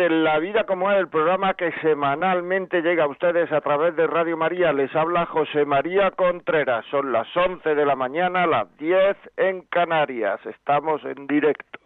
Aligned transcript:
En 0.00 0.24
La 0.24 0.38
Vida 0.38 0.64
como 0.64 0.90
es, 0.90 0.98
el 0.98 1.08
programa 1.08 1.54
que 1.54 1.72
semanalmente 1.80 2.82
llega 2.82 3.04
a 3.04 3.08
ustedes 3.08 3.52
a 3.52 3.60
través 3.60 3.94
de 3.96 4.06
Radio 4.06 4.36
María. 4.36 4.72
Les 4.72 4.94
habla 4.96 5.26
José 5.26 5.64
María 5.64 6.10
Contreras. 6.12 6.84
Son 6.90 7.12
las 7.12 7.28
11 7.36 7.74
de 7.74 7.84
la 7.84 7.96
mañana, 7.96 8.46
las 8.46 8.76
10 8.78 9.16
en 9.36 9.62
Canarias. 9.62 10.40
Estamos 10.46 11.04
en 11.04 11.26
directo. 11.26 11.78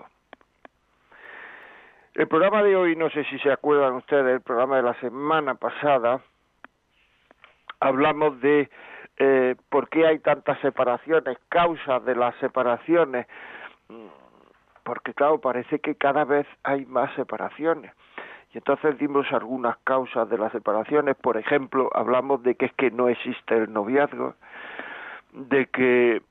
El 2.15 2.29
programa 2.29 2.63
de 2.63 2.77
hoy, 2.77 2.95
no 2.97 3.11
sé 3.11 3.25
si 3.25 3.39
se 3.41 3.51
acuerdan 3.51 3.95
ustedes, 3.95 4.37
el 4.37 4.41
programa 4.41 4.77
de 4.77 4.83
la 4.83 4.95
semana 5.01 5.57
pasada, 5.57 6.21
hablamos 7.81 8.41
de 8.41 8.71
eh, 9.19 9.57
por 9.69 9.89
qué 9.89 10.07
hay 10.07 10.21
tantas 10.21 10.59
separaciones, 10.61 11.37
causas 11.49 12.05
de 12.05 12.15
las 12.15 12.35
separaciones 12.37 13.27
porque 14.85 15.15
claro, 15.15 15.41
parece 15.41 15.81
que 15.81 15.97
cada 15.97 16.25
vez 16.25 16.47
hay 16.63 16.87
más 16.87 17.13
separaciones. 17.15 17.93
Y 18.53 18.59
entonces 18.59 18.97
dimos 18.99 19.27
algunas 19.33 19.77
causas 19.79 20.29
de 20.29 20.39
las 20.39 20.53
separaciones, 20.53 21.17
por 21.17 21.37
ejemplo, 21.37 21.91
hablamos 21.93 22.43
de 22.45 22.55
que 22.55 22.67
es 22.67 22.73
que 22.75 22.91
no 22.91 23.09
existe 23.09 23.57
el 23.57 23.73
noviazgo, 23.73 24.35
de 25.33 25.67
que 25.67 26.23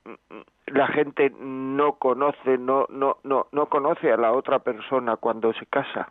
la 0.66 0.86
gente 0.88 1.30
no 1.38 1.96
conoce, 1.96 2.56
no, 2.56 2.86
no, 2.88 3.18
no, 3.24 3.48
no 3.52 3.66
conoce 3.66 4.10
a 4.10 4.16
la 4.16 4.32
otra 4.32 4.60
persona 4.60 5.16
cuando 5.16 5.52
se 5.52 5.66
casa. 5.66 6.08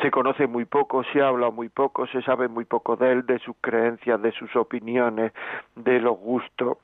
Se 0.00 0.10
conoce 0.10 0.46
muy 0.46 0.64
poco, 0.64 1.02
se 1.12 1.20
habla 1.20 1.50
muy 1.50 1.68
poco, 1.68 2.06
se 2.06 2.22
sabe 2.22 2.46
muy 2.46 2.64
poco 2.64 2.96
de 2.96 3.10
él, 3.10 3.26
de 3.26 3.38
sus 3.40 3.56
creencias, 3.60 4.22
de 4.22 4.30
sus 4.32 4.54
opiniones, 4.54 5.32
de 5.74 5.98
los 5.98 6.16
gustos 6.16 6.78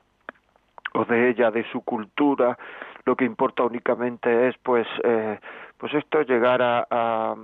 o 0.97 1.05
de 1.05 1.29
ella, 1.29 1.51
de 1.51 1.63
su 1.71 1.81
cultura, 1.81 2.57
lo 3.05 3.15
que 3.15 3.25
importa 3.25 3.63
únicamente 3.63 4.47
es 4.47 4.57
pues 4.57 4.87
eh, 5.03 5.39
pues 5.77 5.93
esto 5.93 6.21
llegar 6.23 6.59
a, 6.61 7.35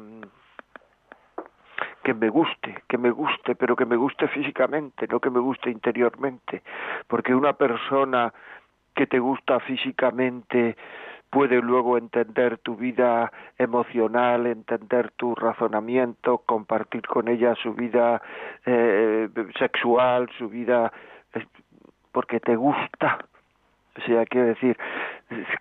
que 2.04 2.14
me 2.14 2.30
guste, 2.30 2.84
que 2.90 2.98
me 2.98 3.12
guste, 3.12 3.56
pero 3.56 3.76
que 3.76 3.86
me 3.86 3.96
guste 3.96 4.28
físicamente, 4.28 5.08
no 5.08 5.20
que 5.20 5.30
me 5.30 5.40
guste 5.40 5.70
interiormente, 5.70 6.64
porque 7.08 7.36
una 7.36 7.54
persona 7.54 8.34
que 8.96 9.06
te 9.08 9.20
gusta 9.20 9.60
físicamente 9.60 10.76
puede 11.30 11.62
luego 11.62 11.98
entender 11.98 12.58
tu 12.58 12.76
vida 12.76 13.32
emocional, 13.58 14.48
entender 14.48 15.12
tu 15.12 15.34
razonamiento, 15.36 16.40
compartir 16.40 17.04
con 17.04 17.28
ella 17.28 17.56
su 17.56 17.74
vida 17.74 18.22
eh, 18.66 19.30
sexual, 19.58 20.30
su 20.38 20.50
vida, 20.50 20.92
porque 22.12 22.40
te 22.40 22.56
gusta, 22.56 23.20
o 23.96 24.02
sea, 24.02 24.26
quiero 24.26 24.48
decir, 24.48 24.78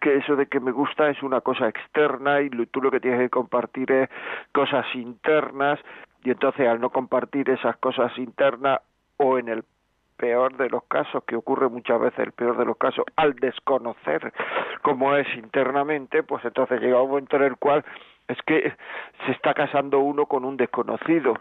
que 0.01 0.17
eso 0.17 0.37
de 0.37 0.47
que 0.47 0.61
me 0.61 0.73
gusta 0.73 1.11
es 1.11 1.23
una 1.23 1.41
cosa 1.41 1.69
externa 1.69 2.41
y 2.41 2.51
tú 2.67 2.81
lo 2.81 2.91
que 2.91 3.01
tienes 3.01 3.21
que 3.21 3.31
compartir 3.31 3.91
es 3.93 4.11
cosas 4.53 4.87
internas 4.95 5.79
y 6.25 6.31
entonces 6.31 6.67
al 6.67 6.81
no 6.81 6.91
compartir 6.91 7.51
esas 7.51 7.77
cosas 7.77 8.17
internas 8.17 8.81
o 9.19 9.39
en 9.39 9.49
el 9.49 9.65
peor 10.17 10.57
de 10.57 10.71
los 10.71 10.85
casos, 10.85 11.25
que 11.25 11.37
ocurre 11.37 11.69
muchas 11.69 12.01
veces 12.01 12.21
el 12.21 12.33
peor 12.33 12.57
de 12.57 12.65
los 12.65 12.77
casos, 12.77 13.05
al 13.17 13.35
desconocer 13.35 14.33
cómo 14.83 15.17
es 15.17 15.27
internamente, 15.37 16.23
pues 16.23 16.45
entonces 16.45 16.81
llega 16.81 17.03
un 17.03 17.11
momento 17.11 17.37
en 17.37 17.43
el 17.43 17.57
cual 17.57 17.85
es 18.29 18.39
que 18.47 18.73
se 19.27 19.33
está 19.33 19.53
casando 19.53 19.99
uno 19.99 20.27
con 20.27 20.45
un 20.45 20.57
desconocido 20.57 21.35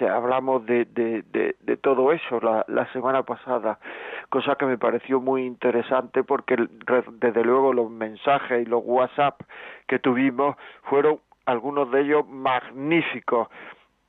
hablamos 0.00 0.64
de, 0.66 0.84
de, 0.86 1.22
de, 1.60 1.76
todo 1.76 2.12
eso 2.12 2.40
la, 2.40 2.92
semana 2.92 3.22
pasada, 3.22 3.78
cosa 4.28 4.56
que 4.56 4.66
me 4.66 4.78
pareció 4.78 5.20
muy 5.20 5.44
interesante 5.44 6.22
porque 6.24 6.56
desde 7.12 7.44
luego 7.44 7.72
los 7.72 7.90
mensajes 7.90 8.62
y 8.62 8.64
los 8.66 8.82
WhatsApp 8.84 9.40
que 9.86 9.98
tuvimos 9.98 10.56
fueron 10.84 11.20
algunos 11.46 11.90
de 11.90 12.02
ellos 12.02 12.26
magníficos. 12.28 13.48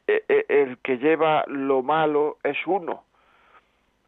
eh, 0.07 0.25
eh, 0.29 0.45
el 0.49 0.79
que 0.79 0.99
lleva 0.99 1.45
lo 1.47 1.83
malo 1.83 2.39
es 2.43 2.59
uno. 2.67 3.05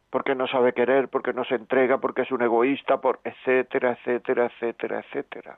Porque 0.09 0.35
no 0.35 0.47
sabe 0.47 0.73
querer 0.73 1.07
porque 1.07 1.33
no 1.33 1.43
se 1.45 1.55
entrega 1.55 1.97
porque 1.97 2.23
es 2.23 2.31
un 2.31 2.41
egoísta 2.41 2.97
por 3.01 3.19
etcétera 3.23 3.93
etcétera 3.93 4.45
etcétera 4.45 4.99
etcétera. 4.99 5.57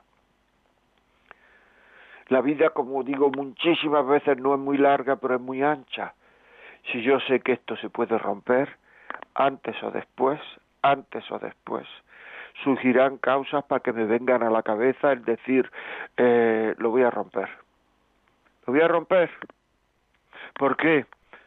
La 2.28 2.40
vida 2.40 2.70
como 2.70 3.02
digo 3.02 3.30
muchísimas 3.30 4.06
veces 4.06 4.38
no 4.38 4.54
es 4.54 4.60
muy 4.60 4.78
larga 4.78 5.16
pero 5.16 5.34
es 5.34 5.40
muy 5.40 5.62
ancha 5.62 6.14
si 6.90 7.02
yo 7.02 7.20
sé 7.20 7.40
que 7.40 7.52
esto 7.52 7.76
se 7.76 7.90
puede 7.90 8.18
romper, 8.18 8.76
antes 9.34 9.80
o 9.82 9.90
después, 9.90 10.40
antes 10.82 11.30
o 11.30 11.38
después, 11.38 11.86
surgirán 12.64 13.18
causas 13.18 13.64
para 13.64 13.80
que 13.80 13.92
me 13.92 14.04
vengan 14.04 14.42
a 14.42 14.50
la 14.50 14.62
cabeza 14.62 15.12
el 15.12 15.24
decir, 15.24 15.70
eh, 16.16 16.74
lo 16.78 16.90
voy 16.90 17.02
a 17.02 17.10
romper. 17.10 17.48
Lo 18.66 18.72
voy 18.72 18.82
a 18.82 18.88
romper. 18.88 19.30
¿Por 20.54 20.76
qué? 20.76 21.06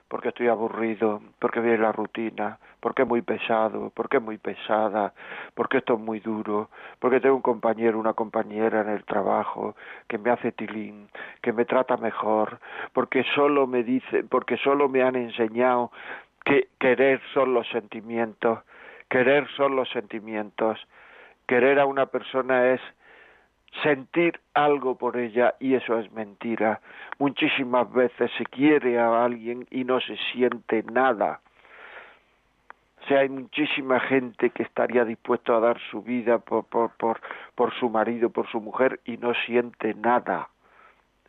Porque 0.09 0.29
estoy 0.29 0.47
aburrido, 0.47 1.21
porque 1.39 1.59
viene 1.61 1.77
la 1.77 1.91
rutina, 1.91 2.57
porque 2.79 3.03
es 3.03 3.07
muy 3.07 3.21
pesado, 3.21 3.91
porque 3.93 4.17
es 4.17 4.23
muy 4.23 4.37
pesada, 4.37 5.13
porque 5.53 5.77
esto 5.77 5.93
es 5.93 5.99
muy 5.99 6.19
duro, 6.19 6.69
porque 6.99 7.19
tengo 7.19 7.35
un 7.35 7.43
compañero, 7.43 7.99
una 7.99 8.13
compañera 8.13 8.81
en 8.81 8.89
el 8.89 9.03
trabajo 9.05 9.75
que 10.07 10.17
me 10.17 10.31
hace 10.31 10.51
tilín, 10.51 11.09
que 11.41 11.53
me 11.53 11.65
trata 11.65 11.95
mejor, 11.97 12.59
porque 12.91 13.23
solo 13.35 13.67
me 13.67 13.83
dice, 13.83 14.23
porque 14.23 14.57
solo 14.57 14.89
me 14.89 15.03
han 15.03 15.15
enseñado 15.15 15.91
que 16.43 16.69
querer 16.79 17.21
son 17.33 17.53
los 17.53 17.67
sentimientos, 17.69 18.59
querer 19.09 19.47
son 19.55 19.75
los 19.75 19.89
sentimientos, 19.89 20.79
querer 21.47 21.79
a 21.79 21.85
una 21.85 22.07
persona 22.07 22.71
es 22.71 22.81
sentir 23.83 24.39
algo 24.53 24.95
por 24.95 25.17
ella 25.17 25.55
y 25.59 25.75
eso 25.75 25.97
es 25.99 26.11
mentira. 26.11 26.81
Muchísimas 27.17 27.91
veces 27.91 28.31
se 28.37 28.45
quiere 28.45 28.99
a 28.99 29.23
alguien 29.23 29.67
y 29.71 29.83
no 29.83 29.99
se 29.99 30.17
siente 30.31 30.83
nada. 30.83 31.41
O 33.01 33.07
sea, 33.07 33.19
hay 33.19 33.29
muchísima 33.29 33.99
gente 34.01 34.49
que 34.49 34.63
estaría 34.63 35.05
dispuesto 35.05 35.55
a 35.55 35.59
dar 35.59 35.79
su 35.89 36.01
vida 36.01 36.39
por, 36.39 36.65
por, 36.65 36.91
por, 36.97 37.19
por 37.55 37.73
su 37.73 37.89
marido, 37.89 38.29
por 38.29 38.47
su 38.49 38.59
mujer 38.59 38.99
y 39.05 39.17
no 39.17 39.33
siente 39.45 39.93
nada 39.93 40.49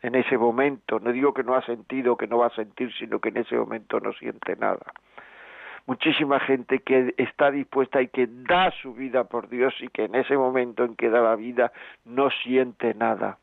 en 0.01 0.15
ese 0.15 0.37
momento. 0.37 0.99
No 0.99 1.11
digo 1.11 1.33
que 1.33 1.43
no 1.43 1.55
ha 1.55 1.65
sentido, 1.65 2.17
que 2.17 2.27
no 2.27 2.39
va 2.39 2.47
a 2.47 2.55
sentir, 2.55 2.91
sino 2.99 3.19
que 3.19 3.29
en 3.29 3.37
ese 3.37 3.55
momento 3.55 3.99
no 3.99 4.13
siente 4.13 4.55
nada 4.57 4.85
muchísima 5.85 6.39
gente 6.39 6.79
que 6.79 7.13
está 7.17 7.51
dispuesta 7.51 8.01
y 8.01 8.07
que 8.07 8.27
da 8.27 8.71
su 8.81 8.93
vida 8.93 9.25
por 9.25 9.49
Dios 9.49 9.73
y 9.81 9.87
que 9.89 10.05
en 10.05 10.15
ese 10.15 10.37
momento 10.37 10.83
en 10.83 10.95
que 10.95 11.09
da 11.09 11.21
la 11.21 11.35
vida 11.35 11.71
no 12.05 12.29
siente 12.29 12.93
nada. 12.93 13.37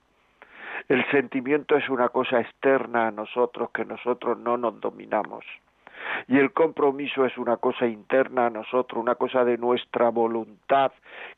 El 0.89 1.05
sentimiento 1.11 1.77
es 1.77 1.89
una 1.89 2.09
cosa 2.09 2.41
externa 2.41 3.09
a 3.09 3.11
nosotros 3.11 3.71
que 3.71 3.85
nosotros 3.85 4.39
no 4.39 4.57
nos 4.57 4.81
dominamos. 4.81 5.45
Y 6.27 6.39
el 6.39 6.53
compromiso 6.53 7.25
es 7.25 7.37
una 7.39 7.57
cosa 7.57 7.87
interna 7.87 8.47
a 8.47 8.51
nosotros, 8.51 9.01
una 9.01 9.15
cosa 9.15 9.45
de 9.45 9.59
nuestra 9.59 10.11
voluntad, 10.11 10.93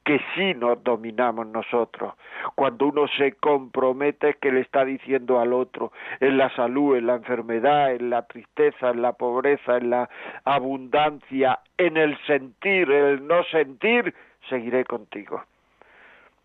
que 0.04 0.20
sí 0.34 0.54
nos 0.54 0.82
dominamos 0.82 1.46
nosotros. 1.46 2.14
Cuando 2.54 2.86
uno 2.86 3.06
se 3.16 3.32
compromete 3.32 4.30
es 4.30 4.36
que 4.36 4.52
le 4.52 4.60
está 4.60 4.84
diciendo 4.84 5.40
al 5.40 5.52
otro, 5.52 5.92
en 6.20 6.38
la 6.38 6.54
salud, 6.54 6.96
en 6.96 7.06
la 7.06 7.14
enfermedad, 7.16 7.92
en 7.92 8.10
la 8.10 8.22
tristeza, 8.26 8.90
en 8.90 9.02
la 9.02 9.12
pobreza, 9.12 9.76
en 9.76 9.90
la 9.90 10.08
abundancia, 10.44 11.60
en 11.76 11.96
el 11.96 12.18
sentir, 12.26 12.90
en 12.90 13.04
el 13.04 13.26
no 13.26 13.44
sentir, 13.44 14.14
seguiré 14.48 14.84
contigo. 14.84 15.42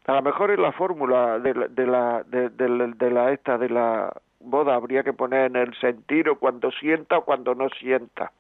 A 0.08 0.14
lo 0.14 0.22
mejor 0.22 0.52
es 0.52 0.60
la 0.60 0.72
fórmula 0.72 1.40
de 1.40 1.54
la, 1.56 1.68
de 1.68 1.88
la, 1.88 2.24
de, 2.24 2.50
de 2.50 3.12
la 3.12 3.32
esta 3.32 3.58
de 3.58 3.70
la 3.70 4.14
boda 4.46 4.76
habría 4.76 5.04
que 5.04 5.14
poner 5.14 5.52
en 5.52 5.56
el 5.56 5.76
sentido 5.80 6.38
cuando 6.38 6.72
sienta 6.72 7.18
o 7.18 7.26
cuando 7.26 7.56
no 7.56 7.70
sienta. 7.70 8.32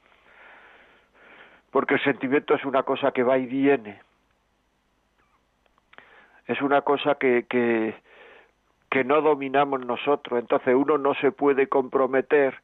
Porque 1.72 1.96
el 1.96 2.04
sentimiento 2.04 2.56
es 2.56 2.63
una 2.66 2.84
cosa 2.84 3.12
que 3.12 3.24
va 3.24 3.38
y 3.38 3.46
viene. 3.46 4.02
Es 6.48 6.62
una 6.62 6.81
cosa 6.81 7.16
que, 7.16 7.46
que, 7.50 7.96
que 8.90 9.04
no 9.04 9.22
dominamos 9.22 9.86
nosotros. 9.86 10.40
Entonces 10.40 10.74
uno 10.75 10.98
no 10.98 11.16
se 11.16 11.31
puede 11.31 11.68
comprometer 11.68 12.56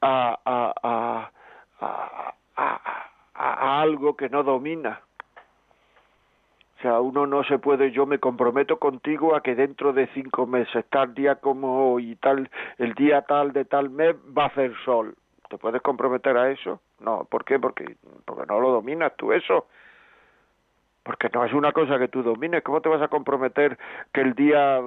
a, 0.00 0.38
a, 0.44 0.74
a, 0.82 2.34
a, 2.56 3.10
a 3.34 3.80
algo 3.80 4.16
que 4.16 4.28
no 4.28 4.42
domina. 4.42 5.00
O 6.80 6.82
sea, 6.82 7.00
uno 7.00 7.26
no 7.26 7.44
se 7.44 7.58
puede, 7.58 7.90
yo 7.90 8.06
me 8.06 8.18
comprometo 8.18 8.78
contigo 8.78 9.36
a 9.36 9.42
que 9.42 9.54
dentro 9.54 9.92
de 9.92 10.06
cinco 10.14 10.46
meses, 10.46 10.82
tal 10.88 11.12
día 11.12 11.34
como 11.34 11.92
hoy, 11.92 12.16
tal, 12.16 12.48
el 12.78 12.94
día 12.94 13.20
tal 13.20 13.52
de 13.52 13.66
tal 13.66 13.90
mes, 13.90 14.16
va 14.16 14.44
a 14.44 14.46
hacer 14.46 14.72
sol. 14.86 15.14
¿Te 15.50 15.58
puedes 15.58 15.82
comprometer 15.82 16.38
a 16.38 16.50
eso? 16.50 16.80
No, 17.00 17.24
¿por 17.24 17.44
qué? 17.44 17.58
Porque, 17.58 17.96
porque 18.24 18.46
no 18.46 18.60
lo 18.60 18.70
dominas 18.70 19.14
tú 19.16 19.30
eso. 19.30 19.66
Porque 21.02 21.28
no 21.34 21.44
es 21.44 21.52
una 21.52 21.72
cosa 21.72 21.98
que 21.98 22.08
tú 22.08 22.22
domines. 22.22 22.62
¿Cómo 22.62 22.80
te 22.80 22.88
vas 22.88 23.02
a 23.02 23.08
comprometer 23.08 23.76
que 24.14 24.22
el 24.22 24.32
día 24.32 24.80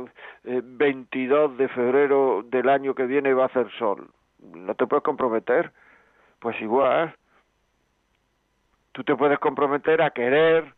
22 0.43 1.51
eh, 1.51 1.55
de 1.57 1.67
febrero 1.67 2.43
del 2.43 2.69
año 2.69 2.95
que 2.95 3.05
viene 3.05 3.35
va 3.35 3.43
a 3.43 3.47
hacer 3.47 3.69
sol? 3.77 4.09
No 4.39 4.73
te 4.73 4.87
puedes 4.87 5.03
comprometer. 5.03 5.71
Pues 6.39 6.59
igual. 6.59 7.15
Tú 8.93 9.03
te 9.03 9.15
puedes 9.15 9.37
comprometer 9.37 10.01
a 10.01 10.09
querer, 10.09 10.73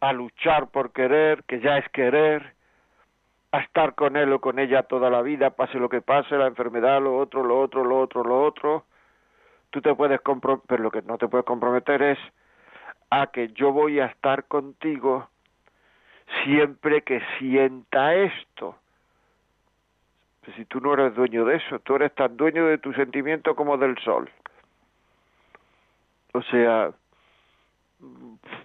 a 0.00 0.12
luchar 0.12 0.68
por 0.68 0.92
querer, 0.92 1.44
que 1.44 1.60
ya 1.60 1.78
es 1.78 1.88
querer, 1.90 2.54
a 3.52 3.60
estar 3.60 3.94
con 3.94 4.16
él 4.16 4.32
o 4.32 4.40
con 4.40 4.58
ella 4.58 4.82
toda 4.82 5.10
la 5.10 5.22
vida, 5.22 5.50
pase 5.50 5.78
lo 5.78 5.88
que 5.88 6.02
pase, 6.02 6.36
la 6.36 6.46
enfermedad, 6.46 7.00
lo 7.02 7.16
otro, 7.16 7.42
lo 7.42 7.60
otro, 7.60 7.84
lo 7.84 8.00
otro, 8.00 8.22
lo 8.22 8.44
otro. 8.44 8.84
Tú 9.70 9.80
te 9.80 9.94
puedes 9.94 10.20
comprometer, 10.20 10.66
pero 10.68 10.82
lo 10.82 10.90
que 10.90 11.02
no 11.02 11.18
te 11.18 11.28
puedes 11.28 11.46
comprometer 11.46 12.02
es 12.02 12.18
a 13.10 13.28
que 13.28 13.48
yo 13.48 13.72
voy 13.72 14.00
a 14.00 14.06
estar 14.06 14.44
contigo 14.44 15.28
siempre 16.44 17.02
que 17.02 17.22
sienta 17.38 18.14
esto. 18.14 18.76
Pues 20.44 20.56
si 20.56 20.64
tú 20.66 20.80
no 20.80 20.94
eres 20.94 21.14
dueño 21.14 21.44
de 21.44 21.56
eso, 21.56 21.78
tú 21.80 21.96
eres 21.96 22.14
tan 22.14 22.36
dueño 22.36 22.66
de 22.66 22.78
tu 22.78 22.92
sentimiento 22.92 23.54
como 23.54 23.76
del 23.76 23.98
sol. 23.98 24.30
O 26.32 26.42
sea, 26.42 26.90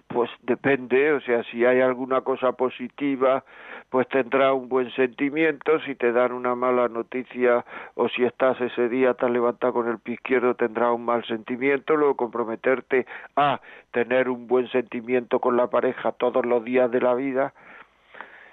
pues 0.06 0.30
depende, 0.42 1.12
o 1.12 1.20
sea, 1.20 1.42
si 1.44 1.64
hay 1.64 1.80
alguna 1.80 2.20
cosa 2.20 2.52
positiva, 2.52 3.44
pues 3.90 4.06
tendrá 4.08 4.52
un 4.52 4.68
buen 4.68 4.90
sentimiento, 4.92 5.80
si 5.80 5.96
te 5.96 6.12
dan 6.12 6.32
una 6.32 6.54
mala 6.54 6.88
noticia 6.88 7.64
o 7.94 8.08
si 8.08 8.24
estás 8.24 8.60
ese 8.60 8.88
día 8.88 9.14
tan 9.14 9.32
levantado 9.32 9.72
con 9.72 9.88
el 9.88 9.98
pie 9.98 10.14
izquierdo 10.14 10.54
tendrá 10.54 10.92
un 10.92 11.04
mal 11.04 11.24
sentimiento, 11.24 11.96
luego 11.96 12.16
comprometerte 12.16 13.06
a 13.34 13.60
tener 13.90 14.28
un 14.28 14.46
buen 14.46 14.68
sentimiento 14.68 15.40
con 15.40 15.56
la 15.56 15.66
pareja 15.68 16.12
todos 16.12 16.46
los 16.46 16.62
días 16.62 16.90
de 16.90 17.00
la 17.00 17.14
vida, 17.14 17.52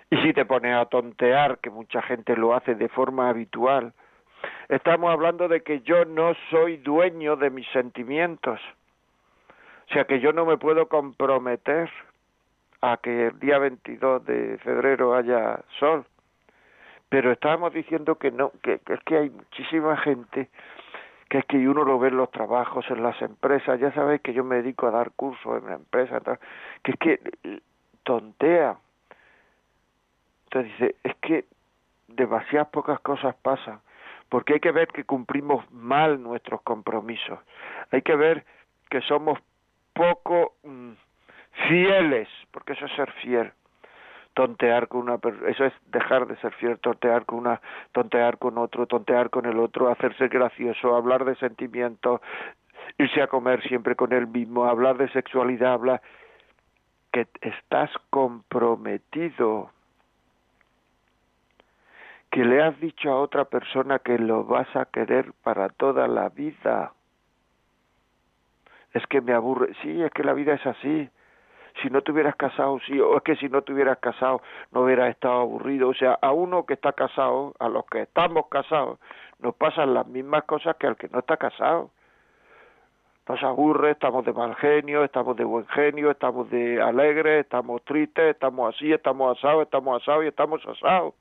y 0.09 0.17
si 0.17 0.33
te 0.33 0.45
pones 0.45 0.75
a 0.75 0.85
tontear, 0.85 1.59
que 1.59 1.69
mucha 1.69 2.01
gente 2.01 2.35
lo 2.35 2.55
hace 2.55 2.73
de 2.75 2.89
forma 2.89 3.29
habitual, 3.29 3.93
estamos 4.67 5.11
hablando 5.11 5.47
de 5.47 5.61
que 5.61 5.81
yo 5.81 6.05
no 6.05 6.33
soy 6.49 6.77
dueño 6.77 7.35
de 7.35 7.51
mis 7.51 7.67
sentimientos, 7.67 8.59
o 9.91 9.93
sea 9.93 10.05
que 10.05 10.21
yo 10.21 10.31
no 10.31 10.45
me 10.45 10.57
puedo 10.57 10.87
comprometer 10.87 11.89
a 12.79 12.95
que 12.95 13.27
el 13.27 13.39
día 13.39 13.59
22 13.59 14.25
de 14.25 14.57
febrero 14.59 15.13
haya 15.15 15.59
sol. 15.79 16.05
Pero 17.09 17.33
estábamos 17.33 17.73
diciendo 17.73 18.15
que 18.15 18.31
no, 18.31 18.53
que, 18.63 18.79
es 18.87 18.99
que 19.03 19.17
hay 19.17 19.29
muchísima 19.29 19.97
gente 19.97 20.49
que 21.27 21.39
es 21.39 21.45
que 21.45 21.57
uno 21.67 21.83
lo 21.83 21.99
ve 21.99 22.07
en 22.07 22.15
los 22.15 22.31
trabajos, 22.31 22.85
en 22.89 23.03
las 23.03 23.21
empresas, 23.21 23.81
ya 23.81 23.91
sabéis 23.93 24.21
que 24.21 24.33
yo 24.33 24.45
me 24.45 24.57
dedico 24.57 24.87
a 24.87 24.91
dar 24.91 25.11
cursos 25.11 25.61
en 25.61 25.67
la 25.67 25.75
empresa, 25.75 26.21
que 26.83 26.91
es 26.91 26.97
que 26.97 27.19
tontea. 28.03 28.77
Entonces 30.45 30.71
dice, 30.71 30.95
es 31.03 31.15
que 31.17 31.45
demasiadas 32.07 32.69
pocas 32.69 32.99
cosas 33.01 33.35
pasan, 33.41 33.81
porque 34.29 34.53
hay 34.53 34.59
que 34.61 34.71
ver 34.71 34.87
que 34.87 35.03
cumplimos 35.03 35.69
mal 35.71 36.21
nuestros 36.21 36.61
compromisos, 36.61 37.39
hay 37.91 38.01
que 38.01 38.15
ver 38.15 38.45
que 38.89 39.01
somos 39.01 39.39
poco 40.01 40.55
mm, 40.63 40.93
fieles, 41.67 42.27
porque 42.51 42.73
eso 42.73 42.85
es 42.85 42.91
ser 42.93 43.11
fiel. 43.21 43.51
Tontear 44.33 44.87
con 44.87 45.01
una 45.01 45.19
eso 45.47 45.65
es 45.65 45.73
dejar 45.91 46.25
de 46.25 46.37
ser 46.37 46.53
fiel, 46.53 46.79
tontear 46.79 47.25
con 47.25 47.39
una, 47.39 47.61
tontear 47.91 48.39
con 48.39 48.57
otro, 48.57 48.87
tontear 48.87 49.29
con 49.29 49.45
el 49.45 49.59
otro, 49.59 49.89
hacerse 49.89 50.27
gracioso, 50.29 50.95
hablar 50.95 51.25
de 51.25 51.35
sentimientos, 51.35 52.21
irse 52.97 53.21
a 53.21 53.27
comer 53.27 53.61
siempre 53.67 53.95
con 53.95 54.11
el 54.13 54.25
mismo, 54.25 54.65
hablar 54.65 54.97
de 54.97 55.09
sexualidad, 55.09 55.73
hablar 55.73 56.01
que 57.11 57.27
estás 57.41 57.91
comprometido, 58.09 59.69
que 62.31 62.45
le 62.45 62.63
has 62.63 62.79
dicho 62.79 63.11
a 63.11 63.19
otra 63.19 63.45
persona 63.45 63.99
que 63.99 64.17
lo 64.17 64.45
vas 64.45 64.73
a 64.75 64.85
querer 64.85 65.33
para 65.43 65.69
toda 65.69 66.07
la 66.07 66.29
vida 66.29 66.93
es 68.93 69.05
que 69.07 69.21
me 69.21 69.33
aburre. 69.33 69.73
Sí, 69.81 70.01
es 70.01 70.11
que 70.11 70.23
la 70.23 70.33
vida 70.33 70.53
es 70.53 70.65
así. 70.65 71.09
Si 71.81 71.89
no 71.89 72.01
te 72.01 72.11
hubieras 72.11 72.35
casado, 72.35 72.79
sí, 72.85 72.99
o 72.99 73.15
es 73.15 73.23
que 73.23 73.37
si 73.37 73.47
no 73.47 73.61
te 73.61 73.71
hubieras 73.71 73.97
casado 73.99 74.41
no 74.71 74.81
hubieras 74.81 75.09
estado 75.09 75.41
aburrido. 75.41 75.89
O 75.89 75.93
sea, 75.93 76.17
a 76.21 76.31
uno 76.31 76.65
que 76.65 76.73
está 76.73 76.91
casado, 76.91 77.53
a 77.59 77.69
los 77.69 77.85
que 77.85 78.01
estamos 78.01 78.47
casados, 78.47 78.99
nos 79.39 79.55
pasan 79.55 79.93
las 79.93 80.05
mismas 80.07 80.43
cosas 80.43 80.75
que 80.75 80.87
al 80.87 80.97
que 80.97 81.07
no 81.09 81.19
está 81.19 81.37
casado. 81.37 81.91
Nos 83.27 83.41
aburre, 83.43 83.91
estamos 83.91 84.25
de 84.25 84.33
mal 84.33 84.55
genio, 84.55 85.05
estamos 85.05 85.37
de 85.37 85.45
buen 85.45 85.65
genio, 85.67 86.11
estamos 86.11 86.49
de 86.49 86.81
alegre, 86.81 87.39
estamos 87.39 87.81
tristes, 87.85 88.31
estamos 88.31 88.75
así, 88.75 88.91
estamos 88.91 89.37
asados, 89.37 89.63
estamos 89.63 90.01
asados 90.01 90.25
y 90.25 90.27
estamos 90.27 90.65
asados. 90.65 91.13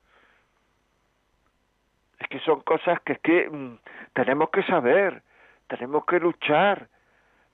Es 2.18 2.26
que 2.28 2.40
son 2.40 2.62
cosas 2.62 3.00
que 3.02 3.12
es 3.12 3.20
que 3.20 3.48
mm, 3.48 3.78
tenemos 4.14 4.50
que 4.50 4.62
saber, 4.64 5.22
tenemos 5.68 6.04
que 6.04 6.18
luchar, 6.18 6.88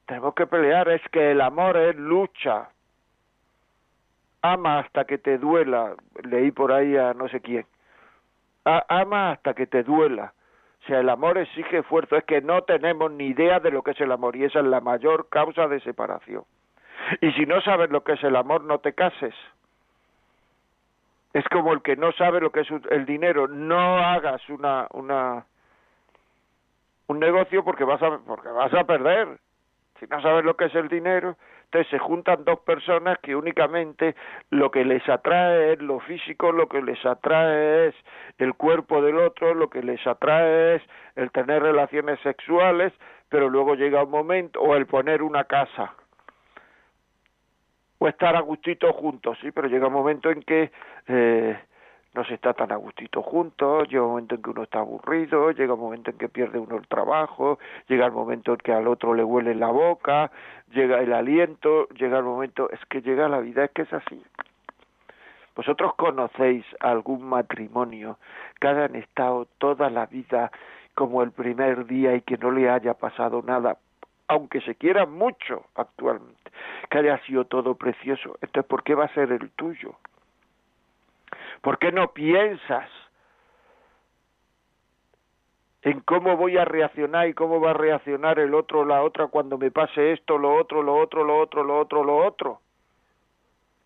tenemos 0.06 0.34
que 0.34 0.46
pelear, 0.46 0.88
es 0.88 1.02
que 1.10 1.32
el 1.32 1.40
amor 1.40 1.76
es 1.76 1.96
lucha. 1.96 2.68
Ama 4.42 4.78
hasta 4.78 5.04
que 5.04 5.18
te 5.18 5.38
duela, 5.38 5.96
leí 6.22 6.52
por 6.52 6.72
ahí 6.72 6.96
a 6.96 7.12
no 7.12 7.28
sé 7.28 7.40
quién. 7.40 7.66
ama 8.64 9.32
hasta 9.32 9.54
que 9.54 9.66
te 9.66 9.82
duela. 9.82 10.32
O 10.82 10.86
sea, 10.86 11.00
el 11.00 11.08
amor 11.08 11.36
exige 11.36 11.78
esfuerzo, 11.78 12.16
es 12.16 12.24
que 12.24 12.40
no 12.40 12.62
tenemos 12.62 13.10
ni 13.10 13.26
idea 13.26 13.58
de 13.58 13.72
lo 13.72 13.82
que 13.82 13.90
es 13.90 14.00
el 14.00 14.12
amor 14.12 14.36
y 14.36 14.44
esa 14.44 14.60
es 14.60 14.66
la 14.66 14.80
mayor 14.80 15.28
causa 15.28 15.66
de 15.66 15.80
separación. 15.80 16.44
Y 17.20 17.32
si 17.32 17.44
no 17.44 17.60
sabes 17.60 17.90
lo 17.90 18.04
que 18.04 18.12
es 18.12 18.22
el 18.22 18.36
amor, 18.36 18.62
no 18.62 18.78
te 18.78 18.92
cases. 18.92 19.34
Es 21.32 21.44
como 21.48 21.72
el 21.72 21.82
que 21.82 21.96
no 21.96 22.12
sabe 22.12 22.40
lo 22.40 22.50
que 22.50 22.60
es 22.60 22.68
el 22.90 23.04
dinero, 23.04 23.48
no 23.48 23.98
hagas 23.98 24.48
una 24.48 24.86
una 24.92 25.44
un 27.08 27.18
negocio 27.18 27.64
porque 27.64 27.84
vas 27.84 28.02
a 28.02 28.18
porque 28.18 28.48
vas 28.48 28.72
a 28.72 28.84
perder. 28.84 29.38
Si 29.98 30.06
no 30.06 30.20
sabes 30.20 30.44
lo 30.44 30.56
que 30.56 30.66
es 30.66 30.74
el 30.74 30.88
dinero, 30.88 31.36
entonces 31.64 31.90
se 31.90 31.98
juntan 31.98 32.44
dos 32.44 32.60
personas 32.60 33.18
que 33.18 33.34
únicamente 33.34 34.14
lo 34.50 34.70
que 34.70 34.84
les 34.84 35.06
atrae 35.08 35.72
es 35.72 35.82
lo 35.82 36.00
físico, 36.00 36.52
lo 36.52 36.68
que 36.68 36.82
les 36.82 37.04
atrae 37.04 37.88
es 37.88 37.94
el 38.38 38.54
cuerpo 38.54 39.02
del 39.02 39.18
otro, 39.18 39.54
lo 39.54 39.68
que 39.68 39.82
les 39.82 40.04
atrae 40.06 40.76
es 40.76 40.82
el 41.16 41.30
tener 41.32 41.62
relaciones 41.62 42.20
sexuales, 42.20 42.92
pero 43.28 43.48
luego 43.48 43.74
llega 43.74 44.04
un 44.04 44.10
momento, 44.10 44.60
o 44.60 44.76
el 44.76 44.86
poner 44.86 45.22
una 45.22 45.44
casa, 45.44 45.94
o 47.98 48.08
estar 48.08 48.36
a 48.36 48.40
gustito 48.40 48.92
juntos, 48.92 49.38
sí, 49.40 49.50
pero 49.50 49.68
llega 49.68 49.88
un 49.88 49.92
momento 49.94 50.30
en 50.30 50.42
que 50.42 50.70
eh, 51.08 51.58
no 52.16 52.24
se 52.24 52.34
está 52.34 52.54
tan 52.54 52.72
a 52.72 52.76
gustito 52.76 53.22
juntos, 53.22 53.88
llega 53.88 54.02
un 54.02 54.08
momento 54.08 54.34
en 54.36 54.42
que 54.42 54.50
uno 54.50 54.62
está 54.62 54.78
aburrido, 54.78 55.50
llega 55.50 55.74
un 55.74 55.80
momento 55.80 56.10
en 56.10 56.16
que 56.16 56.28
pierde 56.30 56.58
uno 56.58 56.76
el 56.76 56.88
trabajo, 56.88 57.58
llega 57.88 58.06
el 58.06 58.12
momento 58.12 58.52
en 58.52 58.58
que 58.58 58.72
al 58.72 58.88
otro 58.88 59.14
le 59.14 59.22
huele 59.22 59.54
la 59.54 59.68
boca, 59.68 60.30
llega 60.72 61.00
el 61.00 61.12
aliento, 61.12 61.88
llega 61.90 62.18
el 62.18 62.24
momento, 62.24 62.70
es 62.70 62.80
que 62.86 63.02
llega 63.02 63.28
la 63.28 63.40
vida, 63.40 63.64
es 63.64 63.70
que 63.72 63.82
es 63.82 63.92
así. 63.92 64.24
Vosotros 65.54 65.94
conocéis 65.94 66.64
algún 66.80 67.22
matrimonio 67.22 68.18
que 68.60 68.68
hayan 68.68 68.96
estado 68.96 69.46
toda 69.58 69.90
la 69.90 70.06
vida 70.06 70.50
como 70.94 71.22
el 71.22 71.32
primer 71.32 71.84
día 71.84 72.14
y 72.14 72.22
que 72.22 72.38
no 72.38 72.50
le 72.50 72.70
haya 72.70 72.94
pasado 72.94 73.42
nada, 73.42 73.76
aunque 74.28 74.62
se 74.62 74.74
quiera 74.74 75.04
mucho 75.04 75.66
actualmente, 75.74 76.50
que 76.90 76.98
haya 76.98 77.18
sido 77.26 77.44
todo 77.44 77.74
precioso. 77.74 78.38
Entonces, 78.40 78.68
¿por 78.68 78.82
qué 78.84 78.94
va 78.94 79.04
a 79.04 79.14
ser 79.14 79.32
el 79.32 79.50
tuyo? 79.50 79.96
¿Por 81.60 81.78
qué 81.78 81.92
no 81.92 82.12
piensas 82.12 82.88
en 85.82 86.00
cómo 86.00 86.36
voy 86.36 86.58
a 86.58 86.64
reaccionar 86.64 87.28
y 87.28 87.34
cómo 87.34 87.60
va 87.60 87.70
a 87.70 87.74
reaccionar 87.74 88.38
el 88.38 88.54
otro 88.54 88.80
o 88.80 88.84
la 88.84 89.02
otra 89.02 89.28
cuando 89.28 89.56
me 89.56 89.70
pase 89.70 90.12
esto, 90.12 90.36
lo 90.36 90.56
otro, 90.56 90.82
lo 90.82 90.96
otro, 90.96 91.24
lo 91.24 91.38
otro, 91.38 91.62
lo 91.62 91.78
otro, 91.78 92.02
lo 92.02 92.16
otro? 92.16 92.60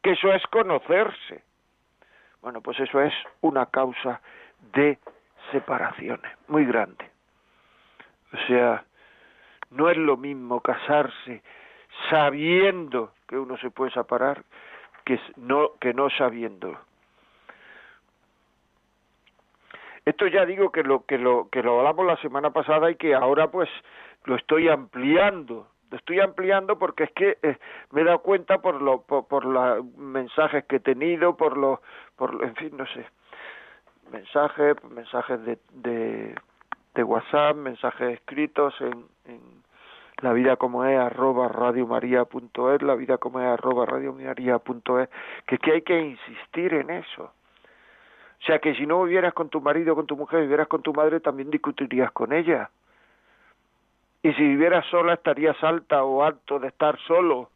Que 0.02 0.12
eso 0.12 0.32
es 0.32 0.42
conocerse. 0.46 1.44
Bueno, 2.40 2.62
pues 2.62 2.80
eso 2.80 3.02
es 3.02 3.12
una 3.42 3.66
causa 3.66 4.20
de 4.72 4.98
separaciones 5.52 6.32
muy 6.48 6.64
grande. 6.64 7.10
O 8.32 8.36
sea, 8.46 8.84
no 9.70 9.90
es 9.90 9.96
lo 9.96 10.16
mismo 10.16 10.60
casarse 10.60 11.42
sabiendo 12.08 13.12
que 13.28 13.36
uno 13.36 13.56
se 13.58 13.70
puede 13.70 13.90
separar 13.90 14.42
que 15.04 15.20
no 15.36 15.72
que 15.80 15.92
no 15.92 16.08
sabiéndolo. 16.10 16.78
Esto 20.10 20.26
ya 20.26 20.44
digo 20.44 20.72
que 20.72 20.82
lo 20.82 21.04
que 21.06 21.18
lo 21.18 21.48
que 21.52 21.62
lo 21.62 21.78
hablamos 21.78 22.04
la 22.04 22.16
semana 22.16 22.50
pasada 22.50 22.90
y 22.90 22.96
que 22.96 23.14
ahora 23.14 23.48
pues 23.48 23.68
lo 24.24 24.34
estoy 24.34 24.68
ampliando. 24.68 25.68
Lo 25.88 25.96
estoy 25.96 26.18
ampliando 26.18 26.80
porque 26.80 27.04
es 27.04 27.12
que 27.12 27.38
eh, 27.42 27.56
me 27.92 28.00
he 28.00 28.04
dado 28.04 28.18
cuenta 28.18 28.58
por 28.58 28.82
lo 28.82 29.02
por, 29.02 29.44
los 29.44 29.84
mensajes 29.96 30.64
que 30.64 30.76
he 30.76 30.80
tenido, 30.80 31.36
por 31.36 31.56
los 31.56 31.78
por 32.16 32.42
en 32.42 32.56
fin, 32.56 32.76
no 32.76 32.86
sé. 32.86 33.06
Mensajes, 34.10 34.82
mensajes 34.82 35.44
de, 35.44 36.34
de, 36.94 37.04
WhatsApp, 37.04 37.54
mensajes 37.54 38.14
escritos 38.14 38.74
en, 38.80 39.62
la 40.22 40.32
vida 40.32 40.56
como 40.56 40.84
es 40.84 40.98
arroba 40.98 41.46
radiomaria.es, 41.46 42.82
la 42.82 42.96
vida 42.96 43.18
como 43.18 43.38
es 43.38 43.46
arroba 43.46 43.86
radiomaria.es, 43.86 45.08
que, 45.46 45.58
que 45.58 45.72
hay 45.72 45.82
que 45.82 46.00
insistir 46.00 46.74
en 46.74 46.90
eso 46.90 47.32
o 48.40 48.44
sea 48.44 48.58
que 48.58 48.74
si 48.74 48.86
no 48.86 49.04
vivieras 49.04 49.34
con 49.34 49.50
tu 49.50 49.60
marido, 49.60 49.94
con 49.94 50.06
tu 50.06 50.16
mujer, 50.16 50.40
vivieras 50.40 50.68
con 50.68 50.82
tu 50.82 50.94
madre, 50.94 51.20
también 51.20 51.50
discutirías 51.50 52.10
con 52.12 52.32
ella. 52.32 52.70
Y 54.22 54.32
si 54.32 54.42
vivieras 54.42 54.86
sola, 54.86 55.14
estarías 55.14 55.62
alta 55.62 56.04
o 56.04 56.22
alto 56.22 56.58
de 56.58 56.68
estar 56.68 56.98
solo. 57.06 57.50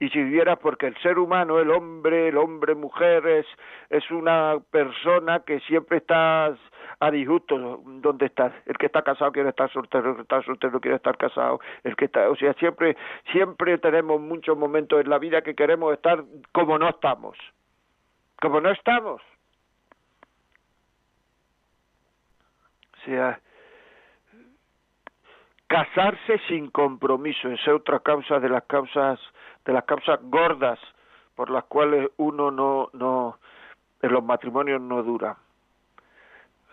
Y 0.00 0.08
si 0.10 0.22
vivieras, 0.22 0.58
porque 0.60 0.86
el 0.86 0.96
ser 0.98 1.18
humano, 1.18 1.58
el 1.58 1.70
hombre, 1.70 2.28
el 2.28 2.38
hombre, 2.38 2.74
mujer, 2.74 3.26
es, 3.26 3.46
es 3.90 4.10
una 4.10 4.58
persona 4.70 5.40
que 5.40 5.60
siempre 5.60 5.98
está 5.98 6.54
a 7.00 7.10
disgusto 7.10 7.82
donde 7.84 8.26
estás. 8.26 8.52
El 8.64 8.78
que 8.78 8.86
está 8.86 9.02
casado 9.02 9.32
quiere 9.32 9.50
estar 9.50 9.70
soltero, 9.72 10.10
el 10.10 10.16
que 10.16 10.22
está 10.22 10.42
soltero 10.42 10.80
quiere 10.80 10.96
estar 10.96 11.18
casado, 11.18 11.60
el 11.84 11.96
que 11.96 12.06
está, 12.06 12.30
o 12.30 12.36
sea, 12.36 12.54
siempre, 12.54 12.96
siempre 13.32 13.76
tenemos 13.78 14.20
muchos 14.20 14.56
momentos 14.56 15.00
en 15.00 15.10
la 15.10 15.18
vida 15.18 15.42
que 15.42 15.54
queremos 15.54 15.92
estar 15.92 16.22
como 16.52 16.78
no 16.78 16.88
estamos. 16.88 17.36
Como 18.40 18.60
no 18.60 18.70
estamos. 18.70 19.20
Sea, 23.08 23.40
casarse 25.66 26.38
sin 26.48 26.70
compromiso, 26.70 27.48
esa 27.48 27.62
es 27.62 27.76
otra 27.76 28.00
causa 28.00 28.38
de 28.38 28.48
las 28.48 28.64
causas 28.64 29.18
de 29.64 29.72
las 29.72 29.84
causas 29.84 30.18
gordas 30.22 30.78
por 31.34 31.50
las 31.50 31.64
cuales 31.64 32.10
uno 32.16 32.50
no 32.50 32.90
no 32.92 33.38
en 34.02 34.12
los 34.12 34.24
matrimonios 34.24 34.80
no 34.80 35.02
dura. 35.02 35.36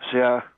O 0.00 0.10
sea, 0.10 0.52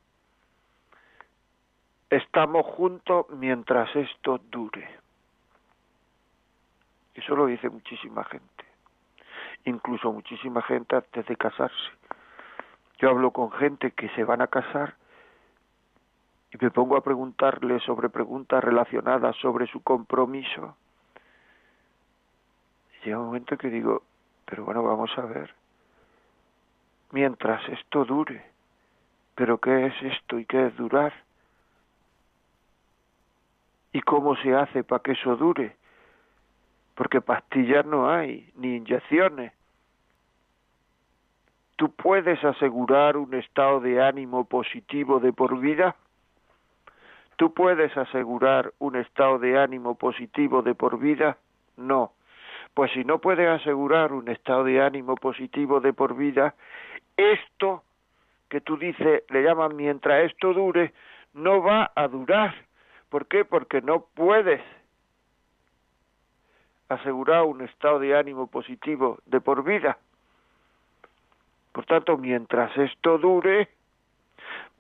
estamos 2.11 2.67
juntos 2.67 3.27
mientras 3.31 3.95
esto 3.97 4.41
dure. 4.51 4.89
Eso 7.15 7.35
lo 7.35 7.47
dice 7.47 7.69
muchísima 7.69 8.25
gente. 8.25 8.65
Incluso 9.65 10.13
muchísima 10.13 10.63
gente 10.63 10.97
antes 10.97 11.27
de 11.27 11.37
casarse. 11.37 11.91
Yo 12.99 13.11
hablo 13.11 13.31
con 13.31 13.51
gente 13.53 13.93
que 13.93 14.09
se 14.11 14.25
van 14.25 14.43
a 14.43 14.49
casar 14.49 14.98
y 16.53 16.57
me 16.61 16.71
pongo 16.71 16.97
a 16.97 17.03
preguntarle 17.03 17.79
sobre 17.81 18.09
preguntas 18.09 18.63
relacionadas 18.63 19.37
sobre 19.37 19.67
su 19.67 19.83
compromiso, 19.83 20.77
llega 23.05 23.19
un 23.19 23.27
momento 23.27 23.57
que 23.57 23.69
digo, 23.69 24.03
pero 24.45 24.65
bueno, 24.65 24.83
vamos 24.83 25.11
a 25.19 25.23
ver, 25.23 25.55
mientras 27.13 27.67
esto 27.69 28.05
dure, 28.05 28.45
pero 29.35 29.59
¿qué 29.59 29.87
es 29.87 29.95
esto 30.03 30.39
y 30.39 30.47
qué 30.47 30.67
es 30.67 30.77
durar? 30.77 31.13
¿Y 33.93 34.01
cómo 34.03 34.37
se 34.37 34.55
hace 34.55 34.85
para 34.85 35.03
que 35.03 35.13
eso 35.13 35.37
dure? 35.37 35.77
Porque 36.95 37.21
pastillas 37.21 37.87
no 37.87 38.11
hay, 38.11 38.51
ni 38.57 38.77
inyecciones. 38.77 39.53
¿Tú 41.77 41.93
puedes 41.93 42.43
asegurar 42.45 43.17
un 43.17 43.33
estado 43.35 43.81
de 43.81 44.03
ánimo 44.03 44.45
positivo 44.45 45.21
de 45.21 45.33
por 45.33 45.59
vida? 45.61 45.95
¿Tú 47.39 47.55
puedes 47.55 47.97
asegurar 47.97 48.73
un 48.81 48.97
estado 48.97 49.39
de 49.39 49.57
ánimo 49.57 49.95
positivo 49.95 50.61
de 50.61 50.75
por 50.75 50.99
vida? 50.99 51.39
No. 51.77 52.11
Pues 52.75 52.91
si 52.91 53.05
no 53.05 53.21
puedes 53.21 53.49
asegurar 53.49 54.13
un 54.13 54.29
estado 54.29 54.65
de 54.65 54.83
ánimo 54.83 55.15
positivo 55.15 55.79
de 55.79 55.93
por 55.93 56.17
vida, 56.17 56.57
esto 57.17 57.85
que 58.49 58.61
tú 58.61 58.77
dices, 58.77 59.23
le 59.29 59.45
llaman 59.45 59.77
mientras 59.77 60.25
esto 60.25 60.53
dure, 60.53 60.93
no 61.33 61.63
va 61.63 61.93
a 61.95 62.09
durar. 62.09 62.57
¿Por 63.09 63.29
qué? 63.29 63.45
Porque 63.45 63.83
no 63.83 64.07
puedes 64.15 64.61
asegurar 66.89 67.45
un 67.45 67.61
estado 67.61 68.01
de 68.01 68.17
ánimo 68.17 68.49
positivo 68.49 69.21
de 69.27 69.41
por 69.41 69.63
vida. 69.63 69.97
Por 71.71 71.87
tanto, 71.87 72.19
mientras 72.19 72.77
esto 72.77 73.17
dure, 73.17 73.69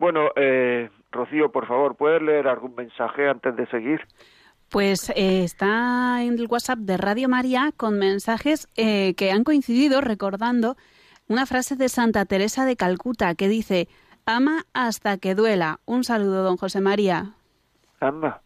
bueno, 0.01 0.31
eh, 0.35 0.91
Rocío, 1.11 1.51
por 1.51 1.67
favor, 1.67 1.97
¿puedes 1.97 2.23
leer 2.23 2.49
algún 2.49 2.75
mensaje 2.75 3.29
antes 3.29 3.57
de 3.57 3.67
seguir? 3.67 4.01
Pues 4.71 5.09
eh, 5.11 5.45
está 5.45 6.23
en 6.23 6.39
el 6.39 6.47
WhatsApp 6.47 6.81
de 6.81 6.99
Radio 6.99 7.29
María 7.29 7.73
con 7.77 7.99
mensajes 7.99 8.69
eh, 8.77 9.15
que 9.15 9.33
han 9.33 9.45
coincidido 9.45 10.03
recordando 10.03 10.77
una 11.27 11.47
frase 11.47 11.77
de 11.77 11.89
Santa 11.89 12.27
Teresa 12.27 12.67
de 12.67 12.77
Calcuta 12.77 13.35
que 13.35 13.49
dice, 13.49 13.89
ama 14.27 14.65
hasta 14.75 15.17
que 15.17 15.35
duela. 15.35 15.81
Un 15.87 16.05
saludo, 16.05 16.43
don 16.43 16.59
José 16.59 16.83
María. 16.83 17.35
Anda. 18.01 18.43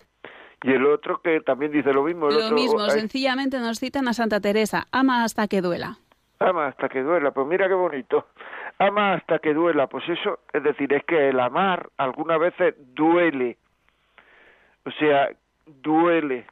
Y 0.63 0.71
el 0.71 0.87
otro 0.87 1.21
que 1.21 1.41
también 1.41 1.73
dice 1.73 1.93
lo 1.93 2.05
mismo. 2.05 2.31
lo 2.31 2.53
mismo, 2.53 2.89
sencillamente 2.89 3.59
nos 3.59 3.81
citan 3.81 4.07
a 4.07 4.13
Santa 4.13 4.41
Teresa, 4.41 4.87
ama 4.93 5.25
hasta 5.25 5.49
que 5.49 5.61
duela. 5.61 5.99
Ama 6.39 6.69
hasta 6.69 6.89
que 6.89 7.03
duela, 7.03 7.33
pues 7.33 7.49
mira 7.49 7.67
qué 7.67 7.75
bonito 7.75 8.27
ama 8.87 9.15
hasta 9.15 9.39
que 9.39 9.55
duela. 9.55 9.87
Pues 9.87 10.09
eso, 10.09 10.41
es 10.53 10.63
decir, 10.63 10.93
es 10.93 11.05
que 11.05 11.29
el 11.29 11.41
amar 11.41 11.89
algunas 11.97 12.39
veces 12.39 12.75
duele. 12.95 13.57
O 14.85 14.91
sea, 14.93 15.31
duele. 15.67 16.47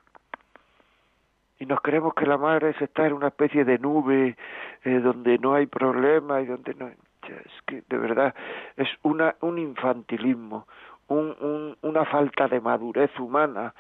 Y 1.59 1.67
nos 1.67 1.81
creemos 1.83 2.15
que 2.15 2.25
el 2.25 2.33
amar 2.33 2.65
es 2.65 2.81
estar 2.81 3.07
en 3.07 3.13
una 3.13 3.29
especie 3.29 3.65
de 3.65 3.79
nube 3.79 4.37
eh, 4.85 5.01
donde 5.01 5.39
no 5.39 5.55
hay 5.55 5.67
problema 5.67 6.41
y 6.41 6.47
donde 6.47 6.75
no... 6.75 6.89
Es 6.89 7.63
que 7.67 7.83
de 7.89 7.99
verdad 7.99 8.35
es 8.77 8.89
una, 9.03 9.37
un 9.41 9.59
infantilismo, 9.59 10.67
un, 11.09 11.77
una 11.83 12.05
falta 12.07 12.49
de 12.49 12.61
madurez 12.61 13.11
humana, 13.21 13.75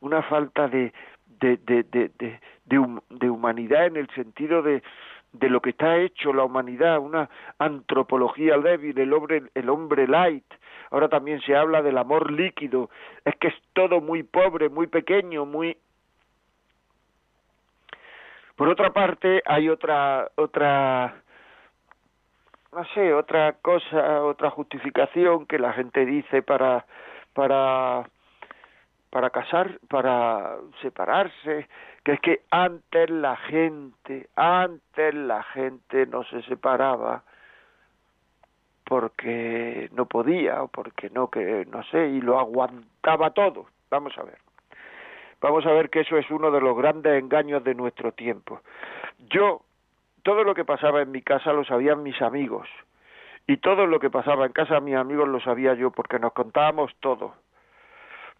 una 0.00 0.22
falta 0.22 0.68
de, 0.68 0.92
de, 1.40 1.56
de, 1.56 1.82
de, 1.82 2.40
de, 2.66 3.30
humanidad 3.30 3.86
en 3.86 3.96
el 3.96 4.08
sentido 4.10 4.62
de, 4.62 4.82
de 5.32 5.48
lo 5.48 5.60
que 5.60 5.70
está 5.70 5.96
hecho 5.96 6.32
la 6.32 6.44
humanidad, 6.44 6.98
una 6.98 7.28
antropología 7.58 8.58
débil, 8.58 8.98
el 8.98 9.12
hombre, 9.12 9.42
el 9.54 9.70
hombre 9.70 10.06
light. 10.06 10.44
Ahora 10.90 11.08
también 11.08 11.40
se 11.40 11.56
habla 11.56 11.82
del 11.82 11.98
amor 11.98 12.30
líquido. 12.30 12.90
Es 13.24 13.34
que 13.36 13.48
es 13.48 13.54
todo 13.72 14.00
muy 14.00 14.22
pobre, 14.22 14.68
muy 14.68 14.86
pequeño, 14.86 15.46
muy. 15.46 15.76
Por 18.56 18.68
otra 18.68 18.92
parte, 18.92 19.42
hay 19.46 19.68
otra 19.70 20.30
otra 20.36 21.22
no 22.72 22.84
sé, 22.94 23.12
otra 23.12 23.52
cosa, 23.60 24.22
otra 24.22 24.50
justificación 24.50 25.46
que 25.46 25.58
la 25.58 25.72
gente 25.72 26.06
dice 26.06 26.42
para 26.42 26.86
para 27.34 28.08
para 29.12 29.28
casar, 29.28 29.78
para 29.90 30.56
separarse, 30.80 31.68
que 32.02 32.12
es 32.12 32.20
que 32.20 32.40
antes 32.50 33.10
la 33.10 33.36
gente, 33.36 34.30
antes 34.36 35.14
la 35.14 35.42
gente 35.42 36.06
no 36.06 36.24
se 36.24 36.40
separaba 36.44 37.22
porque 38.84 39.90
no 39.92 40.06
podía 40.06 40.62
o 40.62 40.68
porque 40.68 41.10
no 41.10 41.28
que 41.28 41.66
no 41.70 41.82
sé 41.84 42.08
y 42.08 42.22
lo 42.22 42.38
aguantaba 42.40 43.32
todo. 43.32 43.66
Vamos 43.90 44.16
a 44.16 44.22
ver. 44.22 44.38
Vamos 45.42 45.66
a 45.66 45.72
ver 45.72 45.90
que 45.90 46.00
eso 46.00 46.16
es 46.16 46.30
uno 46.30 46.50
de 46.50 46.62
los 46.62 46.74
grandes 46.74 47.22
engaños 47.22 47.62
de 47.62 47.74
nuestro 47.74 48.12
tiempo. 48.12 48.62
Yo 49.28 49.60
todo 50.22 50.42
lo 50.42 50.54
que 50.54 50.64
pasaba 50.64 51.02
en 51.02 51.10
mi 51.10 51.20
casa 51.20 51.52
lo 51.52 51.64
sabían 51.64 52.02
mis 52.02 52.22
amigos 52.22 52.66
y 53.46 53.58
todo 53.58 53.86
lo 53.86 54.00
que 54.00 54.08
pasaba 54.08 54.46
en 54.46 54.52
casa 54.52 54.76
de 54.76 54.80
mis 54.80 54.94
amigos 54.94 55.28
lo 55.28 55.40
sabía 55.40 55.74
yo 55.74 55.90
porque 55.90 56.18
nos 56.18 56.32
contábamos 56.32 56.94
todo. 57.00 57.34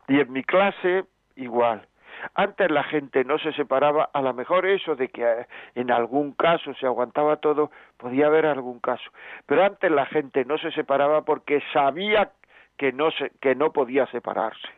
Y 0.09 0.21
en 0.21 0.33
mi 0.33 0.43
clase 0.45 1.05
igual. 1.37 1.87
Antes 2.35 2.71
la 2.71 2.85
gente 2.85 3.25
no 3.25 3.39
se 3.39 3.53
separaba, 3.53 4.11
a 4.13 4.23
lo 4.23 4.33
mejor 4.33 4.67
eso 4.67 4.95
de 4.95 5.09
que 5.09 5.23
eh, 5.23 5.47
en 5.75 5.91
algún 5.91 6.33
caso 6.33 6.73
se 6.75 6.87
aguantaba 6.87 7.37
todo, 7.37 7.71
podía 7.97 8.27
haber 8.27 8.47
algún 8.47 8.79
caso. 8.79 9.11
Pero 9.47 9.65
antes 9.65 9.91
la 9.91 10.07
gente 10.07 10.45
no 10.45 10.59
se 10.59 10.71
separaba 10.73 11.23
porque 11.23 11.63
sabía 11.73 12.31
que 12.77 12.93
no, 12.93 13.11
se, 13.11 13.31
que 13.41 13.55
no 13.55 13.73
podía 13.73 14.07
separarse. 14.07 14.69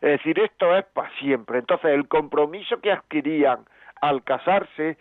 Es 0.00 0.18
decir, 0.18 0.38
esto 0.40 0.76
es 0.76 0.84
para 0.86 1.10
siempre. 1.18 1.58
Entonces 1.58 1.90
el 1.90 2.08
compromiso 2.08 2.80
que 2.80 2.92
adquirían 2.92 3.64
al 4.00 4.22
casarse 4.24 4.98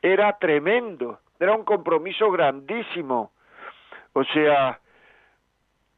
era 0.00 0.38
tremendo, 0.38 1.20
era 1.38 1.54
un 1.54 1.64
compromiso 1.64 2.30
grandísimo. 2.30 3.32
O 4.12 4.24
sea, 4.24 4.80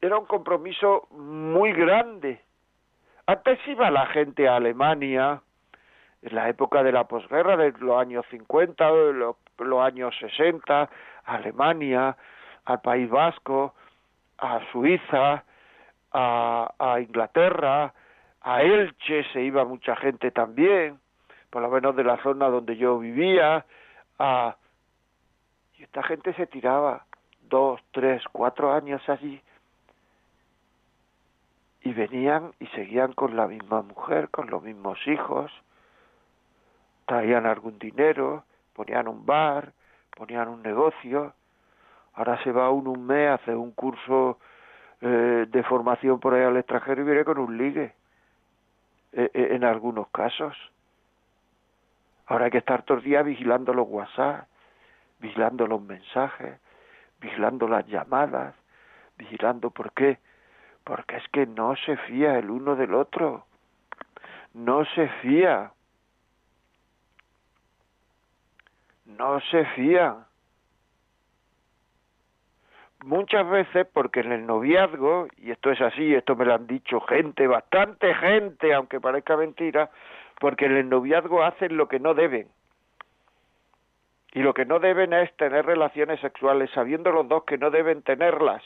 era 0.00 0.18
un 0.18 0.26
compromiso 0.26 1.08
muy 1.10 1.72
grande. 1.72 2.40
Antes 3.30 3.60
iba 3.68 3.92
la 3.92 4.06
gente 4.06 4.48
a 4.48 4.56
Alemania, 4.56 5.40
en 6.20 6.34
la 6.34 6.48
época 6.48 6.82
de 6.82 6.90
la 6.90 7.04
posguerra, 7.04 7.56
de 7.56 7.70
los 7.78 7.96
años 7.96 8.26
50, 8.28 8.90
los, 8.90 9.36
los 9.56 9.80
años 9.80 10.12
60, 10.18 10.80
a 10.80 10.88
Alemania, 11.36 12.16
al 12.64 12.80
País 12.80 13.08
Vasco, 13.08 13.72
a 14.36 14.58
Suiza, 14.72 15.44
a, 16.10 16.74
a 16.76 17.00
Inglaterra, 17.00 17.94
a 18.40 18.62
Elche 18.62 19.22
se 19.32 19.42
iba 19.42 19.64
mucha 19.64 19.94
gente 19.94 20.32
también, 20.32 20.98
por 21.50 21.62
lo 21.62 21.70
menos 21.70 21.94
de 21.94 22.02
la 22.02 22.20
zona 22.24 22.48
donde 22.48 22.76
yo 22.76 22.98
vivía, 22.98 23.64
y 25.78 25.82
esta 25.84 26.02
gente 26.02 26.34
se 26.34 26.48
tiraba 26.48 27.06
dos, 27.42 27.80
tres, 27.92 28.24
cuatro 28.32 28.72
años 28.72 29.00
allí 29.08 29.40
y 31.82 31.92
venían 31.92 32.52
y 32.58 32.66
seguían 32.68 33.12
con 33.12 33.36
la 33.36 33.46
misma 33.46 33.82
mujer, 33.82 34.28
con 34.30 34.50
los 34.50 34.62
mismos 34.62 34.98
hijos, 35.06 35.50
traían 37.06 37.46
algún 37.46 37.78
dinero, 37.78 38.44
ponían 38.74 39.08
un 39.08 39.24
bar, 39.24 39.72
ponían 40.16 40.48
un 40.48 40.62
negocio, 40.62 41.34
ahora 42.14 42.42
se 42.42 42.52
va 42.52 42.70
uno 42.70 42.90
un 42.90 43.06
mes, 43.06 43.30
hace 43.30 43.54
un 43.54 43.72
curso 43.72 44.38
eh, 45.00 45.46
de 45.48 45.62
formación 45.64 46.20
por 46.20 46.34
ahí 46.34 46.42
al 46.42 46.56
extranjero 46.56 47.02
y 47.02 47.04
viene 47.04 47.24
con 47.24 47.38
un 47.38 47.56
ligue, 47.56 47.94
eh, 49.12 49.30
eh, 49.32 49.48
en 49.52 49.64
algunos 49.64 50.08
casos. 50.08 50.56
Ahora 52.26 52.44
hay 52.44 52.50
que 52.52 52.58
estar 52.58 52.82
todos 52.84 52.98
los 52.98 53.04
días 53.04 53.24
vigilando 53.24 53.74
los 53.74 53.88
WhatsApp, 53.88 54.46
vigilando 55.18 55.66
los 55.66 55.82
mensajes, 55.82 56.60
vigilando 57.20 57.66
las 57.66 57.86
llamadas, 57.88 58.54
vigilando 59.18 59.70
por 59.70 59.92
qué. 59.92 60.18
Porque 60.84 61.16
es 61.16 61.28
que 61.28 61.46
no 61.46 61.76
se 61.76 61.96
fía 61.96 62.38
el 62.38 62.50
uno 62.50 62.76
del 62.76 62.94
otro. 62.94 63.46
No 64.54 64.84
se 64.84 65.08
fía. 65.22 65.72
No 69.06 69.40
se 69.40 69.64
fía. 69.76 70.26
Muchas 73.04 73.48
veces 73.48 73.86
porque 73.92 74.20
en 74.20 74.32
el 74.32 74.46
noviazgo, 74.46 75.28
y 75.38 75.50
esto 75.50 75.70
es 75.70 75.80
así, 75.80 76.14
esto 76.14 76.36
me 76.36 76.44
lo 76.44 76.54
han 76.54 76.66
dicho 76.66 77.00
gente, 77.00 77.46
bastante 77.46 78.14
gente, 78.14 78.74
aunque 78.74 79.00
parezca 79.00 79.38
mentira, 79.38 79.90
porque 80.38 80.66
en 80.66 80.76
el 80.76 80.88
noviazgo 80.88 81.42
hacen 81.42 81.78
lo 81.78 81.88
que 81.88 81.98
no 81.98 82.12
deben. 82.12 82.48
Y 84.32 84.40
lo 84.40 84.52
que 84.52 84.66
no 84.66 84.80
deben 84.80 85.14
es 85.14 85.34
tener 85.36 85.64
relaciones 85.64 86.20
sexuales, 86.20 86.70
sabiendo 86.72 87.10
los 87.10 87.26
dos 87.26 87.44
que 87.44 87.56
no 87.56 87.70
deben 87.70 88.02
tenerlas. 88.02 88.62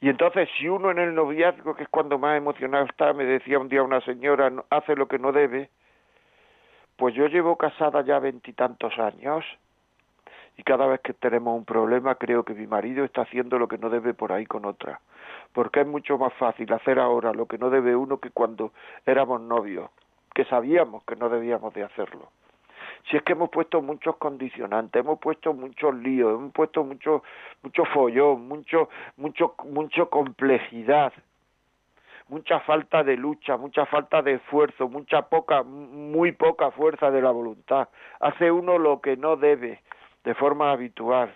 Y 0.00 0.10
entonces, 0.10 0.48
si 0.58 0.68
uno 0.68 0.90
en 0.90 0.98
el 0.98 1.14
noviazgo, 1.14 1.74
que 1.74 1.84
es 1.84 1.88
cuando 1.88 2.18
más 2.18 2.36
emocionado 2.36 2.84
está, 2.84 3.12
me 3.12 3.24
decía 3.24 3.58
un 3.58 3.68
día 3.68 3.82
una 3.82 4.00
señora, 4.02 4.52
hace 4.70 4.94
lo 4.94 5.08
que 5.08 5.18
no 5.18 5.32
debe, 5.32 5.70
pues 6.96 7.14
yo 7.14 7.26
llevo 7.26 7.56
casada 7.56 8.02
ya 8.02 8.18
veintitantos 8.18 8.98
años 8.98 9.44
y 10.56 10.62
cada 10.62 10.86
vez 10.86 11.00
que 11.00 11.12
tenemos 11.12 11.56
un 11.56 11.64
problema 11.64 12.14
creo 12.14 12.42
que 12.44 12.54
mi 12.54 12.66
marido 12.66 13.04
está 13.04 13.22
haciendo 13.22 13.58
lo 13.58 13.68
que 13.68 13.78
no 13.78 13.90
debe 13.90 14.14
por 14.14 14.32
ahí 14.32 14.46
con 14.46 14.64
otra, 14.64 15.00
porque 15.52 15.80
es 15.80 15.86
mucho 15.86 16.18
más 16.18 16.32
fácil 16.34 16.72
hacer 16.72 16.98
ahora 16.98 17.32
lo 17.32 17.46
que 17.46 17.58
no 17.58 17.70
debe 17.70 17.94
uno 17.94 18.18
que 18.18 18.30
cuando 18.30 18.72
éramos 19.04 19.40
novios, 19.42 19.90
que 20.34 20.44
sabíamos 20.44 21.04
que 21.04 21.16
no 21.16 21.28
debíamos 21.28 21.74
de 21.74 21.84
hacerlo. 21.84 22.30
Si 23.10 23.16
es 23.16 23.22
que 23.22 23.32
hemos 23.32 23.50
puesto 23.50 23.80
muchos 23.82 24.16
condicionantes, 24.16 25.00
hemos 25.00 25.18
puesto 25.18 25.52
muchos 25.52 25.94
líos, 25.94 26.34
hemos 26.34 26.52
puesto 26.52 26.84
mucho 26.84 27.22
mucho 27.62 27.84
follón, 27.86 28.48
mucho 28.48 28.88
mucho 29.16 29.54
mucho 29.64 30.10
complejidad, 30.10 31.12
mucha 32.28 32.60
falta 32.60 33.04
de 33.04 33.16
lucha, 33.16 33.56
mucha 33.56 33.86
falta 33.86 34.22
de 34.22 34.34
esfuerzo, 34.34 34.88
mucha 34.88 35.22
poca 35.22 35.62
muy 35.62 36.32
poca 36.32 36.70
fuerza 36.72 37.10
de 37.10 37.22
la 37.22 37.30
voluntad. 37.30 37.88
Hace 38.20 38.50
uno 38.50 38.78
lo 38.78 39.00
que 39.00 39.16
no 39.16 39.36
debe 39.36 39.82
de 40.24 40.34
forma 40.34 40.72
habitual. 40.72 41.34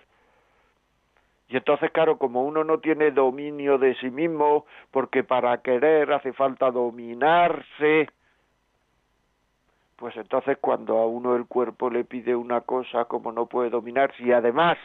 Y 1.47 1.57
entonces, 1.57 1.91
claro, 1.91 2.17
como 2.17 2.43
uno 2.43 2.63
no 2.63 2.79
tiene 2.79 3.11
dominio 3.11 3.77
de 3.77 3.95
sí 3.95 4.09
mismo, 4.09 4.65
porque 4.89 5.23
para 5.23 5.61
querer 5.61 6.11
hace 6.13 6.31
falta 6.31 6.71
dominarse, 6.71 8.09
pues 10.01 10.17
entonces 10.17 10.57
cuando 10.59 10.97
a 10.97 11.05
uno 11.05 11.35
el 11.35 11.45
cuerpo 11.45 11.91
le 11.91 12.03
pide 12.03 12.35
una 12.35 12.61
cosa, 12.61 13.05
como 13.05 13.31
no 13.31 13.45
puede 13.45 13.69
dominarse, 13.69 14.23
y 14.23 14.31
además, 14.31 14.79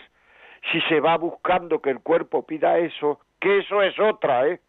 si 0.71 0.79
se 0.83 1.01
va 1.01 1.17
buscando 1.17 1.81
que 1.81 1.89
el 1.89 2.01
cuerpo 2.01 2.43
pida 2.43 2.77
eso, 2.77 3.19
que 3.41 3.61
eso 3.61 3.81
es 3.81 3.99
otra, 3.99 4.47
¿eh? 4.47 4.61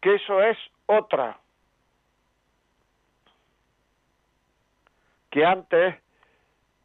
Que 0.00 0.14
eso 0.14 0.42
es 0.42 0.56
otra. 0.86 1.38
Que 5.28 5.44
antes 5.44 5.96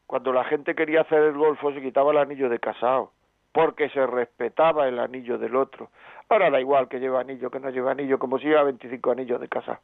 cuando 0.08 0.34
la 0.34 0.44
gente 0.44 0.76
quería 0.76 1.02
hacer 1.02 1.20
el 1.24 1.38
golfo 1.38 1.72
se 1.72 1.82
quitaba 1.82 2.12
el 2.12 2.18
anillo 2.18 2.50
de 2.50 2.60
casado, 2.60 3.14
porque 3.54 3.88
se 3.92 4.06
respetaba 4.06 4.90
el 4.90 5.00
anillo 5.00 5.38
del 5.38 5.56
otro. 5.56 5.90
Ahora 6.28 6.50
da 6.50 6.60
igual 6.60 6.90
que 6.90 7.00
lleve 7.00 7.18
anillo, 7.18 7.50
que 7.50 7.62
no 7.62 7.70
lleve 7.70 7.92
anillo, 7.92 8.20
como 8.20 8.40
si 8.40 8.48
lleva 8.48 8.64
25 8.64 9.12
anillos 9.12 9.40
de 9.40 9.48
casa. 9.48 9.80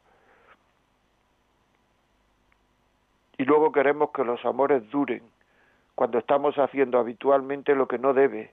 Y 3.38 3.44
luego 3.44 3.72
queremos 3.72 4.10
que 4.10 4.24
los 4.24 4.44
amores 4.44 4.88
duren, 4.90 5.22
cuando 5.94 6.18
estamos 6.18 6.56
haciendo 6.56 6.98
habitualmente 6.98 7.74
lo 7.74 7.88
que 7.88 7.98
no 7.98 8.12
debe. 8.12 8.52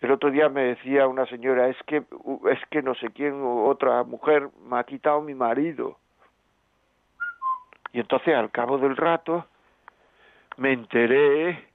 El 0.00 0.10
otro 0.10 0.30
día 0.30 0.48
me 0.48 0.62
decía 0.62 1.06
una 1.06 1.24
señora, 1.26 1.68
es 1.68 1.76
que, 1.86 2.04
es 2.50 2.58
que 2.70 2.82
no 2.82 2.94
sé 2.94 3.10
quién, 3.10 3.40
otra 3.42 4.02
mujer 4.02 4.50
me 4.68 4.78
ha 4.78 4.84
quitado 4.84 5.22
mi 5.22 5.34
marido. 5.34 5.96
Y 7.92 8.00
entonces 8.00 8.34
al 8.34 8.50
cabo 8.50 8.76
del 8.78 8.96
rato 8.96 9.46
me 10.58 10.72
enteré 10.72 11.66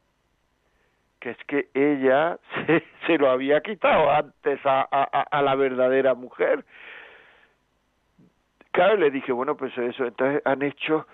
que 1.19 1.29
es 1.29 1.37
que 1.47 1.69
ella 1.73 2.37
se, 2.67 2.83
se 3.07 3.17
lo 3.17 3.29
había 3.29 3.61
quitado 3.61 4.11
antes 4.11 4.59
a, 4.65 4.87
a, 4.91 5.03
a, 5.03 5.41
la 5.41 5.55
verdadera 5.55 6.13
mujer. 6.13 6.65
Claro, 8.71 8.97
le 8.97 9.11
dije, 9.11 9.31
bueno, 9.31 9.55
pues 9.55 9.77
eso, 9.77 10.05
entonces 10.05 10.41
han 10.45 10.61
hecho 10.61 11.07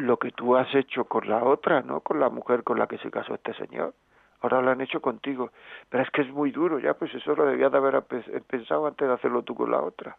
lo 0.00 0.16
que 0.18 0.32
tú 0.32 0.56
has 0.56 0.74
hecho 0.74 1.04
con 1.04 1.28
la 1.28 1.44
otra, 1.44 1.82
¿no? 1.82 2.00
Con 2.00 2.20
la 2.20 2.28
mujer 2.28 2.62
con 2.64 2.78
la 2.78 2.86
que 2.86 2.98
se 2.98 3.10
casó 3.10 3.34
este 3.34 3.54
señor. 3.54 3.94
ahora 4.40 4.62
lo 4.62 4.70
han 4.70 4.80
hecho 4.80 5.00
contigo. 5.00 5.50
Pero 5.88 6.02
es 6.02 6.10
que 6.10 6.22
es 6.22 6.30
muy 6.30 6.50
duro, 6.50 6.78
ya 6.78 6.94
pues 6.94 7.14
eso 7.14 7.34
lo 7.34 7.44
debías 7.44 7.70
de 7.70 7.78
haber 7.78 8.02
pensado 8.48 8.86
antes 8.86 9.06
de 9.06 9.14
hacerlo 9.14 9.42
tú 9.42 9.54
con 9.54 9.70
la 9.70 9.80
otra. 9.80 10.16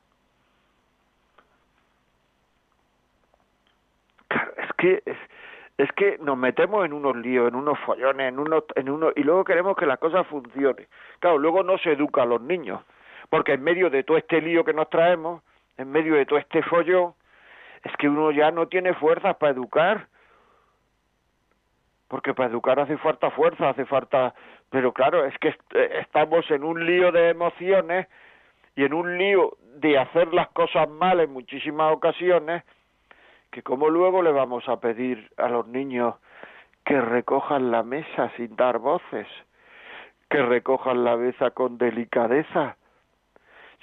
Es 4.57 4.73
que 4.77 5.03
es, 5.77 5.91
que 5.93 6.17
nos 6.19 6.37
metemos 6.37 6.85
en 6.85 6.93
unos 6.93 7.15
líos, 7.15 7.47
en 7.47 7.55
unos 7.55 7.77
follones, 7.79 8.29
en 8.29 8.39
unos, 8.39 8.63
en 8.75 8.89
unos, 8.89 9.13
y 9.15 9.23
luego 9.23 9.43
queremos 9.43 9.75
que 9.75 9.85
la 9.85 9.97
cosa 9.97 10.23
funcione. 10.23 10.87
Claro, 11.19 11.37
luego 11.37 11.63
no 11.63 11.77
se 11.79 11.91
educa 11.91 12.21
a 12.21 12.25
los 12.25 12.41
niños, 12.41 12.81
porque 13.29 13.53
en 13.53 13.63
medio 13.63 13.89
de 13.89 14.03
todo 14.03 14.17
este 14.17 14.41
lío 14.41 14.63
que 14.63 14.73
nos 14.73 14.89
traemos, 14.89 15.41
en 15.77 15.91
medio 15.91 16.15
de 16.15 16.25
todo 16.25 16.37
este 16.37 16.61
follón, 16.63 17.13
es 17.83 17.95
que 17.97 18.07
uno 18.07 18.31
ya 18.31 18.51
no 18.51 18.67
tiene 18.67 18.93
fuerzas 18.93 19.35
para 19.37 19.53
educar. 19.53 20.07
Porque 22.07 22.33
para 22.33 22.49
educar 22.49 22.79
hace 22.79 22.97
falta 22.97 23.31
fuerza, 23.31 23.69
hace 23.69 23.85
falta... 23.85 24.33
Pero 24.69 24.93
claro, 24.93 25.25
es 25.25 25.37
que 25.39 25.49
eh, 25.49 25.99
estamos 26.01 26.49
en 26.51 26.63
un 26.63 26.85
lío 26.85 27.11
de 27.11 27.29
emociones 27.29 28.07
y 28.75 28.83
en 28.83 28.93
un 28.93 29.17
lío 29.17 29.57
de 29.75 29.97
hacer 29.97 30.33
las 30.33 30.49
cosas 30.49 30.89
mal 30.89 31.19
en 31.19 31.31
muchísimas 31.31 31.93
ocasiones, 31.93 32.63
que 33.51 33.63
como 33.63 33.89
luego 33.89 34.21
le 34.21 34.31
vamos 34.31 34.67
a 34.69 34.79
pedir 34.79 35.29
a 35.37 35.49
los 35.49 35.67
niños 35.67 36.15
que 36.85 36.99
recojan 36.99 37.71
la 37.71 37.83
mesa 37.83 38.31
sin 38.37 38.55
dar 38.55 38.79
voces, 38.79 39.27
que 40.29 40.41
recojan 40.41 41.03
la 41.03 41.17
mesa 41.17 41.51
con 41.51 41.77
delicadeza, 41.77 42.77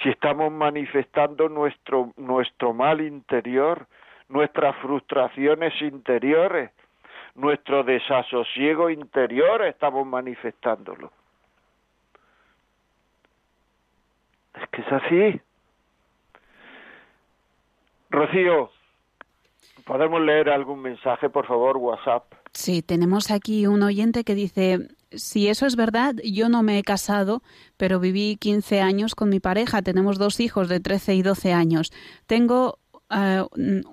si 0.02 0.11
estamos 0.11 0.52
manifestando 0.52 1.48
nuestro, 1.48 2.12
nuestro 2.16 2.72
mal 2.72 3.00
interior, 3.00 3.87
nuestras 4.28 4.76
frustraciones 4.76 5.72
interiores, 5.82 6.70
nuestro 7.34 7.82
desasosiego 7.82 8.90
interior 8.90 9.64
estamos 9.64 10.06
manifestándolo. 10.06 11.12
Es 14.54 14.68
que 14.70 14.82
es 14.82 14.92
así. 14.92 15.40
Rocío, 18.11 18.70
¿podemos 19.84 20.20
leer 20.20 20.50
algún 20.50 20.80
mensaje, 20.80 21.28
por 21.28 21.46
favor, 21.46 21.76
WhatsApp? 21.76 22.24
Sí, 22.52 22.82
tenemos 22.82 23.30
aquí 23.30 23.66
un 23.66 23.82
oyente 23.82 24.24
que 24.24 24.34
dice, 24.34 24.88
si 25.12 25.48
eso 25.48 25.66
es 25.66 25.76
verdad, 25.76 26.16
yo 26.24 26.48
no 26.48 26.62
me 26.62 26.78
he 26.78 26.82
casado, 26.82 27.42
pero 27.76 28.00
viví 28.00 28.36
15 28.36 28.80
años 28.80 29.14
con 29.14 29.28
mi 29.28 29.40
pareja, 29.40 29.82
tenemos 29.82 30.18
dos 30.18 30.40
hijos 30.40 30.68
de 30.68 30.80
13 30.80 31.14
y 31.14 31.22
12 31.22 31.52
años. 31.52 31.92
Tengo 32.26 32.78
eh, 33.10 33.42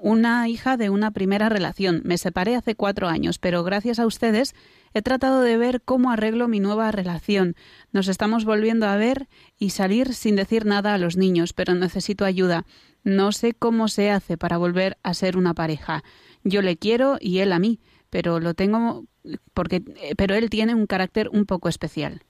una 0.02 0.50
hija 0.50 0.76
de 0.76 0.90
una 0.90 1.12
primera 1.12 1.48
relación. 1.48 2.02
Me 2.04 2.18
separé 2.18 2.56
hace 2.56 2.76
cuatro 2.76 3.08
años, 3.08 3.40
pero 3.40 3.64
gracias 3.64 4.00
a 4.00 4.06
ustedes 4.06 4.54
he 4.94 5.02
tratado 5.02 5.42
de 5.42 5.58
ver 5.58 5.82
cómo 5.82 6.12
arreglo 6.12 6.48
mi 6.48 6.60
nueva 6.60 6.92
relación. 6.92 7.56
Nos 7.94 8.10
estamos 8.10 8.44
volviendo 8.44 8.88
a 8.88 8.98
ver 8.98 9.28
y 9.58 9.70
salir 9.70 10.14
sin 10.14 10.36
decir 10.36 10.66
nada 10.66 10.94
a 10.94 10.98
los 10.98 11.16
niños, 11.16 11.54
pero 11.54 11.76
necesito 11.76 12.26
ayuda. 12.26 12.66
No 13.04 13.32
sé 13.32 13.54
cómo 13.54 13.88
se 13.88 14.12
hace 14.12 14.38
para 14.38 14.58
volver 14.58 14.98
a 15.04 15.14
ser 15.14 15.38
una 15.38 15.54
pareja. 15.54 16.04
Yo 16.44 16.62
le 16.62 16.78
quiero 16.78 17.18
y 17.20 17.40
él 17.40 17.54
a 17.54 17.60
mí, 17.60 17.80
pero 18.10 18.40
lo 18.40 18.54
tengo 18.54 19.06
porque 19.54 19.82
pero 20.18 20.36
él 20.36 20.50
tiene 20.50 20.76
un 20.76 20.86
carácter 20.86 21.30
un 21.30 21.46
poco 21.46 21.70
especial. 21.70 22.22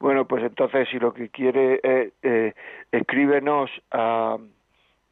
Bueno, 0.00 0.26
pues 0.26 0.44
entonces 0.44 0.88
si 0.90 0.98
lo 0.98 1.14
que 1.14 1.28
quiere 1.28 1.80
eh, 1.82 2.12
eh, 2.22 2.54
escríbenos 2.92 3.70
a 3.90 4.36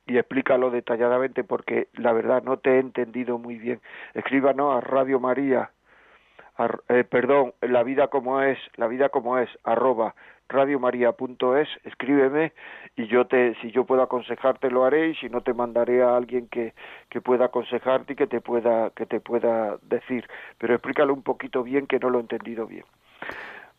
y 0.06 0.18
explícalo 0.18 0.70
detalladamente 0.70 1.44
porque 1.44 1.88
la 1.94 2.12
verdad 2.12 2.42
no 2.42 2.58
te 2.58 2.76
he 2.76 2.78
entendido 2.80 3.38
muy 3.38 3.56
bien. 3.56 3.80
Escríbanos 4.14 4.76
a 4.76 4.80
Radio 4.80 5.20
María, 5.20 5.70
eh, 6.88 7.04
perdón, 7.04 7.54
la 7.60 7.82
vida 7.82 8.08
como 8.08 8.42
es, 8.42 8.58
la 8.76 8.88
vida 8.88 9.08
como 9.08 9.38
es, 9.38 9.48
arroba 9.64 10.14
radiomaria.es, 10.48 11.68
escríbeme 11.84 12.52
y 12.96 13.06
yo 13.06 13.26
te, 13.26 13.54
si 13.60 13.70
yo 13.70 13.84
puedo 13.84 14.02
aconsejarte 14.02 14.70
lo 14.70 14.84
haré 14.84 15.08
y 15.08 15.14
si 15.16 15.28
no 15.28 15.40
te 15.40 15.54
mandaré 15.54 16.02
a 16.02 16.16
alguien 16.16 16.48
que, 16.48 16.74
que 17.08 17.20
pueda 17.20 17.46
aconsejarte 17.46 18.12
y 18.12 18.16
que 18.16 18.26
te 18.26 18.40
pueda, 18.40 18.90
que 18.90 19.06
te 19.06 19.20
pueda 19.20 19.78
decir. 19.82 20.28
Pero 20.58 20.74
explícalo 20.74 21.14
un 21.14 21.22
poquito 21.22 21.62
bien 21.62 21.86
que 21.86 21.98
no 21.98 22.10
lo 22.10 22.18
he 22.18 22.22
entendido 22.22 22.66
bien. 22.66 22.84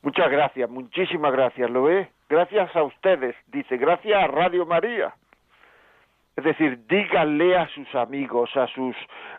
Muchas 0.01 0.29
gracias, 0.29 0.69
muchísimas 0.69 1.31
gracias, 1.31 1.69
¿lo 1.69 1.83
ve? 1.83 2.09
Gracias 2.29 2.75
a 2.75 2.83
ustedes, 2.83 3.35
dice, 3.47 3.77
gracias 3.77 4.21
a 4.21 4.27
Radio 4.27 4.65
María. 4.65 5.13
Es 6.35 6.43
decir, 6.43 6.79
díganle 6.87 7.55
a 7.55 7.67
sus 7.69 7.93
amigos, 7.93 8.49
a 8.57 8.65
sus, 8.67 8.95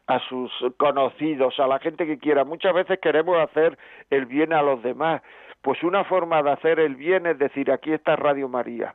a 0.07 0.21
sus 0.21 0.53
conocidos, 0.77 1.59
a 1.59 1.67
la 1.67 1.81
gente 1.81 2.07
que 2.07 2.19
quiera. 2.19 2.45
Muchas 2.45 2.73
veces 2.73 3.01
queremos 3.01 3.37
hacer 3.39 3.77
el 4.11 4.27
bien 4.27 4.53
a 4.53 4.63
los 4.63 4.83
demás. 4.83 5.21
Pues 5.64 5.83
una 5.83 6.05
forma 6.05 6.42
de 6.42 6.50
hacer 6.50 6.79
el 6.79 6.94
bien 6.94 7.24
es 7.24 7.38
decir, 7.38 7.72
aquí 7.72 7.90
está 7.90 8.16
Radio 8.16 8.50
María. 8.50 8.94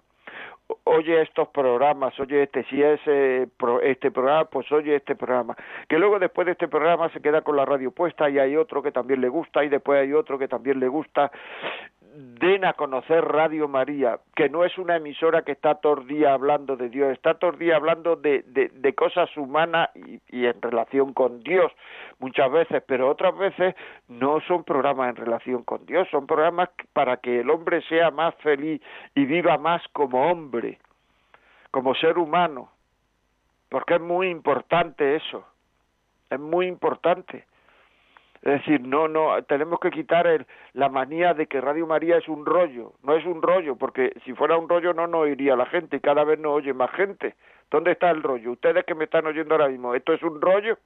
Oye 0.84 1.23
estos 1.23 1.47
programas, 1.47 2.17
oye 2.19 2.43
este, 2.43 2.63
si 2.65 2.84
es 2.84 2.99
eh, 3.08 3.47
este 3.82 4.12
programa, 4.12 4.45
pues 4.45 4.71
oye 4.71 4.95
este 4.95 5.15
programa. 5.15 5.58
Que 5.88 5.97
luego 5.97 6.19
después 6.19 6.45
de 6.45 6.51
este 6.51 6.67
programa 6.67 7.10
se 7.10 7.21
queda 7.21 7.41
con 7.41 7.55
la 7.55 7.65
radio 7.65 7.89
puesta 7.89 8.29
y 8.29 8.38
hay 8.38 8.55
otro 8.55 8.84
que 8.84 8.91
también 8.91 9.19
le 9.19 9.29
gusta 9.29 9.63
y 9.63 9.69
después 9.69 9.99
hay 9.99 10.13
otro 10.13 10.38
que 10.38 10.47
también 10.47 10.79
le 10.79 10.88
gusta 10.88 11.32
den 12.15 12.65
a 12.65 12.74
conocer 12.74 13.24
Radio 13.24 13.67
María, 13.67 14.19
que 14.36 14.50
no 14.50 14.65
es 14.65 14.78
una 14.78 14.98
emisora 14.98 15.43
que 15.43 15.52
está 15.52 15.76
todo 15.76 16.02
el 16.02 16.08
día 16.08 16.34
hablando 16.34 16.76
de 16.76 16.89
Dios, 16.89 17.12
está 17.12 17.36
todo 17.36 17.52
el 17.52 17.60
día 17.60 17.76
hablando 17.76 18.15
de, 18.15 18.43
de, 18.43 18.95
cosas 18.95 19.36
humanas 19.38 19.89
y, 19.95 20.19
y, 20.30 20.45
en 20.45 20.62
relación 20.62 21.13
con 21.13 21.41
Dios 21.41 21.72
muchas 22.19 22.52
veces, 22.52 22.84
pero 22.88 23.10
otras 23.10 23.38
veces 23.38 23.76
no 24.08 24.39
son 24.41 24.63
programas 24.63 25.10
en 25.10 25.15
relación 25.17 25.63
con 25.63 25.86
Dios, 25.86 26.08
son 26.10 26.28
programas 26.28 26.69
para 26.93 27.17
que 27.17 27.41
el 27.41 27.50
hombre 27.50 27.82
sea 27.84 28.12
más 28.12 28.36
feliz 28.36 28.82
y 29.15 29.26
viva 29.26 29.58
más 29.58 29.82
como 29.93 30.30
hombre, 30.30 30.80
como 31.72 31.93
ser 31.95 32.17
humano, 32.17 32.69
porque 33.69 33.95
es 33.95 34.02
muy 34.02 34.30
importante 34.30 35.15
eso, 35.15 35.45
es 36.30 36.39
muy 36.39 36.67
importante. 36.67 37.45
Es 38.41 38.54
decir, 38.60 38.82
no, 38.82 39.08
no, 39.08 39.41
tenemos 39.43 39.80
que 39.80 39.91
quitar 39.91 40.25
el, 40.25 40.45
la 40.73 40.88
manía 40.88 41.34
de 41.34 41.47
que 41.47 41.60
Radio 41.60 41.86
María 41.86 42.17
es 42.17 42.28
un 42.28 42.45
rollo. 42.45 42.93
No 43.04 43.15
es 43.15 43.25
un 43.25 43.41
rollo, 43.41 43.75
porque 43.75 44.13
si 44.23 44.34
fuera 44.34 44.58
un 44.58 44.69
rollo 44.69 44.93
no 44.93 45.08
nos 45.08 45.21
oiría 45.21 45.56
la 45.56 45.65
gente 45.65 45.97
y 45.97 45.99
cada 45.99 46.23
vez 46.23 46.39
nos 46.39 46.54
oye 46.54 46.73
más 46.73 46.91
gente. 46.91 47.36
¿Dónde 47.69 47.91
está 47.91 48.10
el 48.12 48.23
rollo? 48.23 48.52
Ustedes 48.52 48.86
que 48.86 48.95
me 48.95 49.06
están 49.06 49.28
oyendo 49.28 49.56
ahora 49.56 49.67
mismo, 49.67 49.93
¿esto 49.93 50.13
es 50.13 50.23
un 50.23 50.39
rollo? 50.41 50.78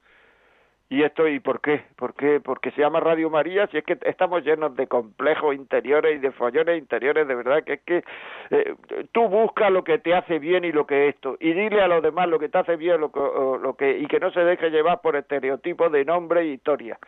¿Y 0.90 1.02
esto 1.02 1.26
y 1.26 1.40
por 1.40 1.60
qué? 1.60 1.82
¿Por 1.96 2.14
qué? 2.14 2.40
Porque 2.40 2.70
se 2.72 2.82
llama 2.82 3.00
Radio 3.00 3.30
María, 3.30 3.66
si 3.68 3.78
es 3.78 3.84
que 3.84 3.98
estamos 4.02 4.44
llenos 4.44 4.76
de 4.76 4.86
complejos 4.86 5.54
interiores 5.54 6.16
y 6.16 6.18
de 6.18 6.30
follones 6.30 6.78
interiores, 6.78 7.26
de 7.26 7.34
verdad 7.34 7.64
que 7.64 7.72
es 7.74 7.82
que 7.82 8.04
eh, 8.50 8.74
tú 9.12 9.26
buscas 9.28 9.72
lo 9.72 9.82
que 9.82 9.98
te 9.98 10.14
hace 10.14 10.38
bien 10.38 10.64
y 10.64 10.72
lo 10.72 10.86
que 10.86 11.08
es 11.08 11.14
esto, 11.14 11.36
y 11.40 11.52
dile 11.54 11.80
a 11.80 11.88
los 11.88 12.02
demás 12.02 12.28
lo 12.28 12.38
que 12.38 12.50
te 12.50 12.58
hace 12.58 12.76
bien 12.76 13.00
lo 13.00 13.10
que, 13.10 13.18
lo 13.18 13.74
que, 13.76 13.98
y 13.98 14.06
que 14.06 14.20
no 14.20 14.30
se 14.30 14.40
deje 14.40 14.70
llevar 14.70 15.00
por 15.00 15.16
estereotipos 15.16 15.90
de 15.90 16.04
nombre 16.04 16.42
e 16.42 16.46
historia. 16.48 16.98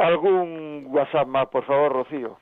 ¿Algún 0.00 0.86
WhatsApp 0.88 1.28
más, 1.28 1.48
por 1.48 1.66
favor, 1.66 1.92
Rocío? 1.92 2.38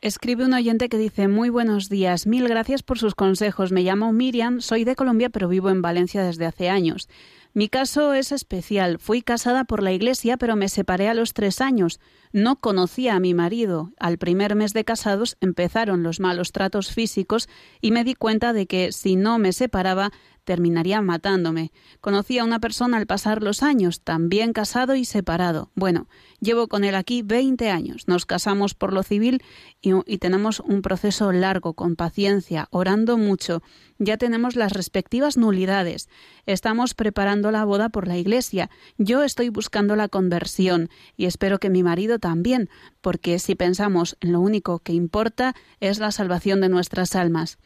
Escribe 0.00 0.44
un 0.44 0.54
oyente 0.54 0.88
que 0.88 0.98
dice, 0.98 1.28
muy 1.28 1.50
buenos 1.50 1.88
días, 1.88 2.26
mil 2.26 2.48
gracias 2.48 2.82
por 2.82 2.98
sus 2.98 3.14
consejos. 3.14 3.70
Me 3.70 3.82
llamo 3.82 4.12
Miriam, 4.12 4.60
soy 4.60 4.82
de 4.82 4.96
Colombia, 4.96 5.30
pero 5.30 5.48
vivo 5.48 5.70
en 5.70 5.82
Valencia 5.82 6.24
desde 6.24 6.46
hace 6.46 6.68
años. 6.68 7.08
Mi 7.54 7.68
caso 7.68 8.12
es 8.12 8.32
especial. 8.32 8.98
Fui 8.98 9.22
casada 9.22 9.64
por 9.64 9.82
la 9.82 9.92
Iglesia, 9.92 10.36
pero 10.36 10.56
me 10.56 10.68
separé 10.68 11.08
a 11.08 11.14
los 11.14 11.32
tres 11.32 11.60
años. 11.60 12.00
No 12.36 12.56
conocía 12.56 13.16
a 13.16 13.18
mi 13.18 13.32
marido. 13.32 13.92
Al 13.98 14.18
primer 14.18 14.56
mes 14.56 14.74
de 14.74 14.84
casados 14.84 15.38
empezaron 15.40 16.02
los 16.02 16.20
malos 16.20 16.52
tratos 16.52 16.92
físicos 16.92 17.48
y 17.80 17.92
me 17.92 18.04
di 18.04 18.14
cuenta 18.14 18.52
de 18.52 18.66
que 18.66 18.92
si 18.92 19.16
no 19.16 19.38
me 19.38 19.54
separaba 19.54 20.12
terminaría 20.46 21.02
matándome. 21.02 21.72
Conocí 22.00 22.38
a 22.38 22.44
una 22.44 22.60
persona 22.60 22.96
al 22.96 23.06
pasar 23.06 23.42
los 23.42 23.62
años, 23.62 24.00
también 24.00 24.52
casado 24.52 24.94
y 24.94 25.04
separado. 25.04 25.70
Bueno, 25.74 26.06
llevo 26.40 26.68
con 26.68 26.84
él 26.84 26.94
aquí 26.94 27.22
20 27.22 27.68
años. 27.68 28.06
Nos 28.06 28.26
casamos 28.26 28.72
por 28.72 28.92
lo 28.92 29.02
civil 29.02 29.42
y, 29.82 29.90
y, 30.06 30.18
tenemos 30.18 30.60
un 30.60 30.82
proceso 30.82 31.32
largo, 31.32 31.74
con 31.74 31.96
paciencia, 31.96 32.68
orando 32.70 33.18
mucho. 33.18 33.60
Ya 33.98 34.18
tenemos 34.18 34.54
las 34.54 34.72
respectivas 34.72 35.36
nulidades. 35.36 36.08
Estamos 36.46 36.94
preparando 36.94 37.50
la 37.50 37.64
boda 37.64 37.88
por 37.88 38.06
la 38.06 38.16
iglesia. 38.16 38.70
Yo 38.98 39.24
estoy 39.24 39.48
buscando 39.48 39.96
la 39.96 40.08
conversión 40.08 40.90
y 41.16 41.26
espero 41.26 41.58
que 41.58 41.70
mi 41.70 41.82
marido 41.82 42.20
también, 42.26 42.68
porque 43.00 43.38
si 43.38 43.54
pensamos 43.54 44.16
en 44.20 44.32
lo 44.32 44.40
único 44.40 44.80
que 44.80 44.92
importa 44.92 45.54
es 45.78 46.00
la 46.00 46.10
salvación 46.10 46.60
de 46.60 46.68
nuestras 46.68 47.14
almas 47.14 47.56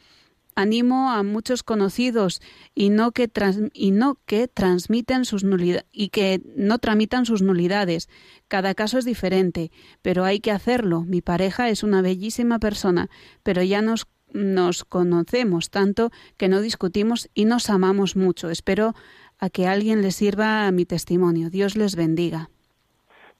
animo 0.53 1.11
a 1.11 1.23
muchos 1.23 1.63
conocidos 1.63 2.41
y 2.75 2.89
no 2.89 3.11
que, 3.11 3.31
y 3.73 3.91
no 3.91 4.19
que 4.25 4.47
transmiten 4.47 5.25
sus 5.25 5.43
nulidades 5.43 5.85
y 5.91 6.09
que 6.09 6.41
no 6.55 6.77
tramitan 6.77 7.25
sus 7.25 7.41
nulidades. 7.41 8.09
Cada 8.47 8.75
caso 8.75 8.99
es 8.99 9.05
diferente, 9.05 9.71
pero 10.01 10.25
hay 10.25 10.39
que 10.39 10.51
hacerlo. 10.51 11.03
Mi 11.03 11.21
pareja 11.21 11.69
es 11.69 11.81
una 11.83 12.01
bellísima 12.01 12.59
persona, 12.59 13.09
pero 13.43 13.63
ya 13.63 13.81
nos 13.81 14.07
nos 14.33 14.85
conocemos 14.85 15.69
tanto 15.71 16.11
que 16.37 16.47
no 16.47 16.61
discutimos 16.61 17.29
y 17.33 17.45
nos 17.45 17.69
amamos 17.69 18.15
mucho. 18.15 18.49
Espero 18.49 18.93
a 19.39 19.49
que 19.49 19.67
alguien 19.67 20.01
les 20.01 20.15
sirva 20.15 20.71
mi 20.71 20.85
testimonio. 20.85 21.49
Dios 21.49 21.75
les 21.75 21.95
bendiga. 21.95 22.49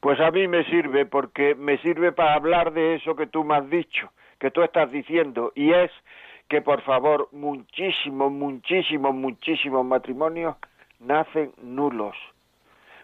Pues 0.01 0.19
a 0.19 0.31
mí 0.31 0.47
me 0.47 0.65
sirve 0.65 1.05
porque 1.05 1.55
me 1.55 1.77
sirve 1.77 2.11
para 2.11 2.33
hablar 2.33 2.73
de 2.73 2.95
eso 2.95 3.15
que 3.15 3.27
tú 3.27 3.43
me 3.43 3.55
has 3.55 3.69
dicho, 3.69 4.11
que 4.39 4.51
tú 4.51 4.63
estás 4.63 4.91
diciendo, 4.91 5.53
y 5.55 5.71
es 5.71 5.91
que 6.49 6.61
por 6.61 6.81
favor 6.81 7.29
muchísimos, 7.31 8.31
muchísimos, 8.31 9.15
muchísimos 9.15 9.85
matrimonios 9.85 10.57
nacen 10.99 11.53
nulos 11.61 12.17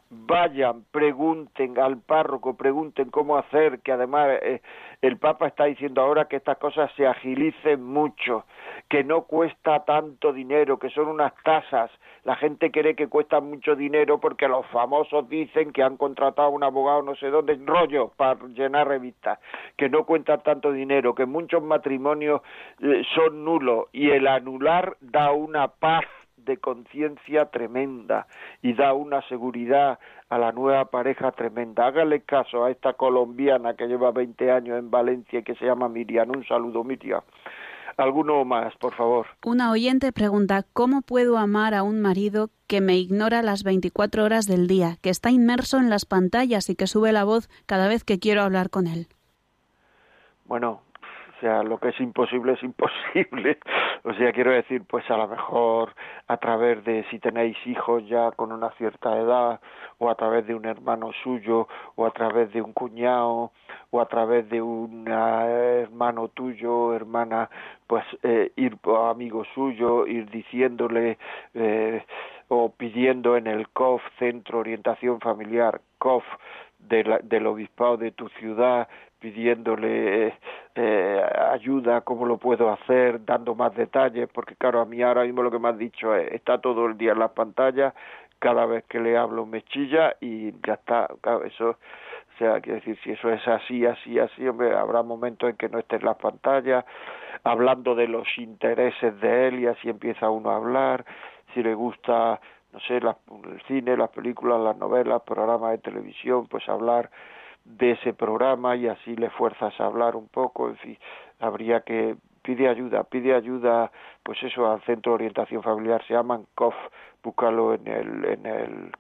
vayan, 0.10 0.86
pregunten 0.92 1.78
al 1.80 1.98
párroco, 1.98 2.56
pregunten 2.56 3.10
cómo 3.10 3.38
hacer, 3.38 3.80
que 3.82 3.92
además 3.92 4.40
eh, 4.42 4.62
el 5.02 5.18
Papa 5.18 5.48
está 5.48 5.66
diciendo 5.66 6.02
ahora 6.02 6.26
que 6.26 6.38
estas 6.38 6.58
cosas 6.58 6.92
se 6.96 7.06
agilicen 7.06 7.84
mucho, 7.84 8.46
que 8.90 9.04
no 9.04 9.24
cuesta 9.24 9.84
tanto 9.84 10.32
dinero, 10.32 10.80
que 10.80 10.90
son 10.90 11.08
unas 11.08 11.34
tasas. 11.44 11.92
La 12.28 12.36
gente 12.36 12.72
cree 12.72 12.94
que 12.94 13.08
cuesta 13.08 13.40
mucho 13.40 13.74
dinero 13.78 14.20
porque 14.20 14.50
los 14.50 14.66
famosos 14.68 15.30
dicen 15.30 15.72
que 15.72 15.82
han 15.82 15.96
contratado 15.96 16.50
a 16.50 16.52
un 16.52 16.62
abogado 16.62 17.02
no 17.02 17.16
sé 17.16 17.30
dónde, 17.30 17.58
rollo 17.66 18.12
para 18.18 18.38
llenar 18.48 18.90
revistas, 18.90 19.40
que 19.78 19.88
no 19.88 20.04
cuesta 20.04 20.38
tanto 20.40 20.74
dinero, 20.74 21.16
que 21.16 21.26
muchos 21.26 21.64
matrimonios 21.64 22.42
eh, 22.82 23.02
son 23.16 23.46
nulos 23.46 23.86
y 23.94 24.10
el 24.10 24.28
anular 24.28 24.98
da 25.00 25.32
una 25.32 25.70
paz 25.70 26.04
de 26.36 26.58
conciencia 26.58 27.46
tremenda 27.46 28.28
y 28.62 28.74
da 28.74 28.92
una 28.92 29.22
seguridad 29.30 29.98
a 30.28 30.38
la 30.38 30.52
nueva 30.52 30.84
pareja 30.84 31.32
tremenda. 31.32 31.88
Hágale 31.88 32.24
caso 32.24 32.66
a 32.66 32.72
esta 32.72 32.92
colombiana 32.92 33.76
que 33.76 33.88
lleva 33.88 34.12
20 34.12 34.52
años 34.52 34.78
en 34.78 34.92
Valencia 34.92 35.40
y 35.40 35.44
que 35.44 35.56
se 35.56 35.64
llama 35.64 35.88
Miriam. 35.88 36.30
Un 36.32 36.46
saludo, 36.46 36.84
Miriam. 36.84 37.22
¿Alguno 37.98 38.46
más, 38.46 38.76
por 38.78 38.94
favor? 38.94 39.26
Una 39.44 39.72
oyente 39.72 40.12
pregunta, 40.12 40.64
¿cómo 40.72 41.02
puedo 41.02 41.40
amar 41.40 41.74
a 41.74 41.82
un 41.82 42.00
marido 42.00 42.52
que 42.68 42.80
me 42.80 42.96
ignora 42.96 43.42
las 43.42 43.64
24 43.64 44.24
horas 44.24 44.46
del 44.46 44.68
día, 44.68 44.98
que 45.02 45.10
está 45.10 45.32
inmerso 45.32 45.80
en 45.80 45.90
las 45.90 46.06
pantallas 46.06 46.70
y 46.70 46.76
que 46.76 46.86
sube 46.86 47.12
la 47.12 47.24
voz 47.24 47.50
cada 47.66 47.88
vez 47.88 48.04
que 48.04 48.20
quiero 48.20 48.44
hablar 48.44 48.70
con 48.70 48.86
él? 48.86 49.08
Bueno, 50.46 50.82
o 51.38 51.40
sea, 51.40 51.62
lo 51.62 51.78
que 51.78 51.90
es 51.90 52.00
imposible 52.00 52.54
es 52.54 52.64
imposible. 52.64 53.58
O 54.04 54.14
sea, 54.14 54.32
quiero 54.32 54.52
decir, 54.52 54.84
pues 54.88 55.10
a 55.12 55.18
lo 55.18 55.28
mejor 55.28 55.94
a 56.28 56.38
través 56.38 56.82
de 56.86 57.04
si 57.10 57.20
tenéis 57.20 57.58
hijos 57.66 58.08
ya 58.08 58.32
con 58.32 58.54
una 58.54 58.70
cierta 58.78 59.18
edad, 59.18 59.60
o 59.98 60.10
a 60.10 60.16
través 60.16 60.48
de 60.48 60.56
un 60.56 60.66
hermano 60.66 61.12
suyo, 61.24 61.68
o 61.96 62.06
a 62.06 62.12
través 62.12 62.54
de 62.54 62.62
un 62.62 62.72
cuñado, 62.72 63.52
o 63.90 64.00
a 64.00 64.06
través 64.06 64.48
de 64.50 64.62
un 64.62 65.06
hermano 65.10 66.30
tuyo, 66.30 66.94
hermana, 66.94 67.50
pues 67.86 68.06
eh, 68.24 68.54
ir 68.56 68.78
a 68.86 69.10
amigo 69.10 69.44
suyo, 69.54 70.08
ir 70.08 70.30
diciéndole 70.30 71.18
eh, 71.54 72.06
o 72.48 72.70
pidiendo 72.70 73.36
en 73.36 73.48
el 73.48 73.68
COF, 73.70 74.02
Centro 74.20 74.60
Orientación 74.60 75.20
Familiar, 75.20 75.82
COF, 75.98 76.24
del 76.80 77.48
obispado 77.48 77.98
de 77.98 78.12
tu 78.12 78.30
ciudad, 78.30 78.88
pidiéndole 79.20 80.34
eh, 80.76 81.22
ayuda, 81.52 82.02
cómo 82.02 82.26
lo 82.26 82.38
puedo 82.38 82.72
hacer, 82.72 83.24
dando 83.26 83.56
más 83.56 83.76
detalles, 83.76 84.30
porque 84.34 84.56
claro, 84.56 84.82
a 84.82 84.86
mí 84.86 85.02
ahora 85.02 85.24
mismo 85.24 85.44
lo 85.44 85.52
que 85.52 85.60
me 85.60 85.70
has 85.70 85.78
dicho 85.78 86.16
es, 86.16 86.32
está 86.32 86.60
todo 86.60 86.86
el 86.86 86.98
día 86.98 87.14
en 87.14 87.20
las 87.20 87.32
pantallas, 87.32 87.94
cada 88.40 88.66
vez 88.66 88.84
que 88.86 89.00
le 89.00 89.18
hablo 89.18 89.46
me 89.46 89.64
chilla 89.64 90.16
y 90.22 90.52
ya 90.66 90.74
está, 90.76 91.08
eso, 91.46 91.70
o 91.70 92.38
sea, 92.38 92.62
quiero 92.62 92.80
decir, 92.80 92.98
si 93.04 93.12
eso 93.12 93.32
es 93.32 93.48
así, 93.48 93.86
así, 93.86 94.20
así, 94.20 94.48
hombre, 94.48 94.76
habrá 94.76 95.02
momentos 95.02 95.50
en 95.50 95.58
que 95.58 95.70
no 95.70 95.80
esté 95.80 95.96
en 95.96 96.06
las 96.06 96.18
pantallas, 96.18 96.86
hablando 97.44 97.96
de 97.96 98.08
los 98.08 98.28
intereses 98.38 99.20
de 99.20 99.48
él 99.48 99.60
y 99.60 99.68
así 99.68 99.90
empieza 99.90 100.30
uno 100.30 100.52
a 100.52 100.58
hablar, 100.58 101.06
si 101.54 101.64
le 101.64 101.74
gusta 101.74 102.40
no 102.74 102.80
sé, 102.82 102.98
el 102.98 103.62
cine, 103.68 103.98
las 103.98 104.10
películas, 104.10 104.60
las 104.60 104.78
novelas, 104.78 105.22
programas 105.24 105.72
de 105.72 105.78
televisión, 105.80 106.48
pues 106.48 106.68
hablar 106.70 107.10
de 107.68 107.92
ese 107.92 108.14
programa 108.14 108.76
y 108.76 108.88
así 108.88 109.16
le 109.16 109.30
fuerzas 109.30 109.80
a 109.80 109.86
hablar 109.86 110.16
un 110.16 110.28
poco, 110.28 110.70
en 110.70 110.78
fin, 110.78 110.98
habría 111.40 111.82
que 111.82 112.16
pide 112.42 112.70
ayuda, 112.70 113.04
pide 113.04 113.36
ayuda, 113.36 113.92
pues 114.24 114.42
eso 114.42 114.72
al 114.72 114.82
centro 114.84 115.12
de 115.12 115.16
orientación 115.16 115.62
familiar 115.62 116.04
se 116.08 116.14
llaman 116.14 116.46
COF, 116.56 116.76
búscalo 117.22 117.74
en 117.74 117.88
el 117.88 118.26
en 118.26 118.46
el 118.46 118.92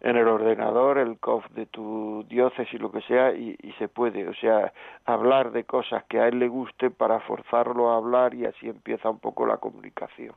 en 0.00 0.16
el 0.16 0.28
ordenador, 0.28 0.98
el 0.98 1.18
COF 1.18 1.48
de 1.52 1.64
tu 1.64 2.26
diócesis, 2.28 2.78
lo 2.78 2.92
que 2.92 3.00
sea, 3.00 3.32
y, 3.32 3.56
y 3.62 3.72
se 3.72 3.88
puede, 3.88 4.28
o 4.28 4.34
sea, 4.34 4.70
hablar 5.06 5.50
de 5.50 5.64
cosas 5.64 6.04
que 6.04 6.20
a 6.20 6.28
él 6.28 6.38
le 6.38 6.48
guste 6.48 6.90
para 6.90 7.20
forzarlo 7.20 7.90
a 7.90 7.96
hablar 7.96 8.34
y 8.34 8.44
así 8.44 8.68
empieza 8.68 9.08
un 9.08 9.18
poco 9.18 9.46
la 9.46 9.56
comunicación. 9.56 10.34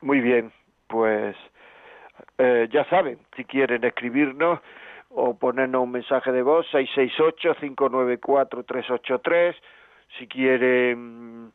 Muy 0.00 0.20
bien, 0.20 0.50
pues 0.88 1.36
eh, 2.38 2.68
ya 2.72 2.84
saben, 2.86 3.18
si 3.36 3.44
quieren 3.44 3.84
escribirnos, 3.84 4.60
o 5.18 5.38
ponernos 5.38 5.82
un 5.82 5.92
mensaje 5.92 6.30
de 6.30 6.42
voz 6.42 6.66
668-594-383 6.72 9.56
si 10.18 10.26
quieren 10.28 11.54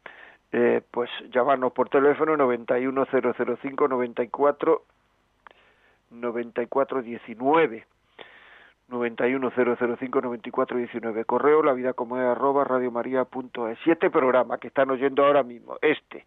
eh, 0.51 0.81
pues 0.89 1.11
llamarnos 1.31 1.71
por 1.71 1.87
teléfono 1.89 2.35
91005 2.35 3.87
94 3.87 4.81
9419 6.09 7.85
91005 8.91 10.21
9419 10.21 11.25
correo 11.25 11.63
la 11.63 11.73
vida 11.73 11.93
como 11.93 12.17
es 12.17 12.23
arroba 12.23 12.63
radiomaria.es 12.63 13.79
y 13.85 13.91
este 13.91 14.09
programa 14.09 14.57
que 14.57 14.67
están 14.67 14.91
oyendo 14.91 15.25
ahora 15.25 15.43
mismo 15.43 15.77
este 15.81 16.25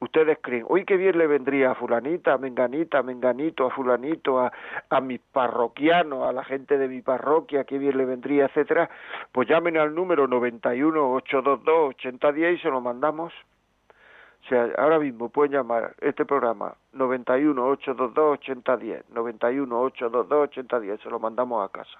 ustedes 0.00 0.38
creen, 0.40 0.64
uy, 0.68 0.84
qué 0.84 0.96
bien 0.96 1.18
le 1.18 1.26
vendría 1.26 1.72
a 1.72 1.74
fulanita, 1.74 2.34
a 2.34 2.38
menganita, 2.38 2.98
a 2.98 3.02
menganito, 3.02 3.66
a 3.66 3.70
fulanito, 3.70 4.38
a, 4.40 4.52
a 4.88 5.00
mis 5.00 5.20
parroquianos, 5.20 6.28
a 6.28 6.32
la 6.32 6.44
gente 6.44 6.78
de 6.78 6.88
mi 6.88 7.02
parroquia, 7.02 7.64
qué 7.64 7.78
bien 7.78 7.98
le 7.98 8.04
vendría, 8.04 8.46
etcétera, 8.46 8.88
pues 9.32 9.48
llamen 9.48 9.76
al 9.76 9.94
número 9.94 10.26
91 10.26 11.12
822 11.14 11.94
8010 11.96 12.58
y 12.58 12.62
se 12.62 12.70
lo 12.70 12.80
mandamos. 12.80 13.32
Sea, 14.48 14.70
ahora 14.78 14.98
mismo 14.98 15.28
pueden 15.28 15.52
llamar 15.52 15.94
este 16.00 16.24
programa 16.24 16.74
91 16.92 17.62
822 17.62 18.38
8010, 18.38 19.10
91 19.10 19.80
822 19.80 20.48
8010, 20.48 21.00
se 21.00 21.10
lo 21.10 21.18
mandamos 21.18 21.64
a 21.64 21.72
casa. 21.72 21.98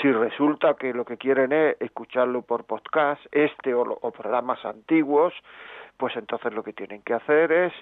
Si 0.00 0.10
resulta 0.12 0.74
que 0.74 0.92
lo 0.92 1.04
que 1.04 1.16
quieren 1.16 1.52
es 1.52 1.76
escucharlo 1.80 2.42
por 2.42 2.64
podcast, 2.64 3.24
este 3.32 3.74
o, 3.74 3.82
o 3.82 4.10
programas 4.10 4.64
antiguos, 4.64 5.32
pues 5.96 6.16
entonces 6.16 6.52
lo 6.54 6.62
que 6.62 6.72
tienen 6.72 7.02
que 7.02 7.14
hacer 7.14 7.50
es 7.50 7.72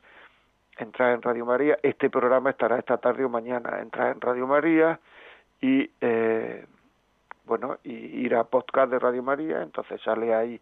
entrar 0.78 1.12
en 1.12 1.22
Radio 1.22 1.44
María, 1.44 1.78
este 1.82 2.10
programa 2.10 2.50
estará 2.50 2.78
esta 2.78 2.98
tarde 2.98 3.24
o 3.24 3.28
mañana, 3.28 3.80
entrar 3.80 4.12
en 4.12 4.20
Radio 4.20 4.46
María 4.46 4.98
y 5.60 5.90
eh, 6.00 6.66
bueno, 7.46 7.78
y 7.84 7.92
ir 7.92 8.34
a 8.34 8.44
podcast 8.44 8.90
de 8.90 8.98
Radio 8.98 9.22
María, 9.22 9.62
entonces 9.62 10.00
sale 10.02 10.34
ahí, 10.34 10.60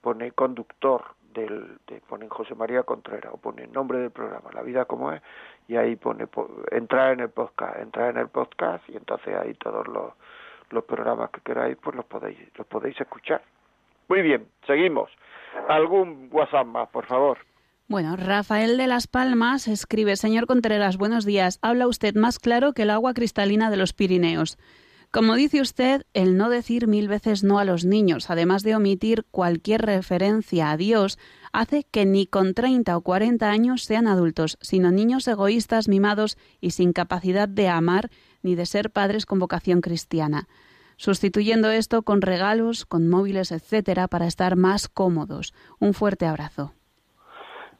pone 0.00 0.32
conductor 0.32 1.02
del, 1.36 1.78
de, 1.86 2.00
pone 2.00 2.28
José 2.28 2.54
María 2.54 2.82
Contreras 2.82 3.32
o 3.32 3.36
pone 3.36 3.64
el 3.64 3.72
nombre 3.72 3.98
del 3.98 4.10
programa, 4.10 4.50
La 4.52 4.62
vida 4.62 4.86
como 4.86 5.12
es, 5.12 5.22
y 5.68 5.76
ahí 5.76 5.96
pone 5.96 6.26
entrar 6.72 7.12
en 7.12 7.20
el 7.20 7.30
podcast, 7.30 7.78
entrar 7.78 8.10
en 8.10 8.18
el 8.18 8.28
podcast 8.28 8.88
y 8.88 8.96
entonces 8.96 9.34
ahí 9.36 9.54
todos 9.54 9.86
los, 9.86 10.12
los 10.70 10.84
programas 10.84 11.30
que 11.30 11.40
queráis 11.42 11.76
pues 11.76 11.94
los 11.94 12.04
podéis, 12.06 12.38
los 12.56 12.66
podéis 12.66 13.00
escuchar. 13.00 13.42
Muy 14.08 14.22
bien, 14.22 14.48
seguimos. 14.66 15.10
¿Algún 15.68 16.28
WhatsApp 16.32 16.66
más, 16.66 16.88
por 16.88 17.06
favor? 17.06 17.38
Bueno, 17.88 18.16
Rafael 18.16 18.76
de 18.78 18.88
Las 18.88 19.06
Palmas 19.06 19.68
escribe, 19.68 20.16
señor 20.16 20.46
Contreras, 20.46 20.96
buenos 20.96 21.24
días. 21.24 21.60
Habla 21.62 21.86
usted 21.86 22.14
más 22.16 22.38
claro 22.38 22.72
que 22.72 22.82
el 22.82 22.90
agua 22.90 23.14
cristalina 23.14 23.70
de 23.70 23.76
los 23.76 23.92
Pirineos. 23.92 24.58
Como 25.10 25.34
dice 25.34 25.60
usted, 25.60 26.02
el 26.14 26.36
no 26.36 26.50
decir 26.50 26.88
mil 26.88 27.08
veces 27.08 27.42
no 27.42 27.58
a 27.58 27.64
los 27.64 27.84
niños, 27.84 28.28
además 28.28 28.62
de 28.62 28.76
omitir 28.76 29.24
cualquier 29.30 29.82
referencia 29.82 30.70
a 30.70 30.76
Dios, 30.76 31.18
hace 31.52 31.84
que 31.84 32.04
ni 32.04 32.26
con 32.26 32.52
30 32.52 32.96
o 32.96 33.00
40 33.00 33.48
años 33.48 33.82
sean 33.84 34.06
adultos, 34.06 34.58
sino 34.60 34.90
niños 34.90 35.26
egoístas, 35.26 35.88
mimados 35.88 36.36
y 36.60 36.72
sin 36.72 36.92
capacidad 36.92 37.48
de 37.48 37.68
amar 37.68 38.10
ni 38.42 38.54
de 38.54 38.66
ser 38.66 38.90
padres 38.90 39.26
con 39.26 39.38
vocación 39.38 39.80
cristiana 39.80 40.48
sustituyendo 40.96 41.70
esto 41.70 42.02
con 42.02 42.22
regalos, 42.22 42.86
con 42.86 43.08
móviles, 43.08 43.52
etcétera, 43.52 44.08
para 44.08 44.26
estar 44.26 44.56
más 44.56 44.88
cómodos. 44.88 45.54
Un 45.78 45.94
fuerte 45.94 46.26
abrazo. 46.26 46.72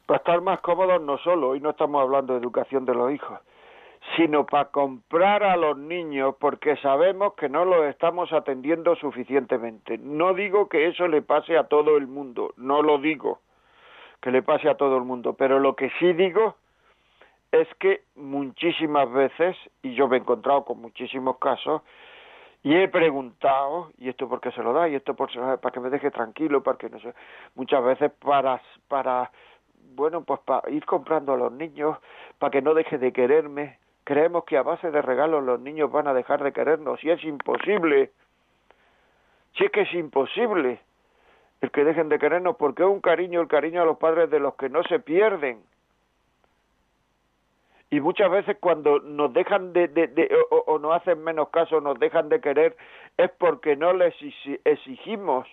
Para 0.07 0.19
estar 0.19 0.41
más 0.41 0.61
cómodos 0.61 1.03
no 1.03 1.19
solo, 1.19 1.51
hoy 1.51 1.61
no 1.61 1.71
estamos 1.71 2.01
hablando 2.01 2.35
de 2.35 2.41
educación 2.41 2.85
de 2.85 2.95
los 2.95 3.13
hijos, 3.13 3.41
sino 4.15 4.47
para 4.47 4.67
comprar 4.67 5.43
a 5.43 5.57
los 5.57 5.77
niños 5.77 6.37
porque 6.39 6.77
sabemos 6.77 7.35
que 7.35 7.49
no 7.49 7.65
los 7.65 7.87
estamos 7.87 8.33
atendiendo 8.33 8.95
suficientemente. 8.97 9.99
No 9.99 10.35
digo 10.35 10.69
que 10.69 10.87
eso 10.87 11.09
le 11.09 11.23
pase 11.23 11.59
a 11.59 11.65
todo 11.65 11.97
el 11.97 12.07
mundo, 12.07 12.55
no 12.57 12.83
lo 12.83 12.99
digo 12.99 13.41
que 14.21 14.31
le 14.31 14.43
pase 14.43 14.69
a 14.69 14.77
todo 14.77 14.97
el 14.97 15.05
mundo, 15.05 15.35
pero 15.35 15.59
lo 15.59 15.77
que 15.77 15.91
sí 15.99 16.13
digo 16.13 16.57
es 17.53 17.69
que 17.79 18.03
muchísimas 18.17 19.11
veces, 19.13 19.57
y 19.83 19.95
yo 19.95 20.09
me 20.09 20.17
he 20.17 20.21
encontrado 20.21 20.65
con 20.65 20.81
muchísimos 20.81 21.39
casos, 21.39 21.83
y 22.63 22.75
he 22.75 22.89
preguntado, 22.89 23.91
y 23.99 24.09
esto 24.09 24.29
porque 24.29 24.51
se 24.51 24.63
lo 24.63 24.73
da, 24.73 24.89
y 24.89 24.97
esto 24.97 25.15
por, 25.15 25.31
para 25.61 25.73
que 25.73 25.81
me 25.81 25.91
deje 25.91 26.11
tranquilo, 26.11 26.63
para 26.63 26.77
que 26.79 26.91
no 26.91 26.99
sé, 26.99 27.15
muchas 27.55 27.85
veces 27.85 28.11
para, 28.13 28.61
para, 28.89 29.31
bueno, 29.95 30.25
pues 30.25 30.41
para 30.41 30.69
ir 30.71 30.85
comprando 30.85 31.35
a 31.35 31.37
los 31.37 31.53
niños, 31.53 31.97
para 32.39 32.51
que 32.51 32.63
no 32.63 32.75
deje 32.75 32.99
de 32.99 33.13
quererme, 33.13 33.79
Creemos 34.07 34.45
que 34.45 34.57
a 34.57 34.63
base 34.63 34.93
de 34.93 35.03
regalos 35.03 35.43
los 35.43 35.59
niños 35.59 35.91
van 35.91 36.07
a 36.07 36.15
dejar 36.15 36.41
de 36.45 36.53
querernos 36.53 37.03
y 37.03 37.11
es 37.11 37.25
imposible. 37.25 38.13
Si 39.59 39.65
es 39.65 39.73
que 39.73 39.81
es 39.81 39.93
imposible 39.95 40.79
el 41.61 41.73
que 41.73 41.83
dejen 41.83 42.09
de 42.09 42.21
querernos 42.21 42.55
porque 42.55 42.85
es 42.85 42.89
un 42.89 43.01
cariño, 43.01 43.41
el 43.41 43.49
cariño 43.49 43.83
a 43.83 43.85
los 43.85 43.99
padres 43.99 44.31
de 44.31 44.39
los 44.39 44.55
que 44.55 44.69
no 44.69 44.85
se 44.85 45.01
pierden. 45.01 45.61
Y 47.91 47.99
muchas 47.99 48.31
veces 48.31 48.59
cuando 48.61 49.01
nos 49.01 49.33
dejan 49.33 49.73
de, 49.73 50.31
o, 50.51 50.57
o 50.69 50.79
nos 50.79 50.95
hacen 50.95 51.25
menos 51.25 51.49
caso, 51.49 51.81
nos 51.81 51.99
dejan 51.99 52.29
de 52.29 52.41
querer, 52.41 52.77
es 53.17 53.33
porque 53.33 53.75
no 53.75 53.93
les 53.93 54.15
exigimos. 54.65 55.49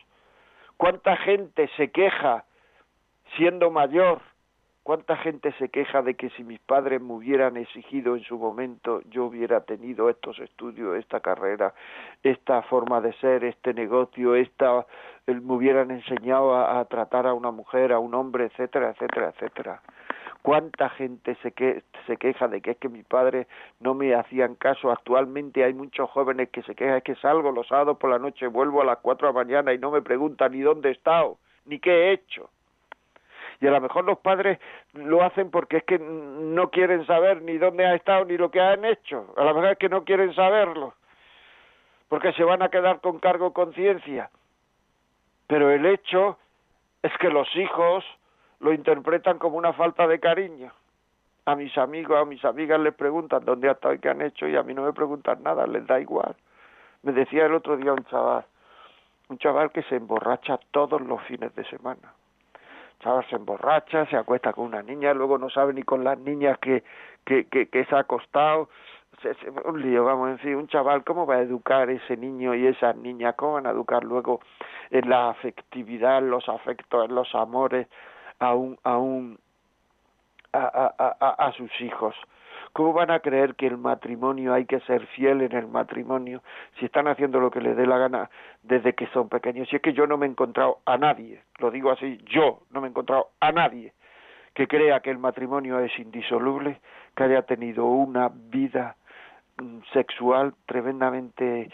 ¿Cuánta 0.78 1.18
gente 1.18 1.72
se 1.76 1.90
queja 1.90 2.46
siendo 3.36 3.72
mayor 3.72 4.22
¿Cuánta 4.84 5.16
gente 5.16 5.54
se 5.60 5.70
queja 5.70 6.02
de 6.02 6.16
que 6.16 6.30
si 6.32 6.44
mis 6.44 6.60
padres 6.60 7.02
me 7.02 7.14
hubieran 7.14 7.56
exigido 7.56 8.18
en 8.18 8.24
su 8.24 8.38
momento, 8.38 9.02
yo 9.10 9.24
hubiera 9.24 9.62
tenido 9.62 10.10
estos 10.10 10.38
estudios, 10.40 10.98
esta 10.98 11.22
carrera, 11.22 11.74
esta 12.22 12.62
forma 12.64 13.00
de 13.00 13.14
ser, 13.14 13.46
este 13.46 13.74
negocio, 13.74 14.36
esta, 14.36 14.86
me 15.26 15.54
hubieran 15.54 15.90
enseñado 15.90 16.58
a, 16.58 16.84
tratar 16.84 17.28
a 17.28 17.34
una 17.34 17.50
mujer, 17.50 17.94
a 17.94 18.00
un 18.00 18.14
hombre, 18.14 18.48
etcétera, 18.48 18.90
etcétera, 18.90 19.30
etcétera? 19.30 19.82
¿Cuánta 20.42 20.90
gente 20.90 21.36
se, 21.36 21.54
que, 21.54 21.84
se 22.06 22.18
queja 22.18 22.50
de 22.50 22.60
que 22.60 22.72
es 22.72 22.78
que 22.78 22.90
mis 22.90 23.06
padres 23.06 23.48
no 23.80 23.94
me 23.94 24.14
hacían 24.14 24.56
caso? 24.56 24.92
Actualmente 24.92 25.64
hay 25.64 25.74
muchos 25.74 26.10
jóvenes 26.10 26.50
que 26.50 26.62
se 26.64 26.76
quejan, 26.76 26.98
es 26.98 27.04
que 27.04 27.16
salgo 27.16 27.54
los 27.54 27.70
sábados 27.70 27.98
por 27.98 28.10
la 28.10 28.20
noche, 28.20 28.48
vuelvo 28.48 28.82
a 28.82 28.86
las 28.86 28.98
cuatro 28.98 29.30
de 29.30 29.34
la 29.34 29.46
mañana 29.46 29.74
y 29.74 29.78
no 29.78 29.92
me 29.92 30.02
preguntan 30.02 30.52
ni 30.52 30.60
dónde 30.60 30.90
he 30.90 30.92
estado, 30.92 31.38
ni 31.66 31.80
qué 31.80 31.90
he 31.90 32.12
hecho 32.12 32.50
y 33.60 33.68
a 33.68 33.72
lo 33.72 33.82
mejor 33.82 34.06
los 34.06 34.20
padres 34.20 34.60
lo 34.94 35.24
hacen 35.24 35.52
porque 35.52 35.78
es 35.78 35.84
que 35.84 36.00
no 36.00 36.70
quieren 36.70 37.06
saber 37.06 37.42
ni 37.42 37.58
dónde 37.58 37.86
ha 37.86 37.96
estado 37.96 38.26
ni 38.26 38.38
lo 38.38 38.52
que 38.52 38.62
han 38.62 38.86
hecho, 38.86 39.34
a 39.38 39.44
lo 39.44 39.54
mejor 39.54 39.72
es 39.72 39.78
que 39.78 39.90
no 39.90 40.04
quieren 40.04 40.34
saberlo, 40.34 40.94
porque 42.10 42.34
se 42.34 42.44
van 42.44 42.62
a 42.62 42.70
quedar 42.70 43.02
con 43.02 43.20
cargo 43.20 43.54
conciencia. 43.54 44.30
Pero 45.48 45.72
el 45.72 45.86
hecho 45.86 46.38
es 47.02 47.12
que 47.20 47.30
los 47.30 47.54
hijos 47.56 48.06
lo 48.60 48.74
interpretan 48.74 49.38
como 49.38 49.58
una 49.58 49.74
falta 49.74 50.08
de 50.08 50.20
cariño. 50.20 50.72
A 51.46 51.56
mis 51.56 51.78
amigos, 51.78 52.18
a 52.18 52.26
mis 52.26 52.44
amigas 52.46 52.80
les 52.80 52.94
preguntan 52.94 53.44
dónde 53.44 53.68
ha 53.68 53.74
estado 53.74 53.94
y 53.94 54.00
qué 54.00 54.10
han 54.10 54.22
hecho 54.22 54.48
y 54.48 54.56
a 54.56 54.64
mí 54.64 54.74
no 54.74 54.84
me 54.84 54.94
preguntan 54.94 55.44
nada, 55.44 55.68
les 55.68 55.86
da 55.86 56.00
igual. 56.00 56.36
Me 57.02 57.12
decía 57.12 57.46
el 57.46 57.54
otro 57.54 57.76
día 57.76 57.92
un 57.92 58.06
chaval, 58.06 58.46
un 59.28 59.38
chaval 59.38 59.72
que 59.72 59.84
se 59.84 59.98
emborracha 59.98 60.58
todos 60.72 61.02
los 61.02 61.22
fines 61.24 61.54
de 61.56 61.66
semana 61.66 62.14
se 63.30 63.36
emborracha, 63.36 64.06
se 64.08 64.16
acuesta 64.18 64.54
con 64.54 64.66
una 64.66 64.82
niña, 64.82 65.14
luego 65.14 65.38
no 65.38 65.50
sabe 65.50 65.74
ni 65.74 65.84
con 65.84 66.04
las 66.04 66.18
niñas 66.20 66.58
que, 66.60 66.84
que, 67.26 67.46
que, 67.46 67.86
se 67.86 67.96
ha 67.96 68.00
acostado. 68.00 68.70
un 69.66 69.82
lío, 69.82 70.06
vamos, 70.06 70.30
en 70.30 70.40
fin, 70.40 70.56
un 70.56 70.68
chaval, 70.68 71.04
¿cómo 71.04 71.26
va 71.26 71.36
a 71.36 71.42
educar 71.42 71.90
ese 71.90 72.18
niño 72.18 72.56
y 72.56 72.68
esas 72.68 72.96
niñas? 72.96 73.36
¿Cómo 73.36 73.54
van 73.54 73.68
a 73.68 73.72
educar 73.72 74.04
luego 74.04 74.40
en 74.90 75.10
la 75.10 75.30
afectividad, 75.30 76.20
en 76.20 76.30
los 76.30 76.48
afectos, 76.50 77.10
en 77.10 77.16
los 77.16 77.34
amores 77.36 77.88
a 78.40 78.54
un, 78.54 78.78
a 78.84 78.98
un, 78.98 79.40
a, 80.54 80.94
a, 80.98 81.16
a, 81.20 81.48
a 81.48 81.52
sus 81.54 81.72
hijos? 81.82 82.16
¿Cómo 82.74 82.92
van 82.92 83.12
a 83.12 83.20
creer 83.20 83.54
que 83.54 83.68
el 83.68 83.78
matrimonio 83.78 84.52
hay 84.54 84.66
que 84.66 84.80
ser 84.82 85.06
fiel 85.08 85.42
en 85.42 85.52
el 85.52 85.68
matrimonio 85.68 86.42
si 86.80 86.86
están 86.86 87.08
haciendo 87.08 87.40
lo 87.40 87.52
que 87.52 87.62
les 87.62 87.78
dé 87.78 87.86
la 87.86 88.00
gana 88.00 88.32
desde 88.64 88.94
que 88.94 89.06
son 89.08 89.30
pequeños? 89.30 89.70
Si 89.70 89.76
es 89.76 89.82
que 89.82 89.94
yo 89.94 90.08
no 90.08 90.18
me 90.18 90.26
he 90.26 90.30
encontrado 90.30 90.80
a 90.86 90.98
nadie, 90.98 91.44
lo 91.60 91.70
digo 91.70 91.92
así, 91.92 92.20
yo 92.26 92.62
no 92.72 92.82
me 92.82 92.88
he 92.88 92.90
encontrado 92.90 93.30
a 93.40 93.52
nadie 93.52 93.94
que 94.56 94.68
crea 94.68 95.02
que 95.02 95.12
el 95.12 95.20
matrimonio 95.20 95.80
es 95.80 95.98
indisoluble, 96.00 96.80
que 97.16 97.24
haya 97.24 97.44
tenido 97.44 97.86
una 97.86 98.30
vida 98.34 98.96
mm, 99.58 99.80
sexual 99.94 100.56
tremendamente 100.66 101.70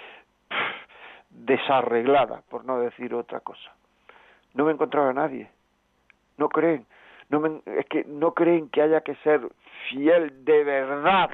desarreglada, 1.30 2.42
por 2.50 2.66
no 2.66 2.80
decir 2.80 3.14
otra 3.14 3.40
cosa. 3.40 3.72
No 4.54 4.66
me 4.66 4.72
he 4.72 4.74
encontrado 4.74 5.10
a 5.10 5.14
nadie. 5.14 5.50
No 6.38 6.50
creen 6.50 6.86
no 7.30 7.62
es 7.66 7.86
que 7.88 8.04
no 8.06 8.34
creen 8.34 8.70
que 8.70 8.82
haya 8.82 9.02
que 9.02 9.16
ser 9.18 9.48
fiel 9.90 10.44
de 10.44 10.64
verdad 10.64 11.30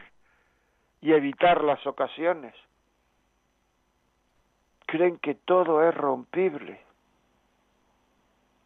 y 1.02 1.14
evitar 1.14 1.64
las 1.64 1.86
ocasiones. 1.88 2.54
Creen 4.86 5.18
que 5.20 5.36
todo 5.36 5.88
es 5.88 5.96
rompible. 5.96 6.82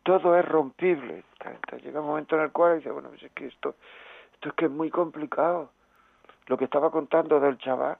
Todo 0.03 0.37
es 0.37 0.45
rompible. 0.45 1.23
Llega 1.83 2.01
un 2.01 2.07
momento 2.07 2.35
en 2.35 2.43
el 2.43 2.51
cual 2.51 2.77
dice, 2.77 2.91
bueno, 2.91 3.09
pues 3.09 3.23
es 3.23 3.31
que 3.31 3.47
esto, 3.47 3.75
esto 4.33 4.49
es 4.49 4.55
que 4.55 4.65
es 4.65 4.71
muy 4.71 4.89
complicado. 4.89 5.71
Lo 6.47 6.57
que 6.57 6.65
estaba 6.65 6.89
contando 6.89 7.39
del 7.39 7.57
chaval, 7.59 7.97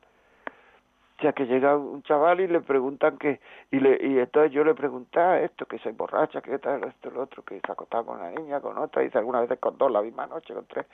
sea, 1.22 1.34
que 1.34 1.46
llega 1.46 1.76
un 1.76 2.02
chaval 2.04 2.40
y 2.40 2.48
le 2.48 2.62
preguntan 2.62 3.18
que, 3.18 3.40
y, 3.72 3.80
le, 3.80 3.98
y 4.02 4.20
entonces 4.20 4.52
yo 4.52 4.64
le 4.64 4.74
preguntaba 4.74 5.34
ah, 5.34 5.42
esto, 5.42 5.66
que 5.66 5.80
se 5.80 5.90
emborracha, 5.90 6.42
que 6.42 6.58
tal, 6.60 6.84
esto, 6.84 7.12
lo 7.12 7.24
otro, 7.24 7.44
que 7.44 7.60
se 7.60 7.72
acostaba 7.72 8.06
con 8.06 8.20
una 8.20 8.32
niña, 8.32 8.62
con 8.62 8.78
otra, 8.78 9.04
y 9.04 9.10
algunas 9.14 9.42
veces 9.42 9.60
con 9.60 9.78
dos 9.78 9.92
la 9.92 10.02
misma 10.02 10.28
noche, 10.28 10.54
con 10.54 10.66
tres, 10.66 10.86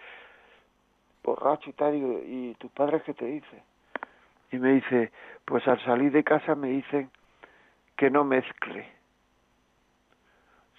borracho 1.23 1.69
y 1.69 1.73
tal, 1.73 1.95
y, 1.95 1.99
y 1.99 2.55
tus 2.55 2.71
padres 2.71 3.03
qué 3.03 3.13
te 3.13 3.25
dicen? 3.25 3.61
Y 4.51 4.57
me 4.57 4.73
dice, 4.73 5.11
pues 5.43 5.67
al 5.67 5.83
salir 5.83 6.11
de 6.11 6.23
casa 6.23 6.55
me 6.55 6.69
dicen 6.69 7.09
que 7.97 8.09
no 8.09 8.23
mezcle. 8.23 8.87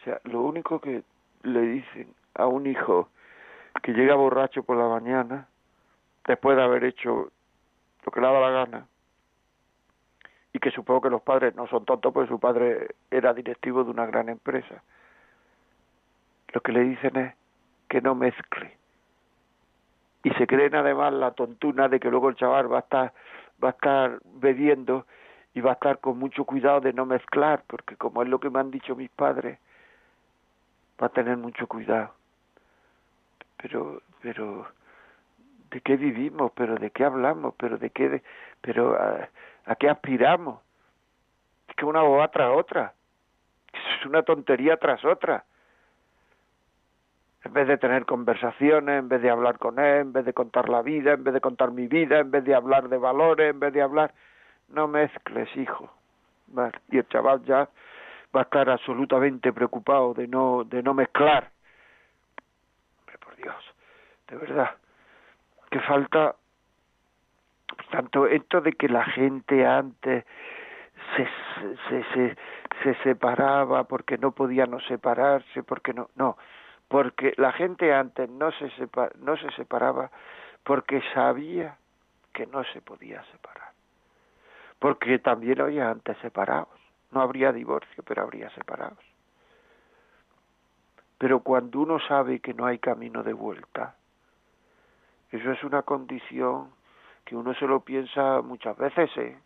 O 0.01 0.05
sea, 0.05 0.21
lo 0.25 0.43
único 0.43 0.81
que 0.81 1.03
le 1.43 1.61
dicen 1.61 2.15
a 2.35 2.47
un 2.47 2.67
hijo 2.67 3.09
que 3.83 3.93
llega 3.93 4.15
borracho 4.15 4.63
por 4.63 4.77
la 4.77 4.89
mañana, 4.89 5.49
después 6.27 6.57
de 6.57 6.63
haber 6.63 6.85
hecho 6.85 7.31
lo 8.05 8.13
que 8.13 8.21
le 8.21 8.27
daba 8.27 8.41
la 8.41 8.51
gana, 8.51 8.87
y 10.57 10.59
que 10.59 10.71
supongo 10.71 11.03
que 11.03 11.11
los 11.11 11.21
padres 11.21 11.55
no 11.55 11.67
son 11.67 11.85
tontos 11.85 12.15
porque 12.15 12.31
su 12.31 12.41
padre 12.41 12.95
era 13.11 13.35
directivo 13.35 13.85
de 13.85 13.91
una 13.91 14.07
gran 14.07 14.31
empresa. 14.31 14.83
Lo 16.55 16.63
que 16.63 16.73
le 16.73 16.81
dicen 16.81 17.15
es 17.19 17.35
que 17.91 18.01
no 18.01 18.15
mezcle. 18.15 18.75
Y 20.25 20.31
se 20.31 20.47
creen 20.47 20.75
además 20.75 21.13
la 21.13 21.33
tontuna 21.33 21.89
de 21.89 22.01
que 22.01 22.09
luego 22.09 22.31
el 22.31 22.37
chaval 22.37 22.73
va 22.73 22.79
a 22.79 22.81
estar, 22.81 23.13
va 23.63 23.69
a 23.69 23.73
estar 23.73 24.19
bebiendo 24.25 25.05
y 25.53 25.61
va 25.61 25.73
a 25.73 25.75
estar 25.75 25.99
con 25.99 26.19
mucho 26.19 26.47
cuidado 26.47 26.81
de 26.81 26.95
no 26.95 27.05
mezclar, 27.05 27.63
porque 27.67 27.97
como 27.97 28.23
es 28.23 28.29
lo 28.31 28.41
que 28.41 28.49
me 28.49 28.59
han 28.59 28.71
dicho 28.71 28.97
mis 28.97 29.11
padres, 29.11 29.59
va 30.99 31.09
a 31.09 31.11
tener 31.11 31.37
mucho 31.37 31.67
cuidado. 31.67 32.15
Pero, 33.59 34.01
pero, 34.23 34.67
¿de 35.71 35.83
qué 35.83 35.99
vivimos? 35.99 36.51
¿Pero 36.55 36.77
de 36.77 36.91
qué 36.93 37.05
hablamos? 37.05 37.55
¿Pero 37.59 37.77
de 37.77 37.91
qué? 37.91 38.23
pero, 38.63 38.97
ah, 38.99 39.29
¿A 39.67 39.75
qué 39.77 39.91
aspiramos? 39.91 40.61
Es 41.69 41.77
que 41.77 41.85
una 41.85 42.03
boba 42.03 42.29
tras 42.29 42.51
otra. 42.57 42.95
Es 43.73 44.07
una 44.07 44.23
tontería 44.23 44.77
tras 44.77 45.05
otra. 45.05 45.45
En 47.45 47.53
vez 47.53 47.69
de 47.69 47.79
tener 47.79 48.07
conversaciones, 48.07 48.99
en 48.99 49.09
vez 49.09 49.23
de 49.23 49.31
hablar 49.31 49.59
con 49.59 49.79
él, 49.79 50.01
en 50.01 50.13
vez 50.13 50.25
de 50.25 50.33
contar 50.33 50.69
la 50.69 50.83
vida, 50.83 51.13
en 51.13 51.23
vez 51.23 51.35
de 51.35 51.41
contar 51.41 51.71
mi 51.71 51.87
vida, 51.87 52.19
en 52.19 52.31
vez 52.31 52.45
de 52.45 52.55
hablar 52.55 52.89
de 52.89 52.99
valores, 52.99 53.51
en 53.51 53.61
vez 53.61 53.73
de 53.73 53.83
hablar... 53.83 54.13
No 54.69 54.89
mezcles, 54.89 55.49
hijo. 55.57 55.89
Y 56.91 56.99
el 56.99 57.09
chaval 57.09 57.45
ya 57.45 57.69
va 58.35 58.41
a 58.41 58.43
estar 58.43 58.69
absolutamente 58.69 59.53
preocupado 59.53 60.13
de 60.15 60.27
no, 60.27 60.65
de 60.65 60.83
no 60.83 60.93
mezclar. 60.93 61.51
Hombre, 63.01 63.19
por 63.19 63.37
Dios, 63.37 63.55
de 64.29 64.37
verdad, 64.37 64.75
que 65.71 65.81
falta 65.81 66.35
tanto, 67.91 68.27
esto 68.27 68.61
de 68.61 68.73
que 68.73 68.89
la 68.89 69.05
gente 69.05 69.67
antes 69.67 70.25
se, 71.17 71.29
se, 71.89 72.05
se, 72.15 72.37
se 72.83 72.95
separaba 73.03 73.85
porque 73.85 74.19
no 74.19 74.33
podía 74.33 74.67
no 74.67 74.81
separarse, 74.81 75.63
porque 75.63 75.93
no, 75.93 76.09
no, 76.17 76.37
porque 76.89 77.35
la 77.37 77.53
gente 77.53 77.93
antes 77.93 78.29
no 78.29 78.51
se, 78.53 78.71
no 79.19 79.37
se 79.37 79.51
separaba 79.53 80.11
porque 80.63 81.03
sabía 81.15 81.77
que 82.33 82.47
no 82.47 82.65
se 82.65 82.81
podía 82.81 83.25
separar. 83.33 83.71
Porque 84.79 85.19
también 85.19 85.61
había 85.61 85.91
antes 85.91 86.19
separados. 86.19 86.69
No 87.13 87.21
habría 87.21 87.53
divorcio, 87.53 88.03
pero 88.05 88.23
habría 88.23 88.51
separados. 88.51 88.99
Pero 91.19 91.41
cuando 91.41 91.81
uno 91.81 91.99
sabe 92.01 92.41
que 92.41 92.53
no 92.53 92.67
hay 92.67 92.79
camino 92.79 93.23
de 93.23 93.33
vuelta, 93.33 93.95
eso 95.31 95.51
es 95.51 95.65
una 95.65 95.83
condición 95.83 96.71
que 97.27 97.37
uno 97.37 97.53
se 97.55 97.67
lo 97.67 97.81
piensa 97.81 98.41
muchas 98.41 98.79
veces, 98.79 99.11
¿eh? 99.19 99.37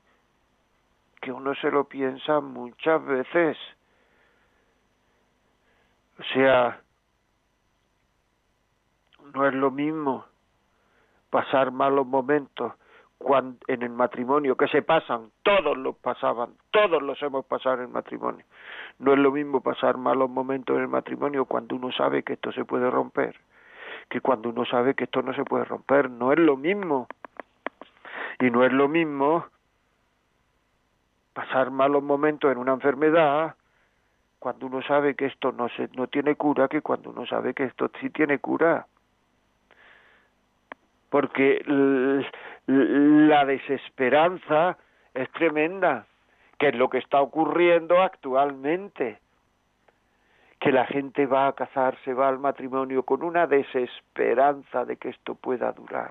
que 1.20 1.32
uno 1.32 1.54
se 1.54 1.70
lo 1.70 1.84
piensa 1.84 2.40
muchas 2.40 3.04
veces. 3.04 3.56
O 6.18 6.22
sea, 6.34 6.80
no 9.34 9.48
es 9.48 9.54
lo 9.54 9.70
mismo 9.70 10.26
pasar 11.30 11.72
malos 11.72 12.06
momentos 12.06 12.74
cuando, 13.16 13.58
en 13.66 13.82
el 13.82 13.90
matrimonio, 13.90 14.56
que 14.56 14.68
se 14.68 14.82
pasan, 14.82 15.30
todos 15.42 15.76
los 15.76 15.96
pasaban, 15.96 16.50
todos 16.70 17.02
los 17.02 17.20
hemos 17.22 17.46
pasado 17.46 17.76
en 17.76 17.82
el 17.82 17.88
matrimonio. 17.88 18.44
No 18.98 19.14
es 19.14 19.18
lo 19.18 19.30
mismo 19.30 19.62
pasar 19.62 19.96
malos 19.96 20.28
momentos 20.28 20.76
en 20.76 20.82
el 20.82 20.88
matrimonio 20.88 21.46
cuando 21.46 21.76
uno 21.76 21.90
sabe 21.92 22.22
que 22.22 22.34
esto 22.34 22.52
se 22.52 22.66
puede 22.66 22.90
romper, 22.90 23.36
que 24.10 24.20
cuando 24.20 24.50
uno 24.50 24.66
sabe 24.66 24.94
que 24.94 25.04
esto 25.04 25.22
no 25.22 25.32
se 25.32 25.44
puede 25.44 25.64
romper. 25.64 26.10
No 26.10 26.32
es 26.32 26.38
lo 26.38 26.58
mismo 26.58 27.08
Y 28.40 28.50
no 28.50 28.64
es 28.64 28.72
lo 28.72 28.88
mismo 28.88 29.46
pasar 31.32 31.70
malos 31.70 32.02
momentos 32.02 32.50
en 32.50 32.58
una 32.58 32.72
enfermedad 32.72 33.54
cuando 34.38 34.66
uno 34.66 34.82
sabe 34.82 35.14
que 35.14 35.26
esto 35.26 35.52
no 35.52 35.68
se 35.68 35.88
no 35.94 36.06
tiene 36.06 36.34
cura 36.34 36.66
que 36.66 36.80
cuando 36.80 37.10
uno 37.10 37.26
sabe 37.26 37.54
que 37.54 37.64
esto 37.64 37.90
sí 38.00 38.10
tiene 38.10 38.38
cura 38.38 38.86
porque 41.10 41.62
la 42.66 43.44
desesperanza 43.44 44.78
es 45.14 45.30
tremenda 45.32 46.06
que 46.58 46.68
es 46.68 46.74
lo 46.74 46.88
que 46.88 46.98
está 46.98 47.20
ocurriendo 47.20 48.00
actualmente 48.02 49.18
que 50.60 50.72
la 50.72 50.84
gente 50.84 51.24
va 51.24 51.48
a 51.48 51.54
casarse, 51.54 52.12
va 52.12 52.28
al 52.28 52.38
matrimonio 52.38 53.02
con 53.02 53.22
una 53.22 53.46
desesperanza 53.46 54.84
de 54.84 54.98
que 54.98 55.08
esto 55.08 55.34
pueda 55.34 55.72
durar. 55.72 56.10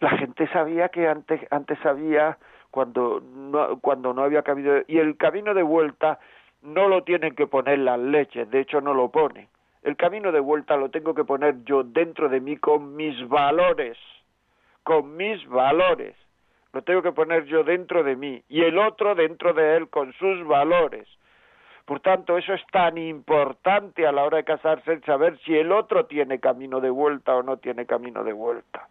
La 0.00 0.10
gente 0.10 0.46
sabía 0.48 0.88
que 0.88 1.08
antes 1.08 1.40
antes 1.50 1.78
había 1.86 2.38
cuando 2.70 3.20
no, 3.20 3.78
cuando 3.80 4.12
no 4.12 4.22
había 4.22 4.42
camino 4.42 4.82
y 4.86 4.98
el 4.98 5.16
camino 5.16 5.54
de 5.54 5.62
vuelta 5.62 6.18
no 6.62 6.88
lo 6.88 7.04
tienen 7.04 7.34
que 7.34 7.46
poner 7.46 7.78
las 7.78 7.98
leches, 7.98 8.50
de 8.50 8.60
hecho 8.60 8.80
no 8.80 8.92
lo 8.92 9.10
ponen. 9.10 9.48
El 9.82 9.96
camino 9.96 10.32
de 10.32 10.40
vuelta 10.40 10.76
lo 10.76 10.90
tengo 10.90 11.14
que 11.14 11.24
poner 11.24 11.62
yo 11.64 11.84
dentro 11.84 12.28
de 12.28 12.40
mí 12.40 12.56
con 12.56 12.96
mis 12.96 13.28
valores, 13.28 13.96
con 14.82 15.16
mis 15.16 15.46
valores. 15.48 16.14
Lo 16.72 16.82
tengo 16.82 17.00
que 17.02 17.12
poner 17.12 17.44
yo 17.44 17.64
dentro 17.64 18.02
de 18.02 18.16
mí 18.16 18.42
y 18.48 18.62
el 18.62 18.78
otro 18.78 19.14
dentro 19.14 19.54
de 19.54 19.76
él 19.76 19.88
con 19.88 20.12
sus 20.14 20.46
valores. 20.46 21.08
Por 21.86 22.00
tanto, 22.00 22.36
eso 22.36 22.52
es 22.52 22.66
tan 22.72 22.98
importante 22.98 24.06
a 24.06 24.12
la 24.12 24.24
hora 24.24 24.38
de 24.38 24.44
casarse, 24.44 24.92
el 24.92 25.04
saber 25.04 25.38
si 25.44 25.56
el 25.56 25.70
otro 25.70 26.06
tiene 26.06 26.40
camino 26.40 26.80
de 26.80 26.90
vuelta 26.90 27.36
o 27.36 27.44
no 27.44 27.58
tiene 27.58 27.86
camino 27.86 28.24
de 28.24 28.32
vuelta. 28.32 28.88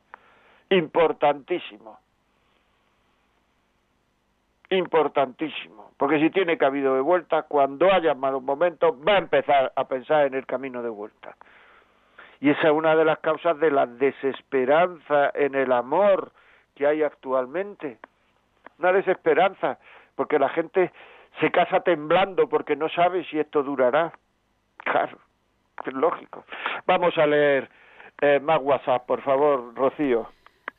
Importantísimo 0.70 1.99
importantísimo, 4.70 5.91
porque 5.97 6.20
si 6.20 6.30
tiene 6.30 6.57
cabido 6.57 6.95
de 6.95 7.01
vuelta, 7.01 7.43
cuando 7.43 7.91
haya 7.91 8.13
malos 8.13 8.41
momentos, 8.41 8.95
va 9.07 9.13
a 9.13 9.20
empezar 9.20 9.72
a 9.76 9.88
pensar 9.88 10.26
en 10.26 10.34
el 10.34 10.45
camino 10.45 10.82
de 10.82 10.89
vuelta. 10.89 11.36
Y 12.39 12.49
esa 12.49 12.68
es 12.68 12.74
una 12.74 12.95
de 12.95 13.05
las 13.05 13.20
causas 13.20 13.57
de 13.59 13.72
la 13.72 13.86
desesperanza 13.86 15.32
en 15.34 15.55
el 15.55 15.72
amor 15.72 16.32
que 16.76 16.86
hay 16.86 17.03
actualmente. 17.03 17.99
Una 18.80 18.91
desesperanza, 18.91 19.80
porque 20.16 20.38
la 20.38 20.49
gente 20.49 20.91
se 21.39 21.51
casa 21.51 21.82
temblando 21.82 22.49
porque 22.49 22.76
no 22.76 22.89
sabe 22.89 23.24
si 23.26 23.39
esto 23.39 23.63
durará. 23.63 24.11
Claro, 24.78 25.18
es 25.86 25.93
lógico. 25.93 26.43
Vamos 26.86 27.18
a 27.18 27.26
leer 27.26 27.70
eh, 28.22 28.39
más 28.39 28.59
WhatsApp, 28.61 29.05
por 29.05 29.22
favor, 29.22 29.74
Rocío. 29.76 30.28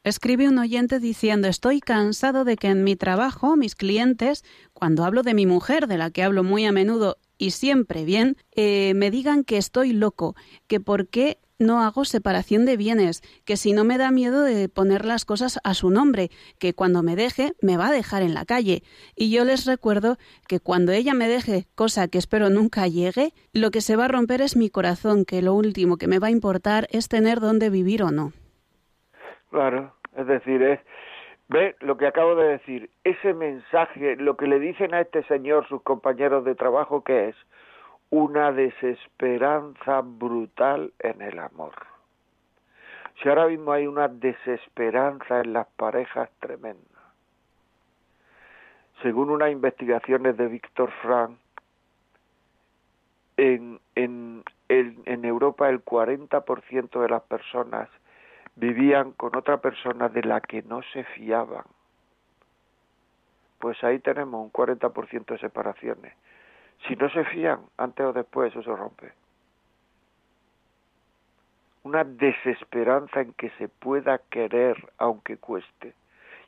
Escribe 0.07 0.49
un 0.49 0.57
oyente 0.59 1.01
diciendo, 1.01 1.49
estoy 1.49 1.81
cansado 1.81 2.45
de 2.45 2.57
que 2.57 2.69
en 2.69 2.85
mi 2.85 2.95
trabajo 2.95 3.57
mis 3.57 3.75
clientes, 3.75 4.45
cuando 4.73 5.05
hablo 5.05 5.25
de 5.25 5.35
mi 5.35 5.47
mujer, 5.47 5.89
de 5.89 5.99
la 5.99 6.13
que 6.13 6.23
hablo 6.23 6.45
muy 6.45 6.65
a 6.65 6.71
menudo 6.71 7.19
y 7.39 7.51
siempre 7.51 8.05
bien, 8.05 8.37
eh, 8.55 8.93
me 8.95 9.11
digan 9.11 9.43
que 9.43 9.57
estoy 9.57 9.93
loco, 9.93 10.37
que 10.69 10.79
por 10.79 11.09
qué 11.09 11.39
no 11.59 11.83
hago 11.83 12.05
separación 12.05 12.67
de 12.67 12.77
bienes, 12.77 13.21
que 13.45 13.57
si 13.57 13.73
no 13.73 13.83
me 13.83 13.99
da 13.99 14.13
miedo 14.13 14.43
de 14.43 14.69
poner 14.69 15.05
las 15.05 15.25
cosas 15.25 15.59
a 15.65 15.75
su 15.75 15.91
nombre, 15.91 16.31
que 16.61 16.73
cuando 16.73 17.03
me 17.03 17.17
deje 17.17 17.55
me 17.61 17.77
va 17.77 17.89
a 17.89 17.93
dejar 17.93 18.23
en 18.23 18.35
la 18.35 18.45
calle. 18.45 18.85
Y 19.17 19.31
yo 19.31 19.45
les 19.45 19.65
recuerdo 19.65 20.19
que 20.47 20.61
cuando 20.61 20.93
ella 20.93 21.15
me 21.15 21.27
deje, 21.27 21.67
cosa 21.75 22.07
que 22.07 22.19
espero 22.19 22.49
nunca 22.49 22.87
llegue, 22.87 23.35
lo 23.53 23.73
que 23.73 23.81
se 23.81 23.97
va 23.97 24.05
a 24.05 24.09
romper 24.09 24.41
es 24.41 24.55
mi 24.55 24.71
corazón, 24.71 25.25
que 25.25 25.43
lo 25.43 25.53
último 25.55 25.97
que 25.97 26.07
me 26.07 26.21
va 26.21 26.29
a 26.29 26.31
importar 26.31 26.87
es 26.93 27.09
tener 27.09 27.41
dónde 27.41 27.71
vivir 27.71 28.05
o 28.05 28.13
no. 28.13 28.33
Claro, 29.51 29.93
es 30.17 30.27
decir, 30.27 30.63
es, 30.63 30.81
ve 31.49 31.77
lo 31.81 31.97
que 31.97 32.07
acabo 32.07 32.35
de 32.35 32.49
decir, 32.49 32.91
ese 33.05 33.35
mensaje, 33.35 34.17
lo 34.17 34.37
que 34.37 34.47
le 34.47 34.59
dicen 34.59 34.95
a 34.95 35.01
este 35.01 35.23
señor 35.25 35.67
sus 35.69 35.83
compañeros 35.83 36.45
de 36.45 36.55
trabajo, 36.55 37.05
que 37.05 37.29
es 37.29 37.37
una 38.11 38.53
desesperanza 38.53 40.01
brutal 40.03 40.93
en 40.99 41.23
el 41.23 41.39
amor. 41.39 41.75
Si 43.23 43.29
ahora 43.29 43.47
mismo 43.47 43.73
hay 43.73 43.87
una 43.87 44.09
desesperanza 44.09 45.41
en 45.41 45.53
las 45.53 45.67
parejas 45.69 46.29
tremenda. 46.41 46.83
Según 49.03 49.31
unas 49.31 49.51
investigaciones 49.51 50.37
de 50.37 50.49
Víctor 50.49 50.91
Frank, 51.03 51.39
en, 53.37 53.81
en, 53.95 54.45
en 54.69 55.25
Europa 55.25 55.69
el 55.69 55.85
40% 55.85 57.01
de 57.01 57.09
las 57.09 57.23
personas 57.23 57.89
vivían 58.57 59.13
con 59.13 59.37
otra 59.37 59.59
persona 59.59 60.09
de 60.09 60.23
la 60.23 60.41
que 60.41 60.63
no 60.63 60.83
se 60.93 61.05
fiaban. 61.05 61.65
Pues 63.59 63.83
ahí 63.85 63.99
tenemos 64.01 64.43
un 64.43 64.53
40% 64.53 65.27
de 65.27 65.39
separaciones. 65.39 66.15
Si 66.87 66.97
no 66.97 67.09
se 67.11 67.25
fían, 67.25 67.61
antes 67.77 68.05
o 68.05 68.13
después 68.13 68.51
eso 68.51 68.63
se 68.63 68.75
rompe. 68.75 69.13
Una 71.85 72.05
desesperanza 72.05 73.21
en 73.21 73.33
que 73.35 73.51
se 73.51 73.69
pueda 73.69 74.19
querer 74.31 74.77
aunque 74.99 75.37
cueste. 75.39 75.95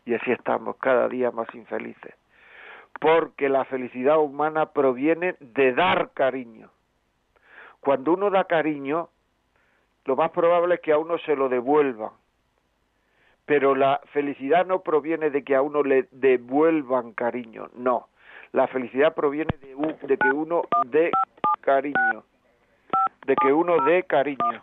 Y 0.04 0.14
así 0.14 0.32
estamos 0.32 0.76
cada 0.76 1.09
día 1.09 1.30
más 1.30 1.52
infelices. 1.54 2.14
Porque 3.00 3.48
la 3.48 3.64
felicidad 3.64 4.18
humana 4.18 4.66
proviene 4.66 5.36
de 5.40 5.72
dar 5.72 6.11
cariño. 6.12 6.70
Cuando 7.80 8.14
uno 8.14 8.30
da 8.30 8.44
cariño, 8.44 9.09
lo 10.09 10.16
más 10.16 10.30
probable 10.30 10.76
es 10.76 10.80
que 10.80 10.90
a 10.90 10.96
uno 10.96 11.18
se 11.18 11.36
lo 11.36 11.50
devuelvan. 11.50 12.12
Pero 13.44 13.74
la 13.74 14.00
felicidad 14.14 14.64
no 14.64 14.80
proviene 14.80 15.28
de 15.28 15.44
que 15.44 15.54
a 15.54 15.61
uno 15.61 15.82
le 15.82 16.09
devuelvan 16.12 17.12
cariño, 17.12 17.68
no. 17.74 18.09
La 18.52 18.68
felicidad 18.68 19.14
proviene 19.14 19.54
de, 19.61 19.76
de 20.06 20.16
que 20.16 20.28
uno 20.28 20.62
dé 20.86 21.11
cariño, 21.61 22.24
de 23.26 23.36
que 23.36 23.52
uno 23.52 23.84
dé 23.84 24.04
cariño. 24.04 24.61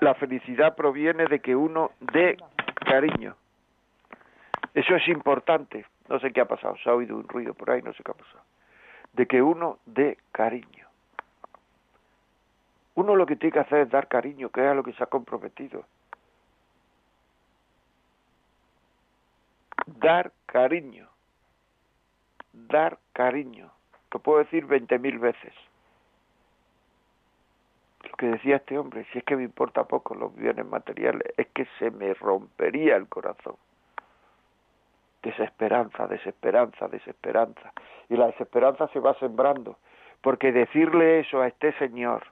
La 0.00 0.14
felicidad 0.16 0.76
proviene 0.76 1.24
de 1.24 1.40
que 1.40 1.56
uno 1.56 1.92
dé 2.12 2.36
cariño. 2.84 3.36
Eso 4.74 4.96
es 4.96 5.08
importante. 5.08 5.86
No 6.10 6.20
sé 6.20 6.30
qué 6.30 6.42
ha 6.42 6.44
pasado, 6.44 6.76
se 6.84 6.90
ha 6.90 6.94
oído 6.94 7.16
un 7.16 7.26
ruido 7.26 7.54
por 7.54 7.70
ahí, 7.70 7.80
no 7.80 7.94
sé 7.94 8.02
qué 8.02 8.10
ha 8.10 8.14
pasado. 8.14 8.44
De 9.14 9.24
que 9.24 9.40
uno 9.40 9.78
dé 9.86 10.18
cariño. 10.32 10.89
Uno 12.94 13.16
lo 13.16 13.26
que 13.26 13.36
tiene 13.36 13.52
que 13.52 13.60
hacer 13.60 13.80
es 13.80 13.90
dar 13.90 14.08
cariño, 14.08 14.50
que 14.50 14.60
es 14.62 14.66
a 14.66 14.74
lo 14.74 14.82
que 14.82 14.92
se 14.92 15.02
ha 15.02 15.06
comprometido. 15.06 15.84
Dar 19.86 20.32
cariño. 20.46 21.08
Dar 22.52 22.98
cariño. 23.12 23.70
Lo 24.12 24.20
puedo 24.20 24.38
decir 24.40 24.66
veinte 24.66 24.98
mil 24.98 25.18
veces. 25.18 25.54
Lo 28.08 28.16
que 28.16 28.26
decía 28.26 28.56
este 28.56 28.78
hombre, 28.78 29.06
si 29.12 29.18
es 29.18 29.24
que 29.24 29.36
me 29.36 29.44
importa 29.44 29.84
poco 29.84 30.14
los 30.14 30.34
bienes 30.34 30.66
materiales, 30.66 31.32
es 31.36 31.46
que 31.48 31.66
se 31.78 31.90
me 31.90 32.12
rompería 32.14 32.96
el 32.96 33.08
corazón. 33.08 33.56
Desesperanza, 35.22 36.06
desesperanza, 36.06 36.88
desesperanza. 36.88 37.72
Y 38.08 38.16
la 38.16 38.26
desesperanza 38.26 38.88
se 38.88 39.00
va 39.00 39.14
sembrando, 39.14 39.76
porque 40.22 40.50
decirle 40.50 41.20
eso 41.20 41.40
a 41.40 41.46
este 41.46 41.72
señor, 41.78 42.24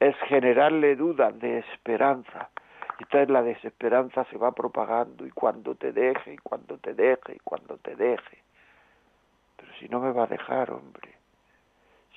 es 0.00 0.16
generarle 0.28 0.96
dudas 0.96 1.38
de 1.38 1.58
esperanza. 1.58 2.50
Entonces 2.98 3.28
la 3.30 3.42
desesperanza 3.42 4.24
se 4.24 4.38
va 4.38 4.52
propagando 4.52 5.26
y 5.26 5.30
cuando 5.30 5.74
te 5.74 5.92
deje, 5.92 6.34
y 6.34 6.38
cuando 6.38 6.78
te 6.78 6.94
deje, 6.94 7.36
y 7.36 7.38
cuando 7.44 7.76
te 7.78 7.94
deje. 7.94 8.42
Pero 9.56 9.72
si 9.78 9.88
no 9.88 10.00
me 10.00 10.12
va 10.12 10.24
a 10.24 10.26
dejar, 10.26 10.70
hombre, 10.70 11.14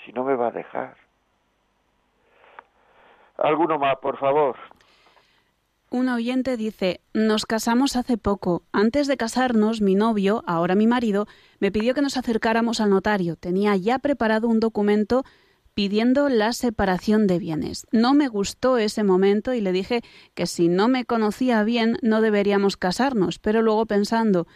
si 0.03 0.11
no 0.11 0.23
me 0.23 0.35
va 0.35 0.47
a 0.47 0.51
dejar. 0.51 0.95
Alguno 3.37 3.77
más, 3.77 3.97
por 3.97 4.17
favor. 4.17 4.55
Un 5.89 6.07
oyente 6.07 6.55
dice, 6.55 7.01
nos 7.13 7.45
casamos 7.45 7.97
hace 7.97 8.17
poco. 8.17 8.63
Antes 8.71 9.07
de 9.07 9.17
casarnos, 9.17 9.81
mi 9.81 9.93
novio, 9.93 10.41
ahora 10.47 10.73
mi 10.73 10.87
marido, 10.87 11.27
me 11.59 11.71
pidió 11.71 11.93
que 11.93 12.01
nos 12.01 12.15
acercáramos 12.15 12.79
al 12.79 12.91
notario. 12.91 13.35
Tenía 13.35 13.75
ya 13.75 13.99
preparado 13.99 14.47
un 14.47 14.61
documento 14.61 15.25
pidiendo 15.73 16.29
la 16.29 16.53
separación 16.53 17.27
de 17.27 17.39
bienes. 17.39 17.87
No 17.91 18.13
me 18.13 18.27
gustó 18.27 18.77
ese 18.77 19.03
momento 19.03 19.53
y 19.53 19.61
le 19.61 19.71
dije 19.71 20.01
que 20.33 20.45
si 20.45 20.67
no 20.67 20.87
me 20.87 21.05
conocía 21.05 21.63
bien 21.63 21.97
no 22.01 22.21
deberíamos 22.21 22.77
casarnos, 22.77 23.39
pero 23.39 23.61
luego 23.61 23.85
pensando 23.85 24.47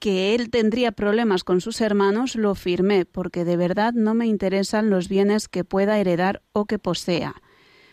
que 0.00 0.34
él 0.34 0.50
tendría 0.50 0.92
problemas 0.92 1.44
con 1.44 1.60
sus 1.60 1.80
hermanos, 1.82 2.34
lo 2.34 2.54
firmé, 2.54 3.04
porque 3.04 3.44
de 3.44 3.58
verdad 3.58 3.92
no 3.92 4.14
me 4.14 4.26
interesan 4.26 4.88
los 4.88 5.08
bienes 5.08 5.46
que 5.46 5.62
pueda 5.62 5.98
heredar 5.98 6.42
o 6.52 6.64
que 6.64 6.78
posea. 6.78 7.34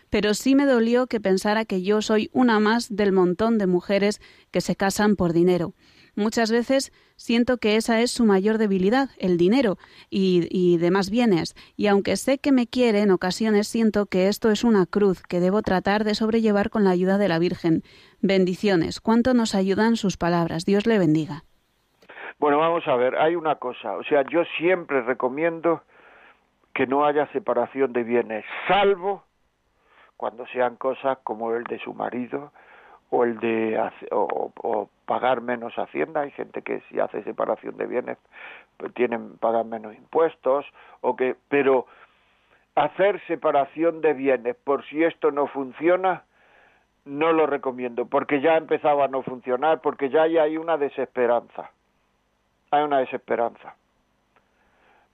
Pero 0.08 0.32
sí 0.32 0.54
me 0.54 0.64
dolió 0.64 1.06
que 1.06 1.20
pensara 1.20 1.66
que 1.66 1.82
yo 1.82 2.00
soy 2.00 2.30
una 2.32 2.60
más 2.60 2.88
del 2.88 3.12
montón 3.12 3.58
de 3.58 3.66
mujeres 3.66 4.22
que 4.50 4.62
se 4.62 4.74
casan 4.74 5.16
por 5.16 5.34
dinero. 5.34 5.74
Muchas 6.18 6.50
veces 6.50 6.90
siento 7.14 7.58
que 7.58 7.76
esa 7.76 8.00
es 8.00 8.10
su 8.10 8.24
mayor 8.24 8.58
debilidad, 8.58 9.10
el 9.20 9.38
dinero 9.38 9.76
y, 10.10 10.76
demás 10.78 11.10
bienes, 11.10 11.54
y 11.76 11.86
aunque 11.86 12.16
sé 12.16 12.38
que 12.38 12.50
me 12.50 12.66
quiere, 12.66 13.02
en 13.02 13.12
ocasiones 13.12 13.68
siento 13.68 14.06
que 14.06 14.26
esto 14.26 14.50
es 14.50 14.64
una 14.64 14.84
cruz 14.84 15.22
que 15.22 15.38
debo 15.38 15.62
tratar 15.62 16.02
de 16.02 16.16
sobrellevar 16.16 16.70
con 16.70 16.82
la 16.82 16.90
ayuda 16.90 17.18
de 17.18 17.28
la 17.28 17.38
Virgen. 17.38 17.82
Bendiciones. 18.20 19.00
¿Cuánto 19.00 19.32
nos 19.32 19.54
ayudan 19.54 19.94
sus 19.94 20.16
palabras? 20.16 20.64
Dios 20.64 20.88
le 20.88 20.98
bendiga. 20.98 21.44
Bueno, 22.40 22.58
vamos 22.58 22.82
a 22.88 22.96
ver, 22.96 23.14
hay 23.14 23.36
una 23.36 23.54
cosa, 23.54 23.96
o 23.96 24.02
sea, 24.02 24.24
yo 24.28 24.42
siempre 24.58 25.02
recomiendo 25.02 25.82
que 26.74 26.88
no 26.88 27.06
haya 27.06 27.30
separación 27.30 27.92
de 27.92 28.02
bienes, 28.02 28.44
salvo 28.66 29.22
cuando 30.16 30.44
sean 30.48 30.74
cosas 30.74 31.18
como 31.22 31.54
el 31.54 31.62
de 31.62 31.78
su 31.78 31.94
marido 31.94 32.50
o 33.10 33.24
el 33.24 33.38
de 33.38 33.90
o, 34.10 34.88
pagar 35.06 35.40
menos 35.40 35.74
hacienda. 35.78 36.22
Hay 36.22 36.30
gente 36.32 36.62
que 36.62 36.80
si 36.88 37.00
hace 37.00 37.22
separación 37.22 37.76
de 37.76 37.86
bienes 37.86 38.18
pues 38.76 38.92
tienen 38.94 39.36
pagar 39.38 39.64
menos 39.64 39.94
impuestos 39.94 40.66
o 41.00 41.16
que 41.16 41.36
pero 41.48 41.86
hacer 42.74 43.20
separación 43.26 44.00
de 44.00 44.12
bienes 44.12 44.56
por 44.56 44.84
si 44.86 45.02
esto 45.02 45.30
no 45.30 45.46
funciona 45.48 46.24
no 47.04 47.32
lo 47.32 47.46
recomiendo 47.46 48.06
porque 48.06 48.40
ya 48.40 48.56
empezaba 48.56 49.06
a 49.06 49.08
no 49.08 49.22
funcionar 49.22 49.80
porque 49.80 50.10
ya 50.10 50.22
hay 50.22 50.56
una 50.56 50.76
desesperanza. 50.76 51.70
Hay 52.70 52.82
una 52.82 52.98
desesperanza. 52.98 53.74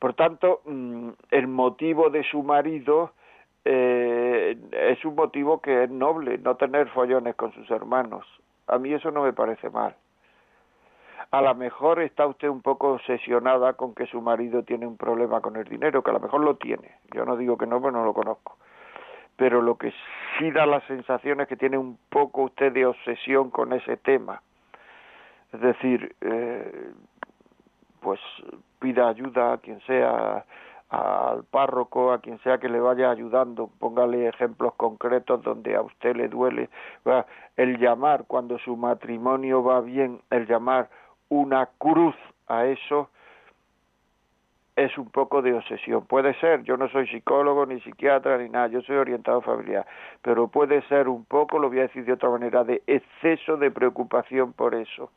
Por 0.01 0.15
tanto 0.15 0.61
mm, 0.65 1.11
el 1.31 1.47
motivo 1.47 2.11
de 2.11 2.25
su 2.25 2.43
marido 2.43 3.13
eh, 3.65 4.59
es 4.73 5.05
un 5.05 5.15
motivo 5.15 5.61
que 5.61 5.85
es 5.85 5.91
noble, 5.91 6.39
no 6.39 6.57
tener 6.57 6.89
follones 6.91 7.35
con 7.35 7.53
sus 7.53 7.71
hermanos. 7.71 8.27
A 8.67 8.79
mí 8.79 8.93
eso 8.93 9.11
no 9.11 9.23
me 9.23 9.33
parece 9.33 9.71
mal. 9.71 9.95
A 11.31 11.41
lo 11.41 11.55
mejor 11.55 12.01
está 12.01 12.27
usted 12.27 12.49
un 12.49 12.63
poco 12.63 12.93
obsesionada 12.93 13.73
con 13.73 13.95
que 13.95 14.07
su 14.07 14.21
marido 14.21 14.63
tiene 14.63 14.87
un 14.87 14.97
problema 14.97 15.41
con 15.41 15.57
el 15.57 15.65
dinero, 15.65 16.03
que 16.03 16.11
a 16.11 16.15
lo 16.15 16.21
mejor 16.21 16.43
lo 16.43 16.57
tiene. 16.57 16.93
Yo 17.13 17.25
no 17.25 17.37
digo 17.37 17.59
que 17.59 17.67
no, 17.67 17.81
pero 17.81 17.93
no 17.93 18.05
lo 18.05 18.15
conozco. 18.15 18.57
Pero 19.37 19.61
lo 19.61 19.77
que 19.77 19.93
sí 20.39 20.51
da 20.53 20.65
la 20.65 20.81
sensación 20.87 21.41
es 21.41 21.49
que 21.49 21.57
tiene 21.57 21.77
un 21.77 21.99
poco 22.09 22.43
usted 22.43 22.73
de 22.73 22.87
obsesión 22.87 23.51
con 23.51 23.73
ese 23.73 23.97
tema. 23.97 24.43
Es 25.53 25.61
decir, 25.61 26.15
eh, 26.21 26.93
pues 28.01 28.21
pida 28.79 29.09
ayuda 29.09 29.55
a 29.55 29.59
quien 29.59 29.81
sea, 29.81 30.45
al 30.95 31.45
párroco, 31.45 32.13
a 32.13 32.21
quien 32.21 32.39
sea 32.41 32.59
que 32.59 32.69
le 32.69 32.81
vaya 32.81 33.11
ayudando, 33.11 33.69
póngale 33.79 34.29
ejemplos 34.29 34.75
concretos 34.75 35.43
donde 35.43 35.75
a 35.75 35.83
usted 35.83 36.15
le 36.17 36.29
duele, 36.29 36.69
el 37.57 37.79
llamar 37.79 38.25
cuando 38.27 38.59
su 38.59 38.77
matrimonio 38.77 39.63
va 39.63 39.81
bien, 39.81 40.21
el 40.31 40.47
llamar 40.47 40.89
una 41.29 41.67
cruz 41.79 42.15
a 42.47 42.67
eso 42.67 43.09
es 44.77 44.97
un 44.99 45.09
poco 45.11 45.41
de 45.41 45.55
obsesión. 45.55 46.05
Puede 46.07 46.35
ser, 46.41 46.65
yo 46.65 46.77
no 46.77 46.89
soy 46.89 47.07
psicólogo 47.09 47.65
ni 47.67 47.81
psiquiatra 47.81 48.39
ni 48.39 48.49
nada, 48.49 48.69
yo 48.69 48.83
soy 48.83 48.97
orientado 48.97 49.41
familiar, 49.41 49.87
pero 50.23 50.49
puede 50.49 50.83
ser 50.89 51.09
un 51.09 51.25
poco, 51.25 51.59
lo 51.59 51.69
voy 51.69 51.79
a 51.79 51.83
decir 51.83 52.05
de 52.05 52.13
otra 52.13 52.31
manera, 52.31 52.65
de 52.65 52.83
exceso 52.87 53.57
de 53.57 53.71
preocupación 53.71 54.53
por 54.53 54.75
eso 54.75 55.11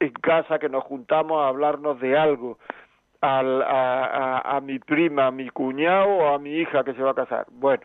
en 0.00 0.12
casa 0.14 0.58
que 0.58 0.70
nos 0.70 0.84
juntamos 0.84 1.42
a 1.42 1.48
hablarnos 1.48 2.00
de 2.00 2.16
algo, 2.16 2.58
al, 3.20 3.62
a, 3.62 4.04
a, 4.04 4.56
a 4.56 4.60
mi 4.60 4.78
prima, 4.78 5.26
a 5.26 5.30
mi 5.30 5.50
cuñado 5.50 6.08
o 6.08 6.34
a 6.34 6.38
mi 6.38 6.54
hija 6.56 6.84
que 6.84 6.94
se 6.94 7.02
va 7.02 7.10
a 7.10 7.14
casar. 7.14 7.46
Bueno, 7.50 7.84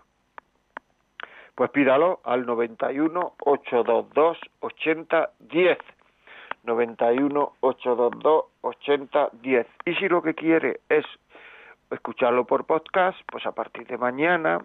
pues 1.57 1.71
pídalo 1.71 2.19
al 2.23 2.45
91 2.45 3.33
822 3.39 4.37
8010 4.59 5.77
91 6.63 7.53
822 7.61 8.45
8010. 8.61 9.67
Y 9.85 9.95
si 9.95 10.07
lo 10.07 10.21
que 10.21 10.35
quiere 10.35 10.81
es 10.87 11.03
escucharlo 11.89 12.45
por 12.45 12.65
podcast, 12.65 13.17
pues 13.31 13.43
a 13.47 13.53
partir 13.53 13.87
de 13.87 13.97
mañana 13.97 14.63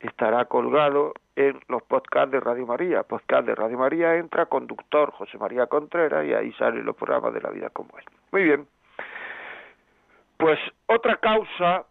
estará 0.00 0.44
colgado 0.44 1.14
en 1.34 1.58
los 1.68 1.82
podcasts 1.84 2.32
de 2.32 2.40
Radio 2.40 2.66
María. 2.66 3.04
Podcast 3.04 3.46
de 3.46 3.54
Radio 3.54 3.78
María 3.78 4.16
entra 4.16 4.44
conductor 4.44 5.12
José 5.12 5.38
María 5.38 5.66
Contreras 5.66 6.26
y 6.26 6.34
ahí 6.34 6.52
salen 6.58 6.84
los 6.84 6.94
programas 6.94 7.32
de 7.32 7.40
la 7.40 7.48
vida 7.48 7.70
como 7.70 7.98
es. 7.98 8.04
Muy 8.32 8.44
bien. 8.44 8.66
Pues 10.36 10.58
otra 10.88 11.16
causa 11.16 11.86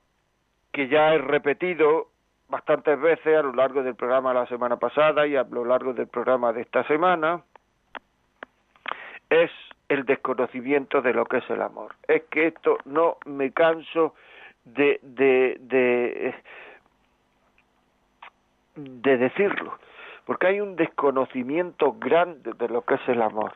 que 0.71 0.87
ya 0.89 1.15
he 1.15 1.17
repetido 1.17 2.12
bastantes 2.53 3.01
veces 3.01 3.35
a 3.35 3.41
lo 3.41 3.51
largo 3.51 3.81
del 3.81 3.95
programa 3.95 4.29
de 4.31 4.41
la 4.41 4.45
semana 4.45 4.77
pasada 4.77 5.25
y 5.25 5.35
a 5.35 5.41
lo 5.41 5.65
largo 5.65 5.91
del 5.91 6.05
programa 6.05 6.53
de 6.53 6.61
esta 6.61 6.83
semana 6.83 7.41
es 9.27 9.49
el 9.89 10.05
desconocimiento 10.05 11.01
de 11.01 11.13
lo 11.15 11.25
que 11.25 11.37
es 11.37 11.49
el 11.49 11.63
amor. 11.63 11.95
Es 12.07 12.21
que 12.29 12.45
esto 12.45 12.77
no 12.85 13.17
me 13.25 13.51
canso 13.53 14.13
de, 14.65 14.99
de, 15.01 15.57
de, 15.61 16.35
de 18.75 19.17
decirlo, 19.17 19.79
porque 20.25 20.45
hay 20.45 20.61
un 20.61 20.75
desconocimiento 20.75 21.93
grande 21.93 22.53
de 22.53 22.69
lo 22.69 22.83
que 22.83 22.93
es 22.93 23.09
el 23.09 23.23
amor. 23.23 23.53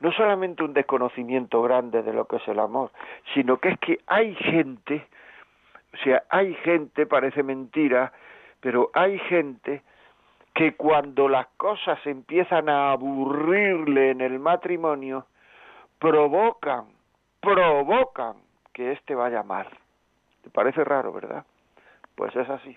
No 0.00 0.12
solamente 0.12 0.62
un 0.62 0.74
desconocimiento 0.74 1.62
grande 1.62 2.02
de 2.02 2.12
lo 2.12 2.26
que 2.26 2.36
es 2.36 2.46
el 2.46 2.58
amor, 2.58 2.90
sino 3.32 3.56
que 3.56 3.70
es 3.70 3.78
que 3.78 4.00
hay 4.06 4.34
gente, 4.34 5.06
o 5.94 5.96
sea, 6.04 6.24
hay 6.28 6.52
gente, 6.56 7.06
parece 7.06 7.42
mentira, 7.42 8.12
pero 8.64 8.90
hay 8.94 9.18
gente 9.18 9.82
que 10.54 10.74
cuando 10.74 11.28
las 11.28 11.48
cosas 11.58 11.98
empiezan 12.06 12.70
a 12.70 12.92
aburrirle 12.92 14.12
en 14.12 14.22
el 14.22 14.38
matrimonio, 14.38 15.26
provocan, 15.98 16.86
provocan 17.40 18.36
que 18.72 18.92
éste 18.92 19.14
vaya 19.14 19.42
mal. 19.42 19.68
¿Te 20.42 20.48
parece 20.48 20.82
raro, 20.82 21.12
verdad? 21.12 21.44
Pues 22.14 22.34
es 22.34 22.48
así. 22.48 22.74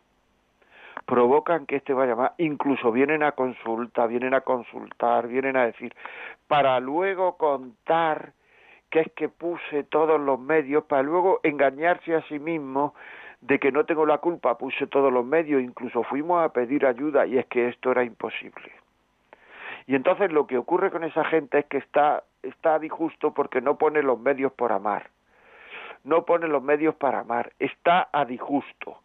Provocan 1.06 1.66
que 1.66 1.78
éste 1.78 1.94
vaya 1.94 2.18
mal. 2.18 2.34
Incluso 2.38 2.92
vienen 2.92 3.24
a 3.24 3.32
consulta, 3.32 4.08
vienen 4.08 4.34
a 4.34 4.42
consultar, 4.42 5.30
vienen 5.30 5.56
a 5.56 5.68
decir, 5.68 5.96
para 6.50 6.82
luego 6.82 7.38
contar 7.38 8.34
que 8.90 9.00
es 9.00 9.12
que 9.14 9.30
puse 9.30 9.86
todos 9.86 10.20
los 10.20 10.38
medios, 10.38 10.84
para 10.84 11.04
luego 11.04 11.40
engañarse 11.44 12.14
a 12.14 12.24
sí 12.24 12.40
mismo 12.40 12.94
de 13.42 13.60
que 13.60 13.72
no 13.72 13.86
tengo 13.86 14.06
la 14.06 14.18
culpa, 14.18 14.58
puse 14.58 14.88
todos 14.88 15.12
los 15.12 15.26
medios, 15.26 15.62
incluso 15.62 16.04
fuimos 16.04 16.44
a 16.44 16.50
pedir 16.50 16.86
ayuda 16.86 17.26
y 17.26 17.38
es 17.38 17.46
que 17.46 17.68
esto 17.68 17.92
era 17.92 18.04
imposible. 18.04 18.72
Y 19.86 19.96
entonces 19.96 20.32
lo 20.32 20.48
que 20.48 20.58
ocurre 20.58 20.92
con 20.92 21.04
esa 21.04 21.24
gente 21.26 21.60
es 21.60 21.66
que 21.66 21.78
está, 21.78 22.24
está 22.44 22.78
disgusto 22.78 23.34
porque 23.34 23.62
no 23.62 23.78
pone 23.78 24.04
los 24.04 24.20
medios 24.20 24.52
por 24.52 24.72
amar. 24.72 25.10
No 26.04 26.26
pone 26.26 26.48
los 26.48 26.62
medios 26.62 26.96
para 26.96 27.20
amar, 27.20 27.54
está 27.60 28.10
a 28.12 28.26
disgusto. 28.26 29.00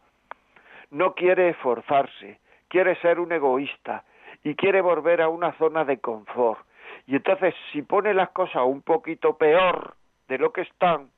No 0.91 1.15
quiere 1.15 1.51
esforzarse, 1.51 2.41
quiere 2.69 2.97
ser 2.97 3.21
un 3.21 3.33
egoísta 3.33 4.05
y 4.43 4.57
quiere 4.57 4.81
volver 4.81 5.23
a 5.23 5.29
una 5.29 5.53
zona 5.53 5.85
de 5.85 5.99
confort. 5.99 6.61
Y 7.07 7.17
entonces 7.17 7.55
si 7.71 7.83
pone 7.83 8.13
las 8.13 8.31
cosas 8.31 8.63
un 8.65 8.83
poquito 8.83 9.37
peor 9.37 9.95
de 10.29 10.39
lo 10.39 10.53
que 10.53 10.63
están, 10.63 11.11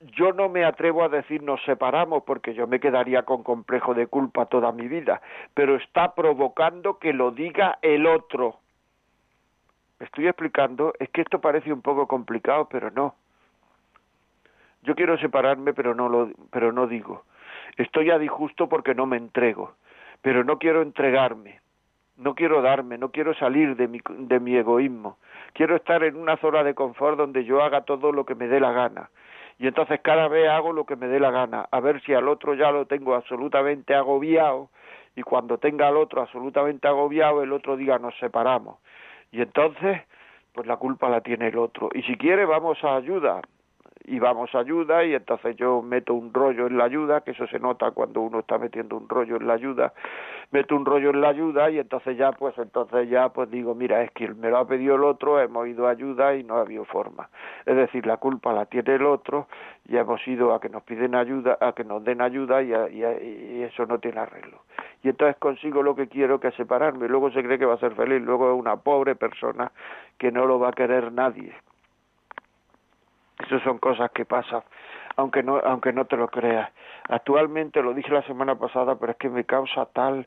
yo 0.00 0.32
no 0.32 0.48
me 0.48 0.64
atrevo 0.64 1.04
a 1.04 1.08
decir 1.08 1.42
nos 1.42 1.62
separamos 1.64 2.22
porque 2.24 2.54
yo 2.54 2.66
me 2.66 2.80
quedaría 2.80 3.22
con 3.22 3.42
complejo 3.42 3.94
de 3.94 4.06
culpa 4.06 4.46
toda 4.46 4.72
mi 4.72 4.88
vida, 4.88 5.22
pero 5.54 5.76
está 5.76 6.14
provocando 6.14 6.98
que 6.98 7.12
lo 7.12 7.30
diga 7.30 7.78
el 7.82 8.06
otro. 8.06 8.58
Estoy 9.98 10.26
explicando, 10.26 10.92
es 10.98 11.08
que 11.08 11.22
esto 11.22 11.40
parece 11.40 11.72
un 11.72 11.80
poco 11.80 12.06
complicado, 12.06 12.68
pero 12.70 12.90
no. 12.90 13.14
Yo 14.82 14.94
quiero 14.94 15.18
separarme, 15.18 15.72
pero 15.72 15.94
no 15.94 16.08
lo, 16.08 16.30
pero 16.50 16.72
no 16.72 16.86
digo. 16.86 17.24
Estoy 17.76 18.10
a 18.10 18.18
disgusto 18.18 18.68
porque 18.68 18.94
no 18.94 19.06
me 19.06 19.16
entrego, 19.16 19.72
pero 20.20 20.44
no 20.44 20.58
quiero 20.58 20.82
entregarme, 20.82 21.60
no 22.18 22.34
quiero 22.34 22.60
darme, 22.60 22.98
no 22.98 23.10
quiero 23.10 23.34
salir 23.34 23.76
de 23.76 23.88
mi, 23.88 24.00
de 24.08 24.40
mi 24.40 24.56
egoísmo. 24.56 25.16
Quiero 25.54 25.74
estar 25.76 26.04
en 26.04 26.16
una 26.16 26.36
zona 26.36 26.62
de 26.62 26.74
confort 26.74 27.16
donde 27.16 27.44
yo 27.44 27.62
haga 27.62 27.82
todo 27.82 28.12
lo 28.12 28.26
que 28.26 28.34
me 28.34 28.46
dé 28.46 28.60
la 28.60 28.72
gana. 28.72 29.08
Y 29.58 29.66
entonces 29.66 30.00
cada 30.02 30.28
vez 30.28 30.48
hago 30.48 30.72
lo 30.72 30.84
que 30.84 30.96
me 30.96 31.08
dé 31.08 31.18
la 31.18 31.30
gana, 31.30 31.66
a 31.70 31.80
ver 31.80 32.02
si 32.02 32.12
al 32.12 32.28
otro 32.28 32.54
ya 32.54 32.70
lo 32.70 32.86
tengo 32.86 33.14
absolutamente 33.14 33.94
agobiado 33.94 34.68
y 35.14 35.22
cuando 35.22 35.58
tenga 35.58 35.88
al 35.88 35.96
otro 35.96 36.20
absolutamente 36.20 36.86
agobiado, 36.86 37.42
el 37.42 37.52
otro 37.52 37.76
diga 37.76 37.98
nos 37.98 38.16
separamos. 38.18 38.78
Y 39.32 39.40
entonces, 39.40 40.02
pues 40.52 40.66
la 40.66 40.76
culpa 40.76 41.08
la 41.08 41.22
tiene 41.22 41.48
el 41.48 41.58
otro. 41.58 41.88
Y 41.94 42.02
si 42.02 42.16
quiere, 42.16 42.44
vamos 42.44 42.82
a 42.84 42.96
ayuda 42.96 43.40
y 44.06 44.18
vamos 44.20 44.54
a 44.54 44.60
ayuda 44.60 45.04
y 45.04 45.14
entonces 45.14 45.56
yo 45.56 45.82
meto 45.82 46.14
un 46.14 46.32
rollo 46.32 46.66
en 46.66 46.78
la 46.78 46.84
ayuda, 46.84 47.22
que 47.22 47.32
eso 47.32 47.46
se 47.46 47.58
nota 47.58 47.90
cuando 47.90 48.20
uno 48.20 48.40
está 48.40 48.58
metiendo 48.58 48.96
un 48.96 49.08
rollo 49.08 49.36
en 49.36 49.46
la 49.46 49.54
ayuda, 49.54 49.92
meto 50.50 50.76
un 50.76 50.84
rollo 50.84 51.10
en 51.10 51.20
la 51.20 51.28
ayuda 51.28 51.70
y 51.70 51.78
entonces 51.78 52.16
ya 52.16 52.32
pues 52.32 52.56
entonces 52.58 53.08
ya 53.08 53.28
pues 53.30 53.50
digo, 53.50 53.74
mira, 53.74 54.02
es 54.02 54.10
que 54.12 54.28
me 54.28 54.50
lo 54.50 54.58
ha 54.58 54.66
pedido 54.66 54.94
el 54.94 55.04
otro, 55.04 55.40
hemos 55.40 55.66
ido 55.66 55.86
a 55.86 55.90
ayuda 55.90 56.34
y 56.36 56.44
no 56.44 56.56
ha 56.56 56.60
habido 56.60 56.84
forma. 56.84 57.28
Es 57.64 57.76
decir, 57.76 58.06
la 58.06 58.16
culpa 58.16 58.52
la 58.52 58.66
tiene 58.66 58.94
el 58.94 59.04
otro 59.04 59.48
y 59.88 59.96
hemos 59.96 60.26
ido 60.26 60.54
a 60.54 60.60
que 60.60 60.68
nos 60.68 60.82
piden 60.84 61.14
ayuda, 61.14 61.58
a 61.60 61.72
que 61.72 61.84
nos 61.84 62.04
den 62.04 62.20
ayuda 62.20 62.62
y, 62.62 62.72
y 62.72 63.62
eso 63.62 63.86
no 63.86 63.98
tiene 63.98 64.20
arreglo. 64.20 64.62
Y 65.02 65.08
entonces 65.08 65.36
consigo 65.36 65.82
lo 65.82 65.94
que 65.94 66.08
quiero, 66.08 66.40
que 66.40 66.48
es 66.48 66.54
separarme. 66.54 67.08
Luego 67.08 67.30
se 67.30 67.42
cree 67.42 67.58
que 67.58 67.66
va 67.66 67.74
a 67.74 67.78
ser 67.78 67.94
feliz, 67.94 68.22
luego 68.22 68.52
es 68.52 68.58
una 68.58 68.76
pobre 68.76 69.14
persona 69.14 69.70
que 70.18 70.32
no 70.32 70.46
lo 70.46 70.58
va 70.58 70.70
a 70.70 70.72
querer 70.72 71.12
nadie 71.12 71.54
esas 73.38 73.62
son 73.62 73.78
cosas 73.78 74.10
que 74.12 74.24
pasan, 74.24 74.62
aunque 75.16 75.42
no, 75.42 75.58
aunque 75.58 75.92
no 75.92 76.06
te 76.06 76.16
lo 76.16 76.28
creas. 76.28 76.70
Actualmente, 77.08 77.82
lo 77.82 77.92
dije 77.92 78.10
la 78.10 78.22
semana 78.22 78.54
pasada, 78.54 78.96
pero 78.96 79.12
es 79.12 79.18
que 79.18 79.28
me 79.28 79.44
causa 79.44 79.86
tal, 79.86 80.26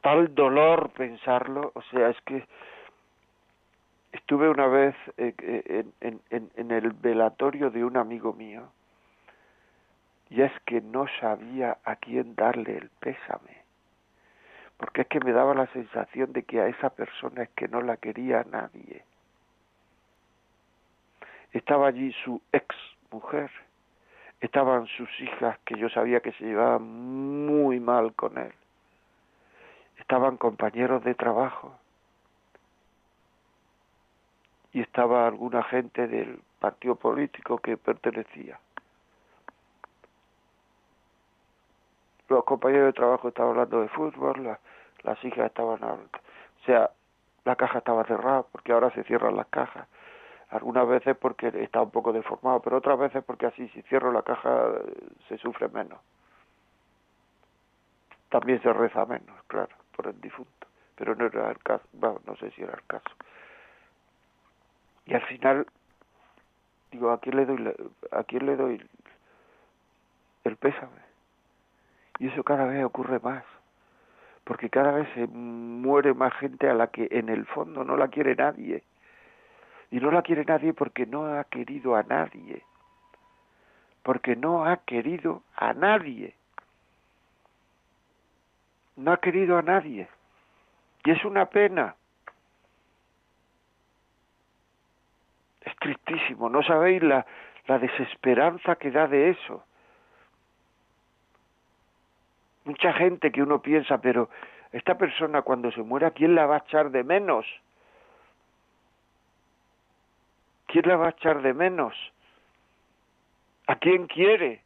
tal 0.00 0.34
dolor 0.34 0.90
pensarlo, 0.90 1.72
o 1.74 1.82
sea, 1.82 2.10
es 2.10 2.20
que 2.22 2.46
estuve 4.12 4.48
una 4.48 4.66
vez 4.66 4.94
en, 5.16 5.92
en 6.00 6.70
el 6.70 6.92
velatorio 6.92 7.70
de 7.70 7.84
un 7.84 7.96
amigo 7.96 8.32
mío, 8.32 8.62
y 10.28 10.42
es 10.42 10.52
que 10.64 10.80
no 10.80 11.06
sabía 11.20 11.78
a 11.84 11.96
quién 11.96 12.36
darle 12.36 12.78
el 12.78 12.90
pésame, 13.00 13.64
porque 14.76 15.02
es 15.02 15.08
que 15.08 15.20
me 15.20 15.32
daba 15.32 15.54
la 15.54 15.66
sensación 15.68 16.32
de 16.32 16.44
que 16.44 16.60
a 16.60 16.68
esa 16.68 16.90
persona 16.90 17.42
es 17.42 17.50
que 17.50 17.66
no 17.66 17.82
la 17.82 17.96
quería 17.96 18.44
nadie 18.44 19.04
estaba 21.52 21.88
allí 21.88 22.12
su 22.24 22.40
ex 22.52 22.74
mujer, 23.10 23.50
estaban 24.40 24.86
sus 24.86 25.08
hijas 25.20 25.58
que 25.64 25.76
yo 25.78 25.88
sabía 25.88 26.20
que 26.20 26.32
se 26.32 26.44
llevaban 26.44 26.82
muy 27.46 27.80
mal 27.80 28.14
con 28.14 28.38
él, 28.38 28.52
estaban 29.98 30.36
compañeros 30.36 31.02
de 31.04 31.14
trabajo 31.14 31.74
y 34.72 34.80
estaba 34.80 35.26
alguna 35.26 35.62
gente 35.64 36.06
del 36.06 36.40
partido 36.60 36.94
político 36.94 37.58
que 37.58 37.76
pertenecía. 37.76 38.58
Los 42.28 42.44
compañeros 42.44 42.86
de 42.86 42.92
trabajo 42.92 43.28
estaban 43.28 43.52
hablando 43.52 43.80
de 43.80 43.88
fútbol, 43.88 44.56
las 45.02 45.24
hijas 45.24 45.46
estaban 45.46 45.82
hablando. 45.82 46.18
O 46.62 46.64
sea, 46.64 46.90
la 47.44 47.56
caja 47.56 47.78
estaba 47.78 48.04
cerrada 48.04 48.44
porque 48.44 48.72
ahora 48.72 48.90
se 48.92 49.02
cierran 49.02 49.34
las 49.34 49.48
cajas 49.48 49.88
algunas 50.50 50.86
veces 50.86 51.16
porque 51.16 51.48
está 51.48 51.80
un 51.80 51.90
poco 51.90 52.12
deformado, 52.12 52.60
pero 52.60 52.78
otras 52.78 52.98
veces 52.98 53.22
porque 53.24 53.46
así 53.46 53.68
si 53.68 53.82
cierro 53.82 54.12
la 54.12 54.22
caja 54.22 54.72
se 55.28 55.38
sufre 55.38 55.68
menos. 55.68 55.98
También 58.28 58.60
se 58.62 58.72
reza 58.72 59.06
menos, 59.06 59.42
claro, 59.46 59.74
por 59.94 60.08
el 60.08 60.20
difunto, 60.20 60.66
pero 60.96 61.14
no 61.14 61.26
era 61.26 61.50
el 61.50 61.58
caso, 61.58 61.84
bueno, 61.92 62.20
no 62.26 62.36
sé 62.36 62.50
si 62.52 62.62
era 62.62 62.74
el 62.74 62.84
caso. 62.86 63.10
Y 65.06 65.14
al 65.14 65.22
final 65.22 65.66
digo, 66.90 67.10
¿a 67.10 67.20
quién 67.20 67.36
le 67.36 67.46
doy 67.46 67.74
a 68.10 68.24
quién 68.24 68.46
le 68.46 68.56
doy 68.56 68.88
el 70.44 70.56
pésame? 70.56 71.10
Y 72.18 72.28
eso 72.28 72.42
cada 72.42 72.66
vez 72.66 72.84
ocurre 72.84 73.20
más, 73.20 73.44
porque 74.44 74.68
cada 74.68 74.92
vez 74.92 75.08
se 75.14 75.26
muere 75.28 76.12
más 76.12 76.34
gente 76.34 76.68
a 76.68 76.74
la 76.74 76.88
que 76.88 77.08
en 77.10 77.28
el 77.28 77.46
fondo 77.46 77.84
no 77.84 77.96
la 77.96 78.08
quiere 78.08 78.34
nadie 78.34 78.82
y 79.90 79.98
no 79.98 80.10
la 80.10 80.22
quiere 80.22 80.44
nadie 80.44 80.72
porque 80.72 81.06
no 81.06 81.26
ha 81.26 81.44
querido 81.44 81.96
a 81.96 82.02
nadie. 82.02 82.62
Porque 84.02 84.36
no 84.36 84.64
ha 84.64 84.78
querido 84.78 85.42
a 85.56 85.72
nadie. 85.74 86.34
No 88.96 89.12
ha 89.12 89.16
querido 89.18 89.58
a 89.58 89.62
nadie. 89.62 90.08
Y 91.04 91.10
es 91.10 91.24
una 91.24 91.46
pena. 91.46 91.96
Es 95.62 95.74
tristísimo. 95.76 96.48
No 96.48 96.62
sabéis 96.62 97.02
la, 97.02 97.26
la 97.66 97.78
desesperanza 97.78 98.76
que 98.76 98.90
da 98.90 99.08
de 99.08 99.30
eso. 99.30 99.64
Mucha 102.64 102.92
gente 102.92 103.32
que 103.32 103.42
uno 103.42 103.60
piensa, 103.60 103.98
pero 103.98 104.30
esta 104.70 104.96
persona 104.96 105.42
cuando 105.42 105.72
se 105.72 105.82
muera, 105.82 106.12
¿quién 106.12 106.36
la 106.36 106.46
va 106.46 106.56
a 106.56 106.58
echar 106.58 106.90
de 106.90 107.02
menos? 107.02 107.46
¿Quién 110.70 110.86
la 110.86 110.96
va 110.96 111.06
a 111.06 111.10
echar 111.10 111.42
de 111.42 111.52
menos? 111.52 111.94
¿A 113.66 113.76
quién 113.76 114.06
quiere? 114.06 114.62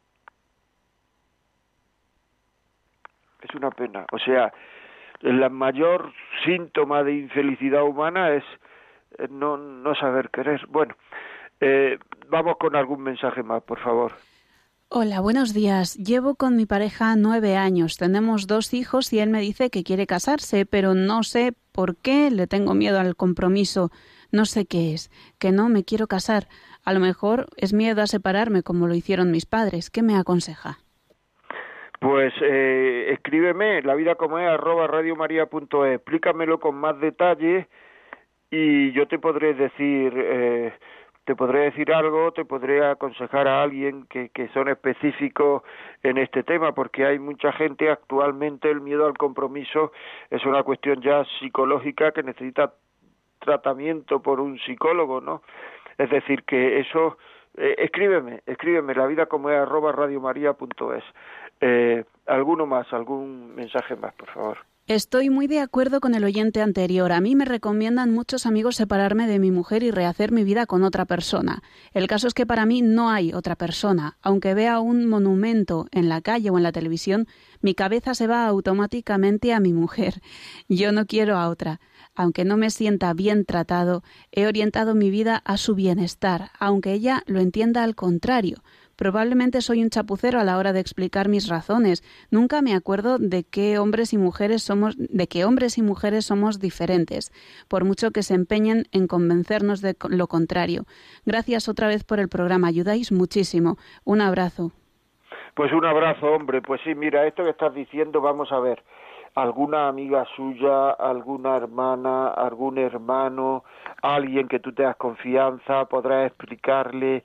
Es 3.41 3.55
una 3.55 3.71
pena. 3.71 4.05
O 4.11 4.19
sea, 4.19 4.53
el 5.21 5.49
mayor 5.49 6.13
síntoma 6.45 7.03
de 7.03 7.13
infelicidad 7.13 7.83
humana 7.83 8.35
es 8.35 8.43
eh, 9.17 9.27
no, 9.31 9.57
no 9.57 9.95
saber 9.95 10.29
querer. 10.29 10.67
Bueno, 10.67 10.95
eh, 11.59 11.97
vamos 12.29 12.57
con 12.57 12.75
algún 12.75 13.01
mensaje 13.01 13.41
más, 13.41 13.63
por 13.63 13.79
favor. 13.79 14.13
Hola, 14.89 15.19
buenos 15.21 15.55
días. 15.55 15.95
Llevo 15.95 16.35
con 16.35 16.55
mi 16.55 16.67
pareja 16.67 17.15
nueve 17.15 17.57
años. 17.57 17.97
Tenemos 17.97 18.45
dos 18.45 18.75
hijos 18.75 19.11
y 19.11 19.19
él 19.19 19.31
me 19.31 19.41
dice 19.41 19.71
que 19.71 19.83
quiere 19.83 20.05
casarse, 20.05 20.67
pero 20.67 20.93
no 20.93 21.23
sé 21.23 21.53
por 21.71 21.97
qué. 21.97 22.29
Le 22.29 22.45
tengo 22.45 22.75
miedo 22.75 22.99
al 22.99 23.15
compromiso 23.15 23.89
no 24.35 24.45
sé 24.45 24.65
qué 24.67 24.93
es, 24.93 25.09
que 25.39 25.51
no 25.51 25.69
me 25.69 25.83
quiero 25.83 26.07
casar. 26.07 26.43
A 26.83 26.93
lo 26.93 26.99
mejor 26.99 27.47
es 27.57 27.73
miedo 27.73 28.01
a 28.01 28.07
separarme 28.07 28.61
como 28.61 28.87
lo 28.87 28.93
hicieron 28.93 29.31
mis 29.31 29.45
padres. 29.45 29.89
¿Qué 29.89 30.03
me 30.03 30.15
aconseja? 30.15 30.77
Pues 31.99 32.33
eh, 32.41 33.13
escríbeme, 33.13 33.81
la 33.81 33.95
vida 33.95 34.15
como 34.15 34.37
es, 34.37 34.47
arroba 34.47 34.85
radiomaria.es, 34.85 35.95
explícamelo 35.95 36.59
con 36.59 36.75
más 36.75 36.99
detalle 36.99 37.67
y 38.51 38.91
yo 38.91 39.07
te 39.07 39.17
podré 39.17 39.53
decir, 39.53 40.13
eh, 40.15 40.73
te 41.23 41.35
podré 41.35 41.61
decir 41.61 41.91
algo, 41.91 42.31
te 42.31 42.45
podré 42.45 42.85
aconsejar 42.85 43.47
a 43.47 43.63
alguien 43.63 44.05
que, 44.07 44.29
que 44.29 44.49
son 44.49 44.67
específicos 44.67 45.63
en 46.03 46.19
este 46.19 46.43
tema, 46.43 46.75
porque 46.75 47.05
hay 47.05 47.17
mucha 47.17 47.51
gente 47.53 47.89
actualmente, 47.89 48.69
el 48.69 48.81
miedo 48.81 49.07
al 49.07 49.17
compromiso 49.17 49.91
es 50.29 50.45
una 50.45 50.61
cuestión 50.61 51.01
ya 51.01 51.25
psicológica 51.39 52.11
que 52.11 52.21
necesita 52.21 52.73
tratamiento 53.45 54.21
por 54.21 54.39
un 54.39 54.59
psicólogo, 54.59 55.21
¿no? 55.21 55.41
Es 55.97 56.09
decir, 56.09 56.43
que 56.43 56.79
eso, 56.79 57.17
eh, 57.55 57.75
escríbeme, 57.77 58.41
escríbeme, 58.45 58.93
la 58.93 59.07
vida 59.07 59.27
como 59.27 59.49
es 59.49 59.57
arroba 59.57 59.91
radiomaria.es. 59.91 61.03
Eh, 61.61 62.03
¿Alguno 62.25 62.65
más, 62.65 62.91
algún 62.91 63.55
mensaje 63.55 63.95
más, 63.95 64.13
por 64.15 64.29
favor? 64.29 64.57
Estoy 64.87 65.31
muy 65.31 65.47
de 65.47 65.61
acuerdo 65.61 65.99
con 65.99 66.13
el 66.13 66.23
oyente 66.23 66.61
anterior. 66.61 67.11
A 67.11 67.19
mí 67.19 67.35
me 67.35 67.45
recomiendan 67.45 68.13
muchos 68.13 68.45
amigos 68.45 68.75
separarme 68.75 69.25
de 69.25 69.39
mi 69.39 69.49
mujer 69.49 69.81
y 69.81 69.89
rehacer 69.89 70.31
mi 70.31 70.43
vida 70.43 70.67
con 70.67 70.83
otra 70.83 71.05
persona. 71.05 71.63
El 71.91 72.05
caso 72.05 72.27
es 72.27 72.35
que 72.35 72.45
para 72.45 72.67
mí 72.67 72.83
no 72.83 73.09
hay 73.09 73.33
otra 73.33 73.55
persona. 73.55 74.17
Aunque 74.21 74.53
vea 74.53 74.79
un 74.79 75.07
monumento 75.07 75.87
en 75.91 76.07
la 76.07 76.21
calle 76.21 76.51
o 76.51 76.57
en 76.57 76.63
la 76.63 76.71
televisión, 76.71 77.25
mi 77.61 77.73
cabeza 77.73 78.13
se 78.13 78.27
va 78.27 78.45
automáticamente 78.45 79.53
a 79.53 79.59
mi 79.59 79.73
mujer. 79.73 80.21
Yo 80.69 80.91
no 80.91 81.07
quiero 81.07 81.37
a 81.37 81.49
otra 81.49 81.79
aunque 82.15 82.45
no 82.45 82.57
me 82.57 82.69
sienta 82.69 83.13
bien 83.13 83.45
tratado, 83.45 84.03
he 84.31 84.47
orientado 84.47 84.95
mi 84.95 85.09
vida 85.09 85.41
a 85.45 85.57
su 85.57 85.75
bienestar, 85.75 86.49
aunque 86.59 86.93
ella 86.93 87.23
lo 87.27 87.39
entienda 87.39 87.83
al 87.83 87.95
contrario. 87.95 88.57
Probablemente 88.95 89.61
soy 89.61 89.83
un 89.83 89.89
chapucero 89.89 90.39
a 90.39 90.45
la 90.45 90.57
hora 90.57 90.71
de 90.71 90.79
explicar 90.79 91.27
mis 91.27 91.49
razones. 91.49 92.01
Nunca 92.31 92.61
me 92.61 92.73
acuerdo 92.73 93.17
de 93.19 93.43
qué 93.43 93.77
hombres 93.77 94.13
y 94.13 94.17
mujeres 94.17 94.63
somos, 94.63 94.95
de 94.97 95.27
que 95.27 95.43
hombres 95.43 95.77
y 95.77 95.81
mujeres 95.81 96.25
somos 96.25 96.59
diferentes, 96.59 97.31
por 97.67 97.83
mucho 97.83 98.11
que 98.11 98.23
se 98.23 98.35
empeñen 98.35 98.85
en 98.93 99.07
convencernos 99.07 99.81
de 99.81 99.95
lo 100.09 100.27
contrario. 100.27 100.85
Gracias 101.25 101.67
otra 101.67 101.87
vez 101.87 102.05
por 102.05 102.19
el 102.19 102.29
programa, 102.29 102.67
ayudáis 102.67 103.11
muchísimo. 103.11 103.77
Un 104.05 104.21
abrazo. 104.21 104.71
Pues 105.55 105.71
un 105.73 105.85
abrazo, 105.85 106.27
hombre. 106.27 106.61
Pues 106.61 106.81
sí, 106.83 106.95
mira, 106.95 107.27
esto 107.27 107.43
que 107.43 107.49
estás 107.49 107.73
diciendo, 107.73 108.21
vamos 108.21 108.51
a 108.51 108.59
ver 108.59 108.81
alguna 109.35 109.89
amiga 109.89 110.25
suya, 110.35 110.91
alguna 110.91 111.57
hermana, 111.57 112.29
algún 112.29 112.77
hermano, 112.77 113.65
alguien 114.01 114.47
que 114.47 114.59
tú 114.59 114.73
tengas 114.73 114.95
confianza, 114.95 115.85
podrás 115.85 116.27
explicarle 116.27 117.23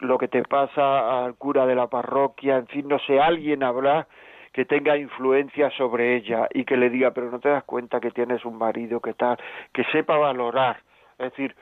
lo 0.00 0.18
que 0.18 0.28
te 0.28 0.42
pasa 0.42 1.24
al 1.24 1.34
cura 1.36 1.64
de 1.64 1.74
la 1.74 1.86
parroquia, 1.86 2.58
en 2.58 2.66
fin, 2.66 2.86
no 2.86 2.98
sé, 2.98 3.18
alguien 3.18 3.62
habrá 3.62 4.06
que 4.52 4.66
tenga 4.66 4.96
influencia 4.96 5.70
sobre 5.70 6.16
ella 6.16 6.48
y 6.52 6.64
que 6.64 6.76
le 6.76 6.90
diga, 6.90 7.10
pero 7.12 7.30
no 7.30 7.40
te 7.40 7.48
das 7.48 7.64
cuenta 7.64 8.00
que 8.00 8.10
tienes 8.10 8.44
un 8.44 8.56
marido 8.56 9.00
que 9.00 9.14
tal, 9.14 9.38
que 9.72 9.84
sepa 9.84 10.16
valorar. 10.16 10.78
Es 11.18 11.30
decir, 11.30 11.54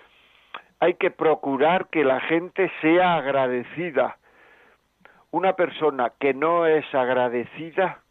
hay 0.81 0.95
que 0.95 1.11
procurar 1.11 1.89
que 1.89 2.05
la 2.05 2.21
gente 2.21 2.71
sea 2.81 3.17
agradecida. 3.17 4.17
Una 5.31 5.55
persona 5.55 6.13
que 6.19 6.35
no 6.35 6.67
es 6.67 6.85
agradecida 6.95 8.04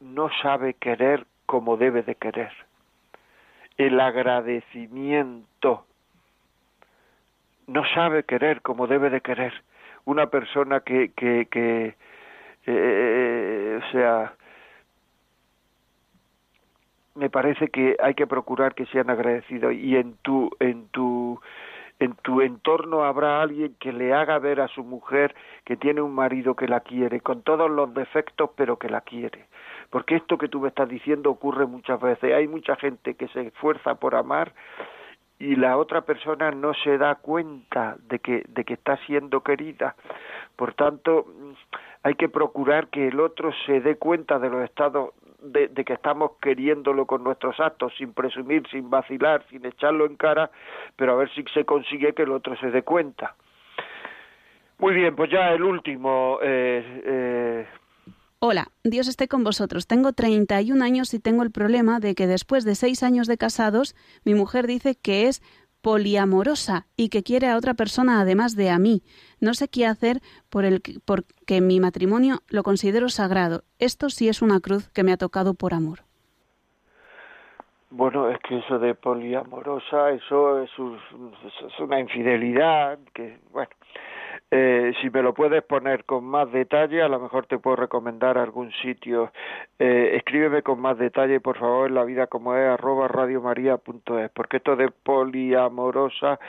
no 0.00 0.30
sabe 0.42 0.74
querer 0.74 1.26
como 1.46 1.76
debe 1.76 2.02
de 2.02 2.14
querer. 2.14 2.52
El 3.76 4.00
agradecimiento 4.00 5.84
no 7.66 7.82
sabe 7.94 8.24
querer 8.24 8.62
como 8.62 8.86
debe 8.86 9.10
de 9.10 9.20
querer 9.20 9.52
una 10.04 10.26
persona 10.26 10.80
que, 10.80 11.12
que, 11.12 11.46
que 11.50 11.94
eh, 12.66 13.80
o 13.82 13.92
sea, 13.92 14.34
me 17.14 17.30
parece 17.30 17.68
que 17.68 17.96
hay 18.02 18.14
que 18.14 18.26
procurar 18.26 18.74
que 18.74 18.86
sean 18.86 19.10
agradecidos 19.10 19.74
y 19.74 19.96
en 19.96 20.14
tu, 20.22 20.50
en 20.60 20.88
tu, 20.88 21.40
en 21.98 22.14
tu 22.16 22.40
entorno 22.40 23.04
habrá 23.04 23.42
alguien 23.42 23.74
que 23.78 23.92
le 23.92 24.14
haga 24.14 24.38
ver 24.38 24.60
a 24.60 24.68
su 24.68 24.84
mujer 24.84 25.34
que 25.64 25.76
tiene 25.76 26.00
un 26.00 26.14
marido 26.14 26.54
que 26.54 26.68
la 26.68 26.80
quiere, 26.80 27.20
con 27.20 27.42
todos 27.42 27.70
los 27.70 27.92
defectos, 27.94 28.50
pero 28.56 28.78
que 28.78 28.88
la 28.88 29.02
quiere. 29.02 29.46
Porque 29.90 30.16
esto 30.16 30.38
que 30.38 30.48
tú 30.48 30.60
me 30.60 30.68
estás 30.68 30.88
diciendo 30.88 31.30
ocurre 31.30 31.66
muchas 31.66 32.00
veces. 32.00 32.32
Hay 32.32 32.48
mucha 32.48 32.76
gente 32.76 33.14
que 33.14 33.28
se 33.28 33.48
esfuerza 33.48 33.96
por 33.96 34.14
amar 34.14 34.52
y 35.38 35.56
la 35.56 35.76
otra 35.78 36.02
persona 36.02 36.50
no 36.52 36.74
se 36.74 36.98
da 36.98 37.16
cuenta 37.16 37.96
de 38.08 38.18
que, 38.18 38.44
de 38.48 38.64
que 38.64 38.74
está 38.74 38.96
siendo 39.06 39.42
querida. 39.42 39.96
Por 40.54 40.74
tanto, 40.74 41.26
hay 42.02 42.14
que 42.14 42.28
procurar 42.28 42.88
que 42.88 43.08
el 43.08 43.18
otro 43.20 43.50
se 43.66 43.80
dé 43.80 43.96
cuenta 43.96 44.38
de 44.38 44.50
los 44.50 44.62
estados 44.62 45.10
de, 45.42 45.84
que 45.84 45.94
estamos 45.94 46.32
queriéndolo 46.40 47.06
con 47.06 47.24
nuestros 47.24 47.58
actos, 47.60 47.94
sin 47.96 48.12
presumir, 48.12 48.66
sin 48.68 48.90
vacilar, 48.90 49.44
sin 49.48 49.64
echarlo 49.64 50.06
en 50.06 50.16
cara, 50.16 50.50
pero 50.96 51.12
a 51.12 51.16
ver 51.16 51.30
si 51.30 51.42
se 51.54 51.64
consigue 51.64 52.12
que 52.12 52.22
el 52.22 52.32
otro 52.32 52.56
se 52.56 52.70
dé 52.70 52.82
cuenta. 52.82 53.34
Muy 54.78 54.94
bien, 54.94 55.14
pues 55.14 55.30
ya 55.30 55.52
el 55.52 55.62
último 55.62 56.38
eh, 56.42 57.02
eh, 57.04 57.66
Hola, 58.42 58.68
Dios 58.84 59.06
esté 59.06 59.28
con 59.28 59.44
vosotros. 59.44 59.86
Tengo 59.86 60.14
31 60.14 60.82
años 60.82 61.12
y 61.12 61.20
tengo 61.20 61.42
el 61.42 61.50
problema 61.50 62.00
de 62.00 62.14
que 62.14 62.26
después 62.26 62.64
de 62.64 62.74
seis 62.74 63.02
años 63.02 63.26
de 63.26 63.36
casados, 63.36 63.94
mi 64.24 64.32
mujer 64.32 64.66
dice 64.66 64.94
que 64.94 65.28
es 65.28 65.42
poliamorosa 65.82 66.86
y 66.96 67.10
que 67.10 67.22
quiere 67.22 67.48
a 67.48 67.58
otra 67.58 67.74
persona 67.74 68.18
además 68.18 68.56
de 68.56 68.70
a 68.70 68.78
mí. 68.78 69.02
No 69.42 69.52
sé 69.52 69.68
qué 69.68 69.84
hacer 69.84 70.20
por 70.48 70.64
el, 70.64 70.80
porque 71.04 71.60
mi 71.60 71.80
matrimonio 71.80 72.38
lo 72.48 72.62
considero 72.62 73.10
sagrado. 73.10 73.62
Esto 73.78 74.08
sí 74.08 74.30
es 74.30 74.40
una 74.40 74.60
cruz 74.60 74.88
que 74.88 75.04
me 75.04 75.12
ha 75.12 75.18
tocado 75.18 75.52
por 75.52 75.74
amor. 75.74 75.98
Bueno, 77.90 78.30
es 78.30 78.38
que 78.38 78.56
eso 78.56 78.78
de 78.78 78.94
poliamorosa, 78.94 80.12
eso 80.12 80.62
es, 80.62 80.70
una 80.78 82.00
infidelidad, 82.00 82.98
que, 83.12 83.38
bueno, 83.52 83.70
eh, 84.52 84.92
si 85.00 85.10
me 85.10 85.22
lo 85.22 85.32
puedes 85.32 85.62
poner 85.62 86.04
con 86.04 86.24
más 86.24 86.50
detalle, 86.50 87.02
a 87.02 87.08
lo 87.08 87.20
mejor 87.20 87.46
te 87.46 87.58
puedo 87.58 87.76
recomendar 87.76 88.36
algún 88.36 88.72
sitio. 88.82 89.30
Eh, 89.78 90.16
escríbeme 90.16 90.62
con 90.62 90.80
más 90.80 90.98
detalle, 90.98 91.38
por 91.38 91.56
favor, 91.56 91.88
en 91.88 91.94
la 91.94 92.04
vida 92.04 92.26
como 92.26 92.56
es, 92.56 92.68
arroba 92.68 93.06
radiomaria.es, 93.06 94.30
porque 94.32 94.56
esto 94.56 94.74
de 94.74 94.90
poliamorosa, 94.90 96.40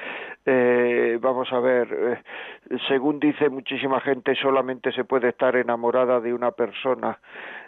eh, 0.46 1.20
vamos 1.22 1.54
a 1.54 1.60
ver, 1.60 1.88
eh, 1.94 2.80
según 2.88 3.20
dice 3.20 3.50
muchísima 3.50 4.02
gente, 4.02 4.34
solamente 4.36 4.92
se 4.94 5.04
puede 5.04 5.30
estar 5.30 5.56
enamorada 5.56 6.20
de 6.20 6.34
una 6.34 6.52
persona. 6.52 7.20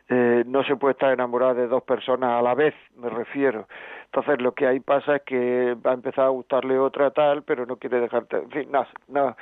Eh, 0.09 0.43
no 0.47 0.63
se 0.63 0.75
puede 0.75 0.93
estar 0.93 1.13
enamorada 1.13 1.53
de 1.53 1.67
dos 1.67 1.83
personas 1.83 2.31
a 2.31 2.41
la 2.41 2.55
vez, 2.55 2.73
me 2.97 3.09
refiero. 3.09 3.67
Entonces 4.05 4.41
lo 4.41 4.53
que 4.53 4.67
ahí 4.67 4.79
pasa 4.79 5.17
es 5.17 5.21
que 5.23 5.75
va 5.75 5.91
a 5.91 5.93
empezar 5.93 6.25
a 6.25 6.29
gustarle 6.29 6.77
otra 6.77 7.11
tal, 7.11 7.43
pero 7.43 7.65
no 7.65 7.77
quiere 7.77 7.99
dejarte, 7.99 8.37
en 8.37 8.49
fin, 8.49 8.71
nada, 8.71 8.87
nada 9.07 9.37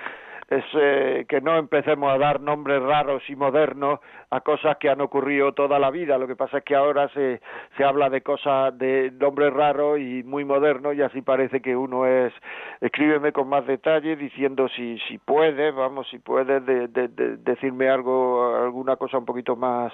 es 0.51 0.65
eh, 0.73 1.25
que 1.29 1.39
no 1.39 1.57
empecemos 1.57 2.11
a 2.11 2.17
dar 2.17 2.41
nombres 2.41 2.81
raros 2.81 3.23
y 3.29 3.37
modernos 3.37 4.01
a 4.29 4.41
cosas 4.41 4.75
que 4.77 4.89
han 4.89 4.99
ocurrido 4.99 5.53
toda 5.53 5.79
la 5.79 5.89
vida. 5.91 6.17
Lo 6.17 6.27
que 6.27 6.35
pasa 6.35 6.57
es 6.57 6.65
que 6.65 6.75
ahora 6.75 7.07
se, 7.13 7.39
se 7.77 7.85
habla 7.85 8.09
de 8.09 8.21
cosas 8.21 8.77
de 8.77 9.11
nombres 9.17 9.53
raros 9.53 9.97
y 9.97 10.23
muy 10.23 10.43
modernos 10.43 10.93
y 10.93 11.01
así 11.03 11.21
parece 11.21 11.61
que 11.61 11.73
uno 11.73 12.05
es. 12.05 12.33
Escríbeme 12.81 13.31
con 13.31 13.47
más 13.47 13.65
detalle 13.65 14.17
diciendo 14.17 14.67
si, 14.67 14.99
si 15.07 15.17
puedes, 15.19 15.73
vamos, 15.73 16.09
si 16.09 16.19
puedes 16.19 16.65
de, 16.65 16.89
de, 16.89 17.07
decirme 17.37 17.89
algo, 17.89 18.53
alguna 18.53 18.97
cosa 18.97 19.17
un 19.17 19.25
poquito 19.25 19.55
más 19.55 19.93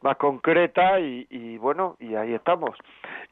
más 0.00 0.16
concreta 0.16 1.00
y, 1.00 1.26
y 1.28 1.58
bueno, 1.58 1.96
y 1.98 2.14
ahí 2.14 2.32
estamos. 2.32 2.78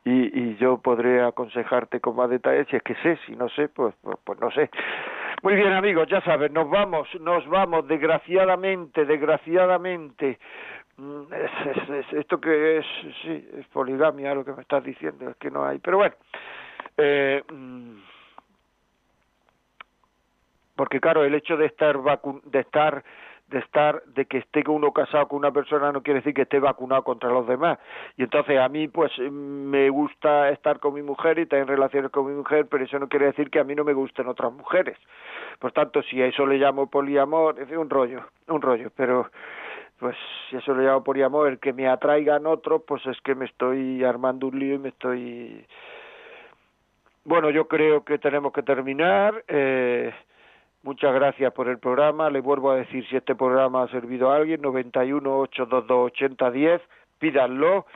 Y, 0.05 0.37
y 0.37 0.57
yo 0.57 0.79
podré 0.79 1.23
aconsejarte 1.23 2.01
con 2.01 2.17
más 2.17 2.29
detalle 2.29 2.65
si 2.65 2.75
es 2.75 2.83
que 2.83 2.97
sé, 2.97 3.17
si 3.25 3.37
no 3.37 3.49
sé, 3.51 3.69
pues, 3.69 3.95
pues, 4.03 4.19
pues 4.25 4.41
no 4.41 4.51
sé. 4.51 4.69
Muy 5.43 5.55
bien, 5.55 5.73
amigos, 5.73 6.09
ya 6.09 6.21
saben, 6.23 6.53
nos 6.53 6.69
vamos, 6.69 7.09
nos 7.21 7.47
vamos, 7.47 7.87
desgraciadamente, 7.87 9.05
desgraciadamente. 9.05 10.39
Mm, 10.97 11.23
es, 11.33 12.13
esto 12.13 12.41
que 12.41 12.79
es, 12.79 12.87
sí, 13.23 13.49
es 13.59 13.67
poligamia 13.69 14.35
lo 14.35 14.45
que 14.45 14.53
me 14.53 14.63
estás 14.63 14.83
diciendo, 14.83 15.29
es 15.29 15.37
que 15.37 15.51
no 15.51 15.65
hay. 15.65 15.79
Pero 15.79 15.99
bueno, 15.99 16.15
eh, 16.97 17.43
mm, 17.53 17.97
porque 20.75 21.01
claro, 21.01 21.25
el 21.25 21.35
hecho 21.35 21.57
de 21.57 21.67
estar 21.67 21.99
de 22.45 22.61
estar 22.61 23.05
de 23.49 23.61
estar, 23.61 24.03
de 24.07 24.25
que 24.25 24.39
esté 24.39 24.65
uno 24.67 24.93
casado 24.93 25.29
con 25.29 25.39
una 25.39 25.53
persona 25.53 25.93
no 25.93 26.03
quiere 26.03 26.21
decir 26.21 26.35
que 26.35 26.43
esté 26.43 26.59
vacunado 26.59 27.03
contra 27.05 27.31
los 27.31 27.47
demás. 27.47 27.79
Y 28.17 28.25
entonces 28.25 28.59
a 28.59 28.69
mí 28.69 28.89
pues 28.89 29.13
me 29.19 29.89
gusta 29.91 30.51
estar 30.51 30.81
con 30.81 30.95
mi 30.95 31.03
mujer 31.03 31.39
y 31.39 31.47
tener 31.47 31.69
relaciones 31.69 32.11
con 32.11 32.27
mi 32.27 32.35
mujer, 32.35 32.67
pero 32.69 32.85
eso 32.85 32.99
no 32.99 33.09
quiere 33.09 33.27
decir 33.27 33.51
que 33.51 33.61
a 33.61 33.65
mí 33.65 33.75
no 33.75 33.85
me 33.85 33.93
gusten 33.93 34.27
otras 34.27 34.53
mujeres. 34.53 34.99
Por 35.61 35.73
tanto, 35.73 36.03
si 36.03 36.21
a 36.21 36.27
eso 36.27 36.45
le 36.47 36.59
llamo 36.59 36.89
poliamor, 36.89 37.61
es 37.61 37.71
un 37.71 37.89
rollo, 37.89 38.23
un 38.49 38.61
rollo, 38.61 38.91
pero 38.97 39.31
pues 39.99 40.17
si 40.51 40.57
eso 40.57 40.75
le 40.75 40.85
llamo 40.85 41.05
poliamor, 41.05 41.49
el 41.49 41.59
que 41.59 41.73
me 41.73 41.89
atraigan 41.89 42.47
otros, 42.47 42.83
pues 42.87 43.07
es 43.07 43.21
que 43.23 43.35
me 43.35 43.47
estoy 43.47 44.03
armando 44.05 44.49
un 44.49 44.59
lío 44.59 44.75
y 44.75 44.79
me 44.79 44.89
estoy... 44.89 45.65
Bueno, 47.25 47.51
yo 47.51 47.67
creo 47.67 48.05
que 48.05 48.19
tenemos 48.19 48.53
que 48.53 48.63
terminar. 48.63 49.43
Eh, 49.49 50.13
Muchas 50.87 51.13
gracias 51.13 51.53
por 51.53 51.67
el 51.67 51.81
programa. 51.81 52.31
Le 52.31 52.41
vuelvo 52.41 52.71
a 52.71 52.77
decir 52.77 53.05
si 53.09 53.17
este 53.17 53.35
programa 53.35 53.83
ha 53.83 53.89
servido 53.89 54.31
a 54.31 54.37
alguien, 54.37 54.63
91 54.63 55.41
822 55.41 56.13
8010, 56.13 56.81
pídanlo 57.19 57.87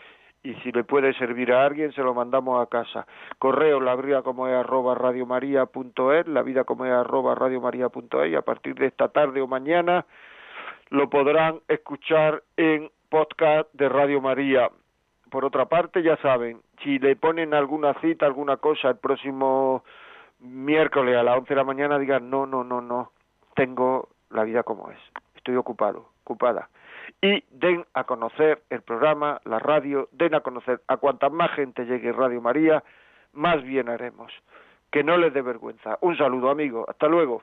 y 0.42 0.54
si 0.54 0.72
le 0.72 0.82
puede 0.82 1.14
servir 1.14 1.52
a 1.52 1.64
alguien 1.66 1.92
se 1.92 2.02
lo 2.02 2.14
mandamos 2.14 2.60
a 2.60 2.68
casa. 2.68 3.06
Correo 3.38 3.78
la 3.78 3.94
vida 3.94 4.22
como 4.22 4.48
es 4.48 4.54
arroba 4.54 4.96
radiomaria.es, 4.96 6.26
la 6.26 6.42
vida 6.42 6.64
como 6.64 6.84
es 6.84 6.90
arroba 6.90 7.36
radiomaria.es 7.36 8.32
y 8.32 8.34
a 8.34 8.42
partir 8.42 8.74
de 8.74 8.86
esta 8.86 9.06
tarde 9.06 9.40
o 9.40 9.46
mañana 9.46 10.04
lo 10.88 11.08
podrán 11.08 11.60
escuchar 11.68 12.42
en 12.56 12.90
podcast 13.08 13.72
de 13.72 13.88
Radio 13.88 14.20
María. 14.20 14.68
Por 15.30 15.44
otra 15.44 15.66
parte, 15.66 16.02
ya 16.02 16.16
saben, 16.16 16.60
si 16.82 16.98
le 16.98 17.14
ponen 17.14 17.54
alguna 17.54 17.94
cita, 18.00 18.26
alguna 18.26 18.56
cosa 18.56 18.88
el 18.88 18.96
próximo 18.96 19.84
miércoles 20.40 21.16
a 21.16 21.22
las 21.22 21.38
11 21.38 21.48
de 21.48 21.56
la 21.56 21.64
mañana 21.64 21.98
digan, 21.98 22.30
no, 22.30 22.46
no, 22.46 22.64
no, 22.64 22.80
no, 22.80 23.12
tengo 23.54 24.08
la 24.30 24.44
vida 24.44 24.62
como 24.62 24.90
es, 24.90 24.98
estoy 25.36 25.56
ocupado, 25.56 26.10
ocupada. 26.24 26.68
Y 27.20 27.44
den 27.50 27.84
a 27.92 28.04
conocer 28.04 28.62
el 28.70 28.82
programa, 28.82 29.40
la 29.44 29.58
radio, 29.58 30.08
den 30.12 30.34
a 30.34 30.40
conocer 30.40 30.80
a 30.86 30.96
cuanta 30.96 31.28
más 31.28 31.50
gente 31.52 31.84
llegue 31.84 32.12
Radio 32.12 32.40
María, 32.40 32.82
más 33.32 33.62
bien 33.62 33.88
haremos. 33.88 34.32
Que 34.90 35.04
no 35.04 35.16
les 35.16 35.32
dé 35.32 35.42
vergüenza. 35.42 35.98
Un 36.00 36.16
saludo, 36.16 36.50
amigo. 36.50 36.84
Hasta 36.88 37.06
luego. 37.06 37.42